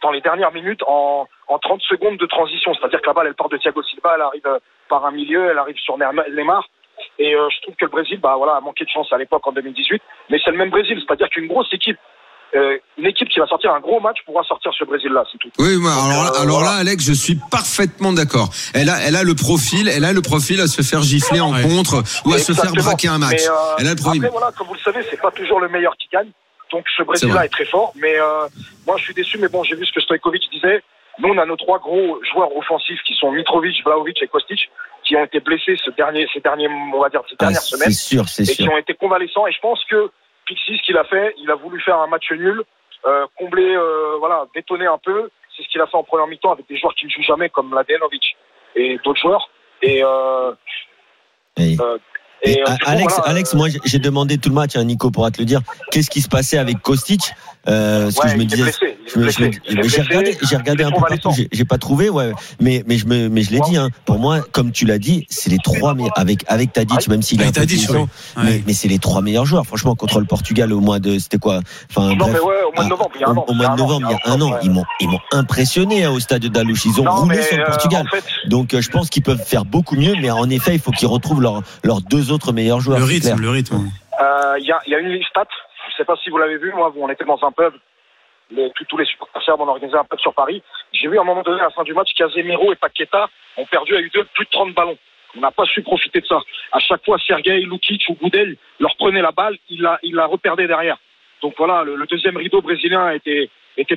dans 0.01 0.11
les 0.11 0.21
dernières 0.21 0.51
minutes 0.51 0.81
en, 0.87 1.27
en 1.47 1.59
30 1.59 1.81
secondes 1.81 2.17
de 2.17 2.25
transition. 2.25 2.73
C'est-à-dire 2.75 3.01
que 3.01 3.07
la 3.07 3.13
balle, 3.13 3.27
elle 3.27 3.33
part 3.35 3.49
de 3.49 3.57
Thiago 3.57 3.81
Silva, 3.83 4.13
elle 4.15 4.21
arrive 4.21 4.45
euh, 4.47 4.59
par 4.89 5.05
un 5.05 5.11
milieu, 5.11 5.49
elle 5.51 5.57
arrive 5.57 5.77
sur 5.77 5.97
Neymar-. 5.97 6.67
Et 7.19 7.35
euh, 7.35 7.47
je 7.55 7.61
trouve 7.61 7.75
que 7.75 7.85
le 7.85 7.91
Brésil, 7.91 8.19
bah 8.21 8.35
voilà, 8.37 8.53
a 8.57 8.61
manqué 8.61 8.83
de 8.85 8.89
chance 8.89 9.11
à 9.11 9.17
l'époque 9.17 9.45
en 9.47 9.51
2018. 9.51 10.01
Mais 10.29 10.39
c'est 10.43 10.51
le 10.51 10.57
même 10.57 10.69
Brésil, 10.69 10.99
c'est-à-dire 11.05 11.29
qu'une 11.29 11.47
grosse 11.47 11.71
équipe, 11.73 11.97
euh, 12.55 12.77
une 12.97 13.05
équipe 13.05 13.27
qui 13.29 13.39
va 13.39 13.45
sortir 13.47 13.73
un 13.73 13.79
gros 13.81 13.99
match 13.99 14.17
pourra 14.25 14.41
sortir 14.43 14.71
ce 14.77 14.85
Brésil-là, 14.85 15.23
c'est 15.31 15.37
tout. 15.37 15.49
Oui, 15.59 15.75
alors, 15.75 16.23
là- 16.23 16.31
euh, 16.39 16.41
alors 16.43 16.61
là, 16.61 16.71
Alex, 16.79 17.03
je 17.03 17.13
suis 17.13 17.35
parfaitement 17.51 18.13
d'accord. 18.13 18.49
Elle 18.73 18.89
a, 18.89 19.01
elle 19.05 19.15
a 19.15 19.23
le 19.23 19.35
profil, 19.35 19.89
elle 19.89 20.05
a 20.05 20.13
le 20.13 20.21
profil 20.21 20.61
à 20.61 20.67
se 20.67 20.81
faire 20.81 21.01
gifler 21.01 21.39
en 21.41 21.51
contre 21.61 22.03
ou 22.25 22.33
à 22.33 22.37
se 22.39 22.53
faire 22.53 22.71
braquer 22.71 23.09
un 23.09 23.17
match. 23.19 23.43
Mais, 23.43 23.49
euh, 23.49 23.75
Elle 23.79 23.87
a 23.87 23.89
le 23.91 23.95
profil. 24.01 24.23
Après, 24.25 24.31
voilà, 24.31 24.51
comme 24.57 24.67
vous 24.67 24.73
le 24.75 24.79
savez, 24.79 25.05
c'est 25.09 25.21
pas 25.21 25.31
toujours 25.31 25.59
le 25.59 25.67
meilleur 25.69 25.95
qui 25.97 26.07
gagne. 26.11 26.29
Donc 26.71 26.85
ce 26.95 27.03
Brésil-là 27.03 27.45
est, 27.45 27.49
très 27.49 27.65
fort. 27.65 27.93
Mais 27.95 28.19
euh, 28.19 28.47
moi, 28.85 28.97
je 28.97 29.03
suis 29.03 29.13
déçu. 29.13 29.37
Mais 29.37 29.47
bon, 29.47 29.63
j'ai 29.63 29.75
vu 29.75 29.85
ce 29.85 29.91
que 29.91 30.01
Stojkovic 30.01 30.49
disait. 30.51 30.83
Nous, 31.19 31.29
on 31.29 31.37
a 31.39 31.45
nos 31.45 31.55
trois 31.55 31.79
gros 31.79 32.19
joueurs 32.31 32.55
offensifs 32.55 33.01
qui 33.03 33.15
sont 33.15 33.31
Mitrovic, 33.31 33.83
Vlaovic 33.83 34.21
et 34.21 34.27
Kostic, 34.27 34.69
qui 35.03 35.15
ont 35.15 35.23
été 35.23 35.39
blessés 35.39 35.75
ce 35.83 35.89
dernier, 35.91 36.27
ces 36.31 36.41
derniers, 36.41 36.67
on 36.67 36.99
va 36.99 37.09
dire, 37.09 37.21
ces 37.27 37.35
Ah, 37.39 37.45
dernières 37.45 37.61
c'est 37.61 37.75
semaines 37.75 37.91
sûr, 37.91 38.21
et 38.21 38.43
qui 38.43 38.63
sûr. 38.63 38.71
ont 38.71 38.77
été 38.77 38.93
convalescents. 38.93 39.47
Et 39.47 39.51
je 39.51 39.59
pense 39.59 39.83
que 39.85 40.11
Pixis, 40.45 40.77
ce 40.77 40.83
qu'il 40.83 40.97
a 40.97 41.03
fait, 41.05 41.33
il 41.41 41.49
a 41.49 41.55
voulu 41.55 41.81
faire 41.81 41.97
un 41.99 42.07
match 42.07 42.29
nul, 42.31 42.61
euh, 43.07 43.25
combler, 43.35 43.75
euh, 43.75 44.17
voilà, 44.19 44.45
détonner 44.53 44.85
un 44.85 44.99
peu. 44.99 45.29
C'est 45.55 45.63
ce 45.63 45.69
qu'il 45.69 45.81
a 45.81 45.87
fait 45.87 45.97
en 45.97 46.03
première 46.03 46.27
mi-temps 46.27 46.51
avec 46.51 46.67
des 46.67 46.77
joueurs 46.77 46.93
qui 46.93 47.05
ne 47.07 47.09
jouent 47.11 47.23
jamais 47.23 47.49
comme 47.49 47.69
Mladenovic 47.69 48.37
et 48.75 48.99
d'autres 49.03 49.19
joueurs. 49.19 49.49
Et, 49.81 50.03
euh, 50.03 50.51
Et- 51.57 51.77
euh, 51.81 51.97
Et 52.43 52.51
et, 52.51 52.61
euh, 52.61 52.65
Alex, 52.85 53.15
voilà, 53.15 53.31
Alex, 53.31 53.53
moi 53.55 53.69
j'ai- 53.69 53.79
j'ai 53.85 53.99
demandé 53.99 54.37
tout 54.37 54.49
le 54.49 54.55
match, 54.55 54.75
hein, 54.75 54.83
Nico 54.83 55.09
pourra 55.11 55.31
te 55.31 55.39
le 55.39 55.45
dire, 55.45 55.61
qu'est-ce 55.91 56.09
qui 56.09 56.21
se 56.21 56.27
passait 56.27 56.57
avec 56.57 56.81
Kostic? 56.81 57.33
Euh, 57.67 58.09
ce 58.11 58.19
que 58.21 58.27
je 58.29 58.35
me 58.37 58.45
disais. 58.45 58.71
mais 59.17 59.31
j'ai 59.89 60.01
regardé, 60.01 60.37
j'ai 60.41 60.55
regardé 60.55 60.83
un 60.83 60.91
peu 60.91 61.01
partout, 61.01 61.31
j'ai- 61.51 61.65
pas 61.65 61.77
trouvé, 61.77 62.09
ouais. 62.09 62.31
Mais 62.61 62.83
mais 62.87 62.97
je 62.97 63.05
me 63.07 63.27
mais 63.27 63.41
je 63.41 63.51
l'ai 63.51 63.59
dit, 63.61 63.75
hein. 63.77 63.89
Pour 64.05 64.19
moi, 64.19 64.39
comme 64.53 64.71
tu 64.71 64.85
l'as 64.85 64.99
dit, 64.99 65.25
c'est 65.29 65.49
les 65.49 65.57
trois 65.57 65.93
meilleurs 65.93 66.17
avec 66.17 66.45
avec 66.47 66.71
Tadic, 66.71 67.07
même 67.09 67.21
s'il 67.21 67.41
est 67.41 67.47
un 67.47 67.51
peu 67.51 68.05
mais 68.43 68.63
mais 68.65 68.73
c'est 68.73 68.87
les 68.87 68.99
trois 68.99 69.21
meilleurs 69.21 69.45
joueurs. 69.45 69.65
Franchement, 69.65 69.95
contre 69.95 70.19
le 70.19 70.25
Portugal 70.25 70.71
au 70.71 70.79
mois 70.79 70.99
de, 70.99 71.19
c'était 71.19 71.37
quoi? 71.39 71.59
Enfin 71.89 72.09
Non, 72.09 72.15
bref. 72.15 72.33
mais 72.33 72.39
ouais, 72.39 72.55
au 72.67 72.71
mois 72.73 72.83
de 72.83 72.87
Ah, 72.87 72.89
novembre, 72.89 73.11
il 73.15 73.21
y 73.21 73.23
a 73.23 73.27
un 73.29 73.35
au- 73.35 73.39
an. 73.39 73.45
au 73.47 73.53
mois 73.53 73.67
de 73.67 73.75
novembre, 73.77 74.07
il 74.09 74.13
y 74.13 74.29
a 74.29 74.33
un 74.33 74.41
an, 74.41 74.57
ils 74.63 74.71
m'ont 74.71 74.85
ils 75.01 75.09
m'ont 75.09 75.19
impressionné 75.33 76.05
hein, 76.05 76.11
au 76.11 76.19
stade 76.19 76.45
d'Alouche. 76.45 76.85
Ils 76.85 76.99
ont 77.01 77.03
Non, 77.03 77.15
roulé 77.15 77.37
mais, 77.37 77.43
sur 77.43 77.57
le 77.57 77.63
euh, 77.63 77.65
Portugal. 77.67 78.05
en 78.07 78.15
fait, 78.15 78.23
Donc 78.47 78.73
euh, 78.73 78.81
je 78.81 78.89
pense 78.89 79.09
qu'ils 79.09 79.23
peuvent 79.23 79.43
faire 79.43 79.65
beaucoup 79.65 79.95
mieux, 79.95 80.13
mais 80.21 80.31
en 80.31 80.49
effet, 80.49 80.73
il 80.75 80.79
faut 80.79 80.91
qu'ils 80.91 81.07
retrouvent 81.09 81.41
leurs 81.41 81.63
leurs 81.83 82.01
deux 82.01 82.31
autres 82.31 82.53
meilleurs 82.53 82.79
joueurs. 82.79 82.99
Le 82.99 83.05
rythme, 83.05 83.39
le 83.41 83.49
rythme. 83.49 83.89
Il 84.59 84.65
y, 84.65 84.71
a, 84.71 84.79
il 84.87 84.91
y 84.91 84.95
a 84.95 84.99
une 84.99 85.21
stat, 85.29 85.43
sais 85.97 86.05
pas 86.05 86.15
si 86.17 86.29
vous 86.29 86.37
l'avez 86.37 86.57
vu, 86.57 86.71
moi, 86.73 86.93
on 86.95 87.09
était 87.09 87.25
dans 87.25 87.43
un 87.43 87.51
pub, 87.51 87.73
tous, 88.87 88.97
les 88.97 89.05
supporters 89.05 89.41
serbes, 89.43 89.61
on 89.61 89.67
a 89.67 89.71
organisé 89.71 89.97
un 89.97 90.05
pub 90.05 90.19
sur 90.19 90.33
Paris. 90.33 90.61
J'ai 90.93 91.07
vu 91.07 91.17
à 91.17 91.21
un 91.21 91.25
moment 91.25 91.43
donné, 91.43 91.59
à 91.59 91.65
la 91.65 91.69
fin 91.71 91.83
du 91.83 91.93
match, 91.93 92.13
Casemiro 92.15 92.71
et 92.71 92.75
Paqueta 92.75 93.29
ont 93.57 93.65
perdu 93.65 93.95
à 93.95 93.99
eux 93.99 94.09
deux 94.13 94.23
plus 94.33 94.45
de 94.45 94.51
30 94.51 94.73
ballons. 94.73 94.97
On 95.35 95.41
n'a 95.41 95.51
pas 95.51 95.65
su 95.65 95.81
profiter 95.81 96.21
de 96.21 96.25
ça. 96.25 96.39
À 96.71 96.79
chaque 96.79 97.03
fois, 97.03 97.17
Sergei, 97.19 97.59
Lukic 97.61 98.03
ou 98.09 98.15
Goudel 98.15 98.55
leur 98.79 98.95
prenaient 98.95 99.21
la 99.21 99.31
balle, 99.31 99.57
il 99.69 99.81
la, 99.81 100.25
reperdait 100.25 100.67
derrière. 100.67 100.97
Donc 101.41 101.55
voilà, 101.57 101.83
le, 101.83 102.05
deuxième 102.07 102.37
rideau 102.37 102.61
brésilien 102.61 103.11
était, 103.11 103.49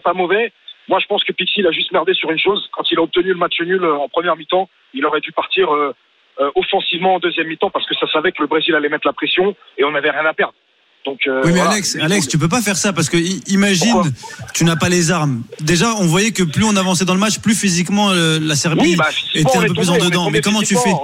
pas 0.02 0.12
mauvais. 0.12 0.52
Moi, 0.88 0.98
je 0.98 1.06
pense 1.06 1.22
que 1.22 1.32
Pixi 1.32 1.60
il 1.60 1.66
a 1.66 1.70
juste 1.70 1.92
merdé 1.92 2.14
sur 2.14 2.30
une 2.30 2.38
chose. 2.38 2.68
Quand 2.72 2.90
il 2.90 2.98
a 2.98 3.02
obtenu 3.02 3.28
le 3.28 3.36
match 3.36 3.60
nul 3.60 3.84
euh, 3.84 3.94
en 3.94 4.08
première 4.08 4.34
mi-temps, 4.34 4.68
il 4.92 5.06
aurait 5.06 5.20
dû 5.20 5.30
partir 5.30 5.72
euh, 5.72 5.94
euh, 6.40 6.50
offensivement 6.56 7.14
en 7.14 7.18
deuxième 7.20 7.46
mi-temps 7.46 7.70
parce 7.70 7.86
que 7.86 7.94
ça 7.94 8.08
savait 8.08 8.32
que 8.32 8.42
le 8.42 8.48
Brésil 8.48 8.74
allait 8.74 8.88
mettre 8.88 9.06
la 9.06 9.12
pression 9.12 9.54
et 9.78 9.84
on 9.84 9.92
n'avait 9.92 10.10
rien 10.10 10.26
à 10.26 10.34
perdre. 10.34 10.54
Donc, 11.06 11.18
euh, 11.26 11.40
Oui, 11.44 11.52
mais 11.52 11.58
voilà. 11.60 11.70
Alex, 11.70 11.96
Alex, 12.00 12.28
tu 12.28 12.36
peux 12.36 12.48
pas 12.48 12.60
faire 12.60 12.76
ça 12.76 12.92
parce 12.92 13.08
que 13.08 13.16
imagine, 13.50 13.92
Pourquoi 13.92 14.10
tu 14.52 14.64
n'as 14.64 14.76
pas 14.76 14.88
les 14.88 15.10
armes. 15.10 15.42
Déjà, 15.60 15.94
on 15.96 16.06
voyait 16.06 16.30
que 16.30 16.42
plus 16.42 16.64
on 16.64 16.76
avançait 16.76 17.04
dans 17.06 17.14
le 17.14 17.20
match, 17.20 17.38
plus 17.38 17.54
physiquement 17.54 18.10
euh, 18.10 18.38
la 18.40 18.54
Serbie 18.54 18.80
Oui, 18.82 18.96
bah, 18.96 19.08
était 19.34 19.56
un 19.56 19.62
peu 19.62 19.74
plus 19.74 19.88
en 19.90 19.96
dedans. 19.96 20.30
Mais 20.30 20.40
comment 20.42 20.60
tu 20.60 20.76
fais 20.76 20.90
ouais. 20.90 20.96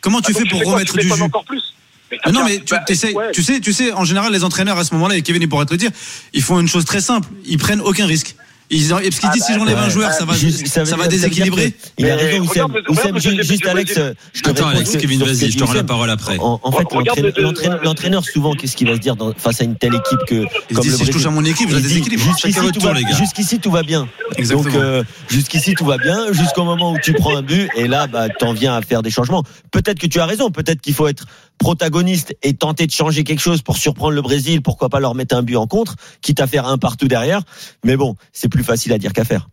Comment 0.00 0.20
tu 0.20 0.32
fais 0.32 0.44
pour 0.44 0.58
fais 0.58 0.64
quoi? 0.64 0.74
remettre 0.74 0.92
Tu 0.92 0.98
du 1.00 1.04
m'étonnes 1.04 1.18
jus 1.18 1.24
encore 1.24 1.44
plus. 1.44 1.74
Mais 2.10 2.18
Ah 2.22 2.32
non, 2.32 2.44
mais 2.44 2.58
tu, 2.58 2.74
bah, 2.74 2.84
ouais. 2.88 3.30
tu 3.32 3.42
sais, 3.42 3.60
tu 3.60 3.72
sais, 3.72 3.92
en 3.92 4.04
général, 4.04 4.32
les 4.32 4.44
entraîneurs 4.44 4.78
à 4.78 4.84
ce 4.84 4.94
moment-là, 4.94 5.16
et 5.16 5.22
Kevin 5.22 5.42
il 5.42 5.48
pourrait 5.48 5.66
te 5.66 5.72
le 5.72 5.78
dire, 5.78 5.90
ils 6.32 6.42
font 6.42 6.58
une 6.60 6.68
chose 6.68 6.84
très 6.84 7.00
simple. 7.00 7.28
Ils 7.44 7.58
prennent 7.58 7.80
aucun 7.80 8.06
risque. 8.06 8.36
Ils, 8.72 8.88
parce 8.88 9.02
qu'ils 9.02 9.28
Ah 9.28 9.32
disent 9.32 9.40
bah, 9.42 9.46
si 9.48 9.54
j'enlève 9.54 9.78
un 9.78 9.84
ouais. 9.84 9.90
joueur, 9.90 10.12
ça 10.12 10.24
va, 10.24 10.34
Juste- 10.34 10.66
ça, 10.68 10.84
va 10.84 11.08
déséquilibrer. 11.08 11.74
Il 11.98 12.08
a 12.08 12.14
raison, 12.16 12.44
Oussem. 12.44 12.66
Oussem, 12.88 13.18
juste, 13.42 13.66
Alex, 13.66 13.94
je 14.32 14.42
te 14.42 14.50
Attends, 14.50 14.68
Alex, 14.68 14.96
Kevin, 14.96 15.22
vas-y, 15.24 15.50
je 15.50 15.58
te 15.58 15.64
rends 15.64 15.72
la 15.72 15.82
parole 15.84 16.08
après. 16.10 16.38
En, 16.38 16.60
en 16.62 16.72
fait, 16.72 16.84
l'entraîneur- 16.92 17.32
le- 17.36 17.42
l'entraîneur 17.42 17.78
le- 17.78 17.84
l'entraîneur, 17.84 18.24
souvent, 18.24 18.54
qu'est-ce 18.54 18.76
qu'il 18.76 18.88
va 18.88 18.94
se 18.94 19.00
dire 19.00 19.16
dans- 19.16 19.32
face 19.36 19.60
à 19.60 19.64
une 19.64 19.76
telle 19.76 19.94
équipe 19.94 20.20
que, 20.28 20.44
Il 20.70 20.76
comme 20.76 20.84
dit 20.84 20.90
le 20.90 20.96
si 20.96 21.04
je 21.04 21.10
touche 21.10 21.26
à 21.26 21.30
mon 21.30 21.44
équipe, 21.44 21.68
je 21.68 21.74
la 21.74 21.80
déséquilibre. 21.80 22.22
Jusqu'ici, 22.22 23.58
tout 23.58 23.70
va- 23.70 23.80
va 23.80 23.82
bien. 23.82 24.08
Exactement. 24.36 24.72
Donc, 24.72 24.80
euh, 24.80 25.02
jusqu'ici, 25.28 25.74
tout 25.74 25.84
va 25.84 25.98
bien, 25.98 26.32
jusqu'au 26.32 26.64
moment 26.64 26.92
où 26.92 26.98
tu 27.02 27.12
prends 27.12 27.36
un 27.36 27.42
but, 27.42 27.68
et 27.76 27.88
là, 27.88 28.06
bah, 28.06 28.28
t'en 28.28 28.52
viens 28.52 28.74
à 28.76 28.82
faire 28.82 29.02
des 29.02 29.10
changements. 29.10 29.42
Peut-être 29.72 29.98
que 29.98 30.06
tu 30.06 30.20
as 30.20 30.26
raison, 30.26 30.50
peut-être 30.50 30.80
qu'il 30.80 30.94
faut 30.94 31.08
être 31.08 31.24
protagoniste 31.60 32.34
et 32.42 32.54
tenter 32.54 32.86
de 32.86 32.90
changer 32.90 33.22
quelque 33.22 33.40
chose 33.40 33.62
pour 33.62 33.76
surprendre 33.76 34.14
le 34.14 34.22
Brésil, 34.22 34.62
pourquoi 34.62 34.88
pas 34.88 34.98
leur 34.98 35.14
mettre 35.14 35.36
un 35.36 35.42
but 35.42 35.56
en 35.56 35.66
contre, 35.66 35.94
quitte 36.22 36.40
à 36.40 36.46
faire 36.46 36.66
un 36.66 36.78
partout 36.78 37.06
derrière. 37.06 37.40
Mais 37.84 37.96
bon, 37.96 38.16
c'est 38.32 38.50
plus 38.50 38.64
facile 38.64 38.92
à 38.92 38.98
dire 38.98 39.12
qu'à 39.12 39.24
faire. 39.24 39.46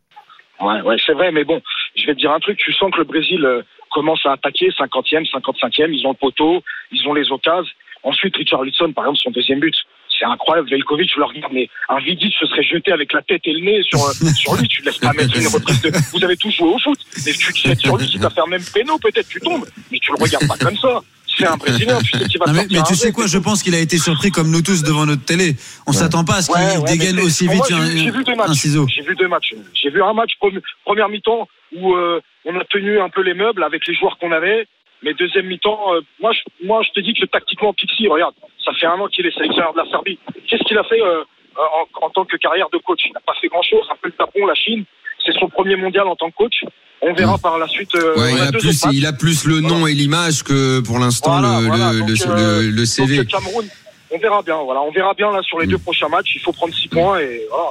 Ouais, 0.60 0.82
ouais, 0.82 0.96
c'est 1.06 1.14
vrai, 1.14 1.32
mais 1.32 1.44
bon, 1.44 1.62
je 1.96 2.06
vais 2.08 2.16
te 2.16 2.20
dire 2.20 2.32
un 2.32 2.40
truc. 2.40 2.58
Tu 2.58 2.74
sens 2.74 2.92
que 2.92 2.98
le 2.98 3.04
Brésil 3.04 3.44
euh, 3.46 3.62
commence 3.92 4.26
à 4.26 4.32
attaquer, 4.32 4.70
50e, 4.70 5.30
55e. 5.30 5.94
Ils 5.94 6.08
ont 6.08 6.12
le 6.12 6.16
poteau, 6.16 6.64
ils 6.92 7.08
ont 7.08 7.14
les 7.14 7.32
occasions. 7.32 7.70
Ensuite, 8.04 8.36
Richard 8.38 8.62
Richarlison, 8.62 8.94
par 8.94 9.06
exemple, 9.06 9.20
son 9.24 9.32
deuxième 9.32 9.60
but. 9.60 9.76
C'est 10.18 10.26
incroyable. 10.26 10.70
Velkovic, 10.70 11.12
je 11.14 11.20
le 11.20 11.26
regarde, 11.26 11.52
mais 11.54 11.70
un 11.90 12.00
Vidic 12.00 12.34
se 12.40 12.48
serait 12.48 12.64
jeté 12.64 12.92
avec 12.92 13.14
la 13.14 13.22
tête 13.22 13.42
et 13.46 13.54
le 13.54 13.60
nez 13.60 13.84
sur, 13.84 14.00
euh, 14.00 14.14
sur 14.36 14.56
lui. 14.56 14.68
Tu 14.68 14.82
ne 14.82 14.88
laisses 14.88 14.98
pas 14.98 15.14
mettre 15.14 15.38
une 15.38 15.48
reprise. 15.48 16.12
Vous 16.14 16.24
avez 16.24 16.38
tous 16.38 16.52
joué 16.52 16.70
au 16.70 16.80
foot. 16.80 16.98
Mais 17.26 17.34
tu 17.34 17.54
te 17.54 17.58
jettes 17.58 17.80
sur 17.80 17.98
lui, 17.98 18.08
quitte 18.08 18.24
à 18.24 18.30
faire 18.30 18.48
même 18.48 18.64
péno, 18.74 18.98
peut-être 18.98 19.28
tu 19.28 19.40
tombes. 19.42 19.66
Mais 19.92 20.00
tu 20.00 20.12
le 20.12 20.24
regardes 20.24 20.48
pas 20.48 20.58
comme 20.58 20.78
ça. 20.78 21.02
C'est 21.38 21.48
un 21.48 21.58
Brésilien, 21.58 22.00
tu 22.00 22.18
sais 22.18 22.26
qu'il 22.26 22.40
va 22.40 22.46
Non, 22.48 22.54
te 22.54 22.58
mais, 22.58 22.68
mais 22.72 22.84
tu 22.88 22.96
sais 22.96 23.12
quoi, 23.12 23.28
je 23.28 23.38
pense 23.38 23.62
qu'il 23.64 23.76
a 23.76 23.80
été 23.80 23.98
surpris 23.98 24.32
comme 24.32 24.50
nous 24.50 24.62
tous 24.62 24.84
devant 24.84 25.06
notre 25.06 25.24
télé. 25.26 25.56
On 25.86 25.92
s'attend 25.92 26.24
pas 26.26 26.38
à 26.38 26.42
ce 26.42 26.52
qu'il 26.52 26.60
Ouais, 26.62 26.78
ouais, 26.78 26.98
dégaine 26.98 27.20
aussi 27.20 27.48
vite 27.48 27.58
moi, 27.70 27.80
un, 27.80 27.86
j'ai- 27.98 28.12
vu 28.12 28.24
deux 28.24 28.32
un 28.34 28.36
matchs. 28.36 28.58
ciseau. 28.58 28.88
J'ai 28.88 29.02
vu 29.04 29.16
deux 29.16 29.28
matchs. 29.28 29.54
J'ai 29.74 29.90
vu 29.90 30.02
un 30.04 30.14
match 30.14 30.32
pre- 30.42 30.62
première 30.86 31.10
mi-temps 31.10 31.48
où 31.76 31.94
euh, 31.96 32.22
on 32.46 32.60
a 32.60 32.64
tenu 32.66 33.00
un 33.00 33.10
peu 33.10 33.22
les 33.22 33.34
meubles 33.34 33.64
avec 33.64 33.86
les 33.88 33.94
joueurs 33.96 34.18
qu'on 34.20 34.32
avait. 34.32 34.68
Mais 35.04 35.14
deuxième 35.14 35.46
mi-temps, 35.46 35.94
euh, 35.94 36.02
moi, 36.20 36.32
je, 36.34 36.40
moi, 36.66 36.82
je 36.84 36.90
te 36.90 37.00
dis 37.02 37.14
que 37.14 37.26
tactiquement, 37.26 37.72
Pixi, 37.74 38.08
regarde, 38.08 38.34
ça 38.66 38.72
fait 38.74 38.88
un 38.88 39.00
an 39.00 39.08
qu'il 39.08 39.26
est 39.28 39.32
sélectionneur 39.36 39.74
de 39.74 39.78
la 39.78 39.86
Serbie. 39.92 40.18
Qu'est-ce 40.48 40.64
qu'il 40.64 40.78
a 40.78 40.84
fait 40.86 41.00
euh, 41.02 41.22
en, 41.56 42.06
en 42.06 42.10
tant 42.10 42.26
que 42.26 42.36
carrière 42.38 42.68
de 42.74 42.80
coach? 42.80 43.02
Il 43.06 43.14
n'a 43.14 43.20
pas 43.20 43.36
fait 43.40 43.48
grand-chose. 43.48 43.86
Un 43.92 43.96
peu 44.02 44.10
le 44.10 44.16
Japon, 44.20 44.46
la 44.48 44.56
Chine. 44.56 44.86
C'est 45.24 45.34
son 45.38 45.50
premier 45.50 45.76
mondial 45.76 46.08
en 46.08 46.16
tant 46.16 46.32
que 46.32 46.36
coach. 46.36 46.64
On 47.10 47.14
verra 47.14 47.38
par 47.38 47.58
la 47.58 47.68
suite. 47.68 47.94
euh, 47.96 48.16
Ouais, 48.18 48.34
il, 48.34 48.42
a 48.42 48.52
plus, 48.52 48.58
autres 48.58 48.86
matchs. 48.88 48.96
il 48.96 49.06
a 49.06 49.14
plus 49.14 49.44
le 49.46 49.62
nom 49.62 49.88
et 49.88 49.94
l'image 49.94 50.44
que 50.44 50.80
pour 50.82 51.00
l'instant 51.00 51.40
Voilà, 51.40 51.62
le, 51.62 51.68
voilà. 51.68 51.94
le, 51.94 52.00
Donc, 52.02 52.10
le, 52.10 52.32
euh, 52.32 52.62
le- 52.64 52.70
le 52.70 52.86
CV. 52.86 53.18
Donc, 53.18 53.28
Cameroun, 53.28 53.66
on 54.12 54.18
verra 54.20 54.42
bien. 54.42 54.58
Voilà, 54.64 54.82
on 54.82 54.92
verra 54.92 55.14
bien 55.14 55.32
là 55.32 55.42
sur 55.44 55.60
les 55.60 55.68
Mm. 55.68 55.72
deux 55.72 55.78
prochains 55.78 56.10
matchs. 56.10 56.34
Il 56.36 56.42
faut 56.42 56.52
prendre 56.54 56.74
six 56.74 56.88
points 56.88 57.20
et 57.20 57.42
voilà. 57.50 57.70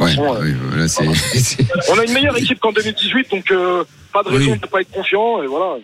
Ouais, 0.00 0.08
façon, 0.16 0.40
ouais, 0.42 0.54
voilà, 0.68 0.88
c'est- 0.88 1.14
c'est- 1.38 1.66
On 1.90 1.98
a 1.98 2.04
une 2.04 2.12
meilleure 2.12 2.36
équipe 2.38 2.58
qu'en 2.60 2.72
2018, 2.72 3.30
donc 3.30 3.50
euh, 3.50 3.84
pas 4.12 4.22
de 4.22 4.28
raison 4.28 4.52
Oui. 4.52 4.58
de 4.58 4.62
ne 4.66 4.70
pas 4.70 4.80
être 4.80 4.90
confiant. 4.90 5.42
Et 5.42 5.46
voilà. 5.46 5.76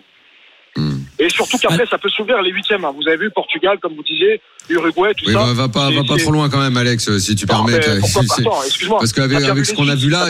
Hmm. 0.75 0.99
Et 1.17 1.29
surtout 1.29 1.57
qu'après, 1.57 1.85
ça 1.87 1.97
peut 1.97 2.09
s'ouvrir 2.09 2.41
les 2.41 2.51
huitièmes. 2.51 2.85
hein. 2.85 2.93
Vous 2.95 3.07
avez 3.07 3.17
vu 3.17 3.29
Portugal, 3.31 3.77
comme 3.81 3.95
vous 3.95 4.03
disiez, 4.03 4.39
Uruguay, 4.69 5.11
tout 5.17 5.25
Oui, 5.27 5.33
ça. 5.33 5.39
va, 5.39 5.53
va 5.53 5.67
pas, 5.67 5.89
va 5.91 6.03
trop 6.17 6.31
loin 6.31 6.47
quand 6.49 6.59
même, 6.59 6.77
Alex, 6.77 7.17
si 7.17 7.35
tu 7.35 7.45
Non, 7.45 7.65
permets. 7.65 7.75
Attends, 7.85 8.63
excuse-moi. 8.65 8.99
Parce 8.99 9.11
qu'avec 9.11 9.43
avec 9.43 9.65
ce 9.65 9.73
qu'on 9.73 9.89
a 9.89 9.95
vu 9.95 10.09
là, 10.09 10.27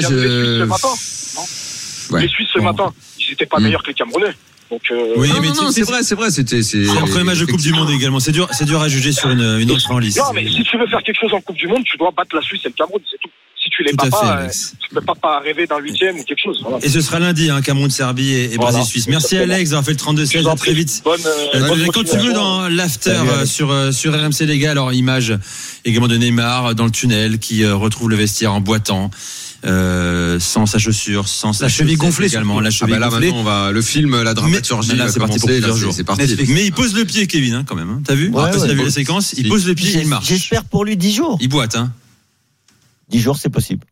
les 2.09 2.09
Suisses 2.09 2.09
ce 2.09 2.09
matin 2.09 2.15
Ouais. 2.15 2.21
Les 2.21 2.27
Suisses 2.29 2.47
ce 2.53 2.59
Bon. 2.59 2.65
matin, 2.65 2.93
ils 3.19 3.29
n'étaient 3.31 3.45
pas 3.45 3.59
Mm. 3.59 3.63
meilleurs 3.63 3.83
que 3.83 3.87
les 3.89 3.93
Camerounais. 3.93 4.35
Donc, 4.71 4.81
euh, 4.91 5.13
Oui, 5.17 5.29
Non, 5.29 5.41
mais 5.41 5.47
non, 5.47 5.53
tu- 5.53 5.61
non, 5.63 5.71
c'est- 5.71 5.81
vrai, 5.81 6.03
c'est 6.03 6.13
vrai, 6.15 6.29
c'était. 6.29 6.61
C'est 6.61 6.83
premier 6.83 7.23
match 7.23 7.39
de 7.39 7.45
Coupe 7.45 7.59
du 7.61 7.73
Monde 7.73 7.89
également. 7.89 8.19
C'est 8.19 8.31
dur, 8.31 8.47
c'est 8.51 8.65
dur 8.65 8.79
à 8.81 8.87
juger 8.87 9.11
sur 9.11 9.29
une, 9.31 9.57
une 9.59 9.71
autre 9.71 9.89
en 9.91 9.97
lice. 9.97 10.17
non, 10.17 10.25
mais 10.33 10.47
si 10.47 10.63
tu 10.63 10.77
veux 10.77 10.85
faire 10.87 11.01
quelque 11.03 11.19
chose 11.19 11.33
en 11.33 11.41
Coupe 11.41 11.55
du 11.57 11.67
Monde, 11.67 11.83
tu 11.85 11.97
dois 11.97 12.11
battre 12.15 12.35
la 12.35 12.41
Suisse 12.43 12.61
et 12.65 12.67
le 12.69 12.73
Cameroun, 12.75 13.01
c'est 13.09 13.17
tout. 13.19 13.29
Si 13.61 13.69
tu 13.71 13.83
les 13.83 13.89
Tout 13.91 13.97
bats 13.97 14.09
pas, 14.09 14.25
euh, 14.37 14.41
Alex. 14.43 14.73
tu 14.79 14.89
peux 14.95 15.01
pas, 15.01 15.15
pas 15.15 15.39
rêver 15.39 15.65
d'un 15.67 15.79
huitième 15.79 16.17
ou 16.17 16.23
quelque 16.23 16.41
chose. 16.41 16.59
Voilà. 16.61 16.77
Et 16.81 16.87
ce 16.87 17.01
sera 17.01 17.19
lundi, 17.19 17.49
hein, 17.49 17.61
Cameroun, 17.61 17.89
Serbie 17.89 18.31
et, 18.31 18.43
et 18.45 18.47
Voilà. 18.55 18.71
Brésil-Suisse. 18.71 19.07
Merci 19.09 19.35
Exactement. 19.35 19.53
Alex 19.55 19.69
d'avoir 19.71 19.85
fait 19.85 19.91
le 19.91 19.97
32-16. 19.97 20.31
Je 20.33 20.39
vous 20.39 20.47
en 20.47 20.51
À 20.51 20.55
très 20.55 20.65
prie. 20.71 20.75
vite. 20.75 21.01
Bonne, 21.03 21.19
euh, 21.25 21.47
Euh, 21.59 21.67
bonne 21.67 21.87
quand 21.91 22.03
tu 22.05 22.17
veux 22.17 22.31
dans 22.33 22.69
l'after 22.69 23.09
euh, 23.09 23.45
sur 23.45 23.71
euh, 23.71 23.91
sur 23.91 24.13
RMC 24.13 24.45
les 24.45 24.59
gars, 24.59 24.71
alors 24.71 24.93
image 24.93 25.33
également 25.83 26.07
de 26.07 26.15
Neymar 26.15 26.73
dans 26.75 26.85
le 26.85 26.91
tunnel 26.91 27.39
qui 27.39 27.63
euh, 27.63 27.75
retrouve 27.75 28.09
le 28.09 28.15
vestiaire 28.15 28.53
en 28.53 28.61
boitant, 28.61 29.11
euh, 29.65 30.39
sans 30.39 30.65
sa 30.65 30.77
chaussure, 30.79 31.27
sans 31.27 31.51
sa 31.53 31.65
La 31.65 31.69
cheville 31.69 31.97
gonflée, 31.97 32.27
également, 32.27 32.59
la 32.61 32.67
Ah 32.67 32.71
cheville 32.71 32.93
bah 32.93 32.99
là 32.99 33.09
gonflée. 33.09 33.27
maintenant 33.27 33.41
on 33.41 33.43
va 33.43 33.71
le 33.71 33.81
film 33.81 34.21
la 34.21 34.33
dramaturgie 34.33 34.95
va 34.95 35.09
c'est 35.09 35.19
parti 35.19 35.37
pour 35.39 35.49
plusieurs 35.49 35.75
jours. 35.75 35.95
parti. 36.05 36.35
Mais 36.47 36.65
il 36.65 36.71
pose 36.71 36.93
le 36.95 37.03
pied, 37.05 37.27
Kevin, 37.27 37.53
hein, 37.55 37.63
quand 37.67 37.75
même. 37.75 37.89
hein. 37.89 38.01
T'as 38.05 38.15
vu? 38.15 38.29
Ouais, 38.29 38.51
T'as 38.51 38.57
ouais. 38.59 38.73
vu 38.73 38.83
la 38.85 38.91
séquence? 38.91 39.33
Il 39.37 39.49
pose 39.49 39.67
le 39.67 39.75
pied, 39.75 39.89
J'es- 39.91 40.01
il 40.01 40.07
marche. 40.07 40.27
J'espère 40.27 40.63
pour 40.65 40.85
lui 40.85 40.95
10 40.97 41.13
jours. 41.13 41.37
Il 41.41 41.49
boite, 41.49 41.75
hein. 41.75 41.91
10 43.09 43.19
jours, 43.19 43.37
c'est 43.37 43.49
possible. 43.49 43.85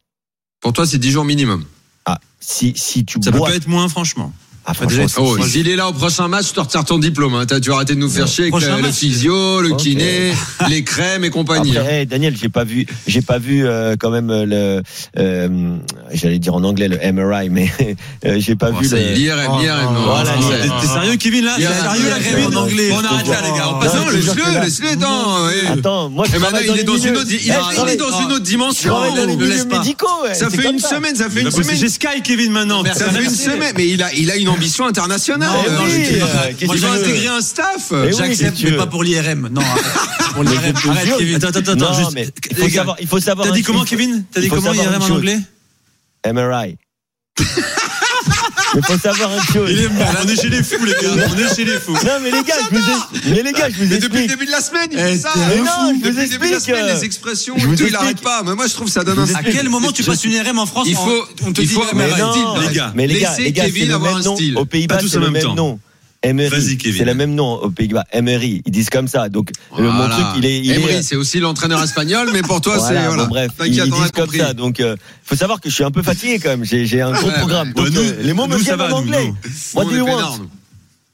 Pour 0.62 0.74
toi 0.74 0.86
c'est 0.88 0.98
10 1.00 1.12
jours 1.12 1.26
minimum. 1.26 1.66
Ah, 2.06 2.20
si, 2.40 2.74
si 2.76 3.04
tu 3.06 3.20
Ça 3.22 3.32
peut 3.32 3.38
bois. 3.40 3.50
pas 3.50 3.56
être 3.56 3.68
moins, 3.68 3.90
franchement. 3.90 4.34
Ah, 4.70 4.86
déjà, 4.86 5.08
c'est- 5.08 5.16
Oh, 5.20 5.38
s'il 5.48 5.70
est 5.70 5.78
là 5.78 5.88
au 5.88 5.94
prochain 5.94 6.28
match, 6.28 6.48
tu 6.48 6.54
te 6.54 6.60
retires 6.60 6.84
ton 6.84 7.00
diplôme. 7.00 7.34
Hein. 7.36 7.46
T'as- 7.46 7.62
Tu 7.62 7.70
vas 7.70 7.78
arrêter 7.78 7.96
de 7.96 8.00
nous 8.00 8.10
faire 8.10 8.26
Non. 8.26 8.32
chier 8.32 8.44
avec 8.44 8.52
Prochain 8.52 8.78
le, 8.82 8.92
physio, 8.92 9.62
le 9.62 9.76
kiné, 9.76 10.34
les 10.70 10.84
crèmes 10.84 11.24
et 11.24 11.30
compagnie. 11.30 11.78
hein. 11.78 11.82
Après, 11.82 12.02
hey, 12.02 12.06
Daniel, 12.06 12.36
j'ai 12.40 12.50
pas 12.50 12.66
vu, 12.66 12.86
j'ai 13.08 13.22
pas 13.22 13.40
vu 13.40 13.66
euh, 13.66 13.96
quand 13.98 14.10
même 14.10 14.30
euh, 14.30 14.46
le, 14.46 14.84
euh, 15.18 15.78
j'allais 16.14 16.40
dire 16.40 16.54
en 16.54 16.64
anglais 16.66 16.90
le 16.90 16.98
MRI, 17.14 17.50
mais 17.52 17.72
euh, 18.26 18.36
j'ai 18.40 18.56
pas 18.58 18.72
Oh, 18.76 18.80
vu 18.80 18.90
le. 18.90 18.98
L'IRM, 19.14 19.40
Oh, 19.50 19.62
l'IRM, 19.62 19.96
voilà. 20.06 20.32
T'es 20.82 20.88
sérieux, 20.88 21.16
Kevin, 21.16 21.46
là? 21.46 21.54
T'es 21.56 21.64
sérieux, 21.64 22.10
là, 22.10 22.18
il 22.20 22.26
y 22.26 22.28
a 22.28 22.32
Kevin? 22.36 22.58
en 22.58 22.62
anglais, 22.64 22.90
On 22.92 22.98
arrête 23.06 23.26
te 23.26 23.32
là, 23.32 23.42
les 23.46 23.58
gars. 23.58 23.70
On 23.74 23.80
passe 23.80 23.96
Non, 23.96 24.10
laisse-le, 24.10 24.62
laisse-le, 24.64 24.88
attends. 25.72 26.10
moi 26.10 26.26
je 26.30 26.36
Eh 26.36 26.72
il 26.74 26.80
est 26.80 26.84
dans 26.84 26.98
une 26.98 27.16
autre, 27.18 27.28
il, 27.30 27.36
Eh, 27.36 27.50
est 27.50 27.54
travaille- 27.54 27.98
dans 27.98 28.20
une 28.22 28.32
autre 28.34 28.40
dimension. 28.44 28.94
milieux 29.14 29.48
laisse 29.48 29.66
pas. 29.66 29.82
Ça 30.34 30.50
fait 30.50 30.70
une 30.70 30.80
semaine, 30.80 31.16
ça 31.16 31.30
fait 31.30 31.40
une 31.42 31.46
bah, 31.46 31.52
semaine. 31.52 31.78
J'ai 31.78 31.90
Sky, 31.90 32.22
Kevin, 32.24 32.52
maintenant. 32.52 32.84
Ça 32.84 33.10
fait 33.12 33.24
une 33.24 33.30
semaine, 33.30 33.74
mais 33.78 33.88
il 33.88 34.04
a, 34.04 34.14
il 34.14 34.30
a 34.30 34.36
une 34.36 34.50
ambition 34.58 34.86
internationale. 34.88 35.50
Eh 35.66 35.72
non, 35.72 35.84
oui, 35.86 36.06
je- 36.06 36.16
euh, 36.16 36.66
moi, 36.68 36.76
va 36.76 36.88
veux 36.90 37.02
intégrer 37.02 37.28
un 37.28 37.42
staff. 37.42 37.92
Eh 37.92 37.96
oui, 38.08 38.14
J'accepte, 38.18 38.62
mais 38.64 38.72
pas 38.74 38.88
pour 38.88 39.04
l'IRM. 39.04 39.48
Non, 39.52 39.62
pour 40.34 40.44
l'IRM. 40.44 40.74
je 40.76 40.82
te 40.82 40.88
Arrête. 40.90 41.14
Kevin. 41.18 41.36
Attends, 41.36 41.48
attends, 41.48 41.60
attends, 41.72 41.76
Non, 41.92 41.94
juste. 41.98 42.12
mais 42.14 42.28
il 42.52 42.58
faut 42.58 42.70
savoir, 42.70 42.96
il 43.00 43.08
faut 43.08 43.20
savoir. 43.20 43.48
T'as 43.48 43.54
dit 43.54 43.64
comment. 43.64 43.84
Kevin 43.86 44.26
T'as 44.32 44.42
dit 44.42 44.50
comment 44.50 44.62
savoir 44.62 44.86
IRM 44.86 45.02
en 45.02 45.16
anglais 45.16 45.40
MRI. 46.26 46.78
Il 48.76 48.84
faut 48.84 48.98
savoir 48.98 49.32
une 49.34 49.44
chose. 49.54 49.70
Il 49.72 49.80
est 49.84 49.90
malade. 49.90 50.18
On 50.26 50.28
est 50.28 50.36
chez 50.42 50.50
les 50.50 50.64
fous, 50.64 50.84
les 50.86 50.92
gars. 50.92 51.28
On 51.32 51.38
est 51.38 51.56
chez 51.56 51.66
les 51.66 51.78
fous. 51.80 51.94
Non 51.94 52.20
mais 52.22 52.32
les 52.32 52.44
gars, 52.44 52.56
je 52.70 52.76
vous 52.78 52.82
ai- 52.82 53.30
mais 53.32 53.44
les 53.44 53.52
gars, 53.54 53.70
je 53.70 53.76
vous 53.76 53.90
Mais 53.90 53.98
depuis 53.98 54.18
le 54.18 54.24
explique. 54.24 54.28
début 54.30 54.46
de 54.46 54.52
la 54.52 54.62
semaine, 54.62 54.90
il 54.92 55.00
Eh, 55.00 55.04
fait 55.04 55.18
ça. 55.20 55.30
Mais 55.36 55.58
fou. 55.58 55.64
non, 55.64 55.72
je 55.90 55.94
vous 55.94 55.94
depuis 55.94 56.10
le 56.22 56.28
début 56.28 56.46
de 56.46 56.52
la 56.52 56.58
explique, 56.58 56.76
semaine, 56.76 56.96
les 56.96 57.04
expressions, 57.06 57.56
je 57.58 57.66
vous 57.68 57.76
tout, 57.76 57.84
il 57.84 57.88
explique. 57.88 57.96
arrête 58.02 58.22
pas. 58.22 58.44
Mais 58.46 58.56
moi, 58.56 58.68
je 58.68 58.74
trouve 58.74 58.88
que 58.88 58.94
ça 58.94 59.04
donne 59.04 59.20
un 59.20 59.36
À 59.36 59.44
quel 59.44 59.70
moment 59.70 59.92
tu 59.92 60.04
passes 60.04 60.24
une 60.26 60.34
IRM 60.34 60.60
en 60.60 60.66
France 60.66 60.88
Il 60.90 60.96
faut, 60.96 61.26
on 61.46 61.54
te 61.54 61.62
il 61.62 61.68
dit 61.68 61.76
mais 61.96 62.06
les 62.08 62.74
gars. 62.76 62.92
mais 62.96 63.08
les 63.08 63.20
gars, 63.20 63.36
les 63.38 63.52
gars, 63.52 63.64
c'est 63.64 63.72
Kevin 63.72 63.88
le 63.90 63.96
avoir 63.96 64.12
même 64.14 64.22
un 64.22 64.26
nom. 64.26 64.36
style. 64.36 64.58
Aux 64.58 64.66
Pays-Bas, 64.66 64.96
Pas 64.96 65.02
tous 65.02 65.08
c'est 65.10 65.18
en 65.18 65.22
le 65.22 65.32
même 65.32 65.44
nom. 65.56 65.80
Emery, 66.24 66.78
c'est 66.98 67.06
le 67.06 67.14
même 67.14 67.36
nom 67.36 67.54
aux 67.62 67.70
Pays-Bas. 67.70 68.06
Emery, 68.12 68.62
ils 68.66 68.72
disent 68.72 68.90
comme 68.90 69.08
ça. 69.08 69.30
Donc 69.30 69.52
le- 69.78 69.84
mon 69.84 69.94
Voilà. 69.94 70.16
truc, 70.16 70.26
il 70.38 70.46
est, 70.46 70.60
il 70.60 70.72
Emery, 70.72 70.94
est. 70.96 71.02
c'est 71.04 71.16
aussi 71.16 71.40
l'entraîneur 71.40 71.82
espagnol, 71.84 72.30
mais 72.34 72.42
pour 72.42 72.60
toi, 72.60 72.78
Voilà, 72.78 73.02
c'est 73.02 73.08
bon, 73.08 73.14
voilà. 73.14 73.26
bref, 73.28 73.52
ils, 73.66 73.76
ils 73.76 73.92
disent 73.92 74.12
comme 74.14 74.32
ça. 74.32 74.54
Donc, 74.54 74.80
euh, 74.80 74.96
faut 75.24 75.36
savoir 75.36 75.62
que 75.62 75.70
je 75.70 75.76
suis 75.76 75.84
un 75.84 75.92
peu 75.92 76.02
fatigué 76.02 76.40
quand 76.40 76.50
même. 76.50 76.66
J'ai 76.66 76.86
j'ai 76.86 77.02
un 77.02 77.12
gros 77.12 77.28
Ouais, 77.28 77.34
programme. 77.40 77.68
ouais. 77.70 77.74
Donc, 77.76 77.90
Nous- 77.92 78.00
euh, 78.02 78.22
les 78.22 78.34
mots 78.34 78.48
me 78.48 78.54
nous, 78.58 78.64
ça 78.64 78.76
viennent 78.76 78.90
va, 78.90 78.96
en 78.96 79.00
anglais. 79.00 79.28
nous. 79.28 79.36
What 79.76 79.84
Nous, 79.86 79.90
do 79.92 79.96
on 79.96 79.98
you 80.00 80.08
est 80.08 80.10
want? 80.10 80.18
peinards, 80.18 80.40
nous. 80.40 80.50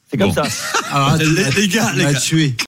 C'est 0.09 0.17
comme 0.17 0.31
Bon. 0.31 0.43
ça. 0.43 0.43
Alors, 0.91 1.17
Les- 1.17 1.61
les 1.61 1.67
gars, 1.67 1.91
les 1.95 2.03
gars. 2.03 2.19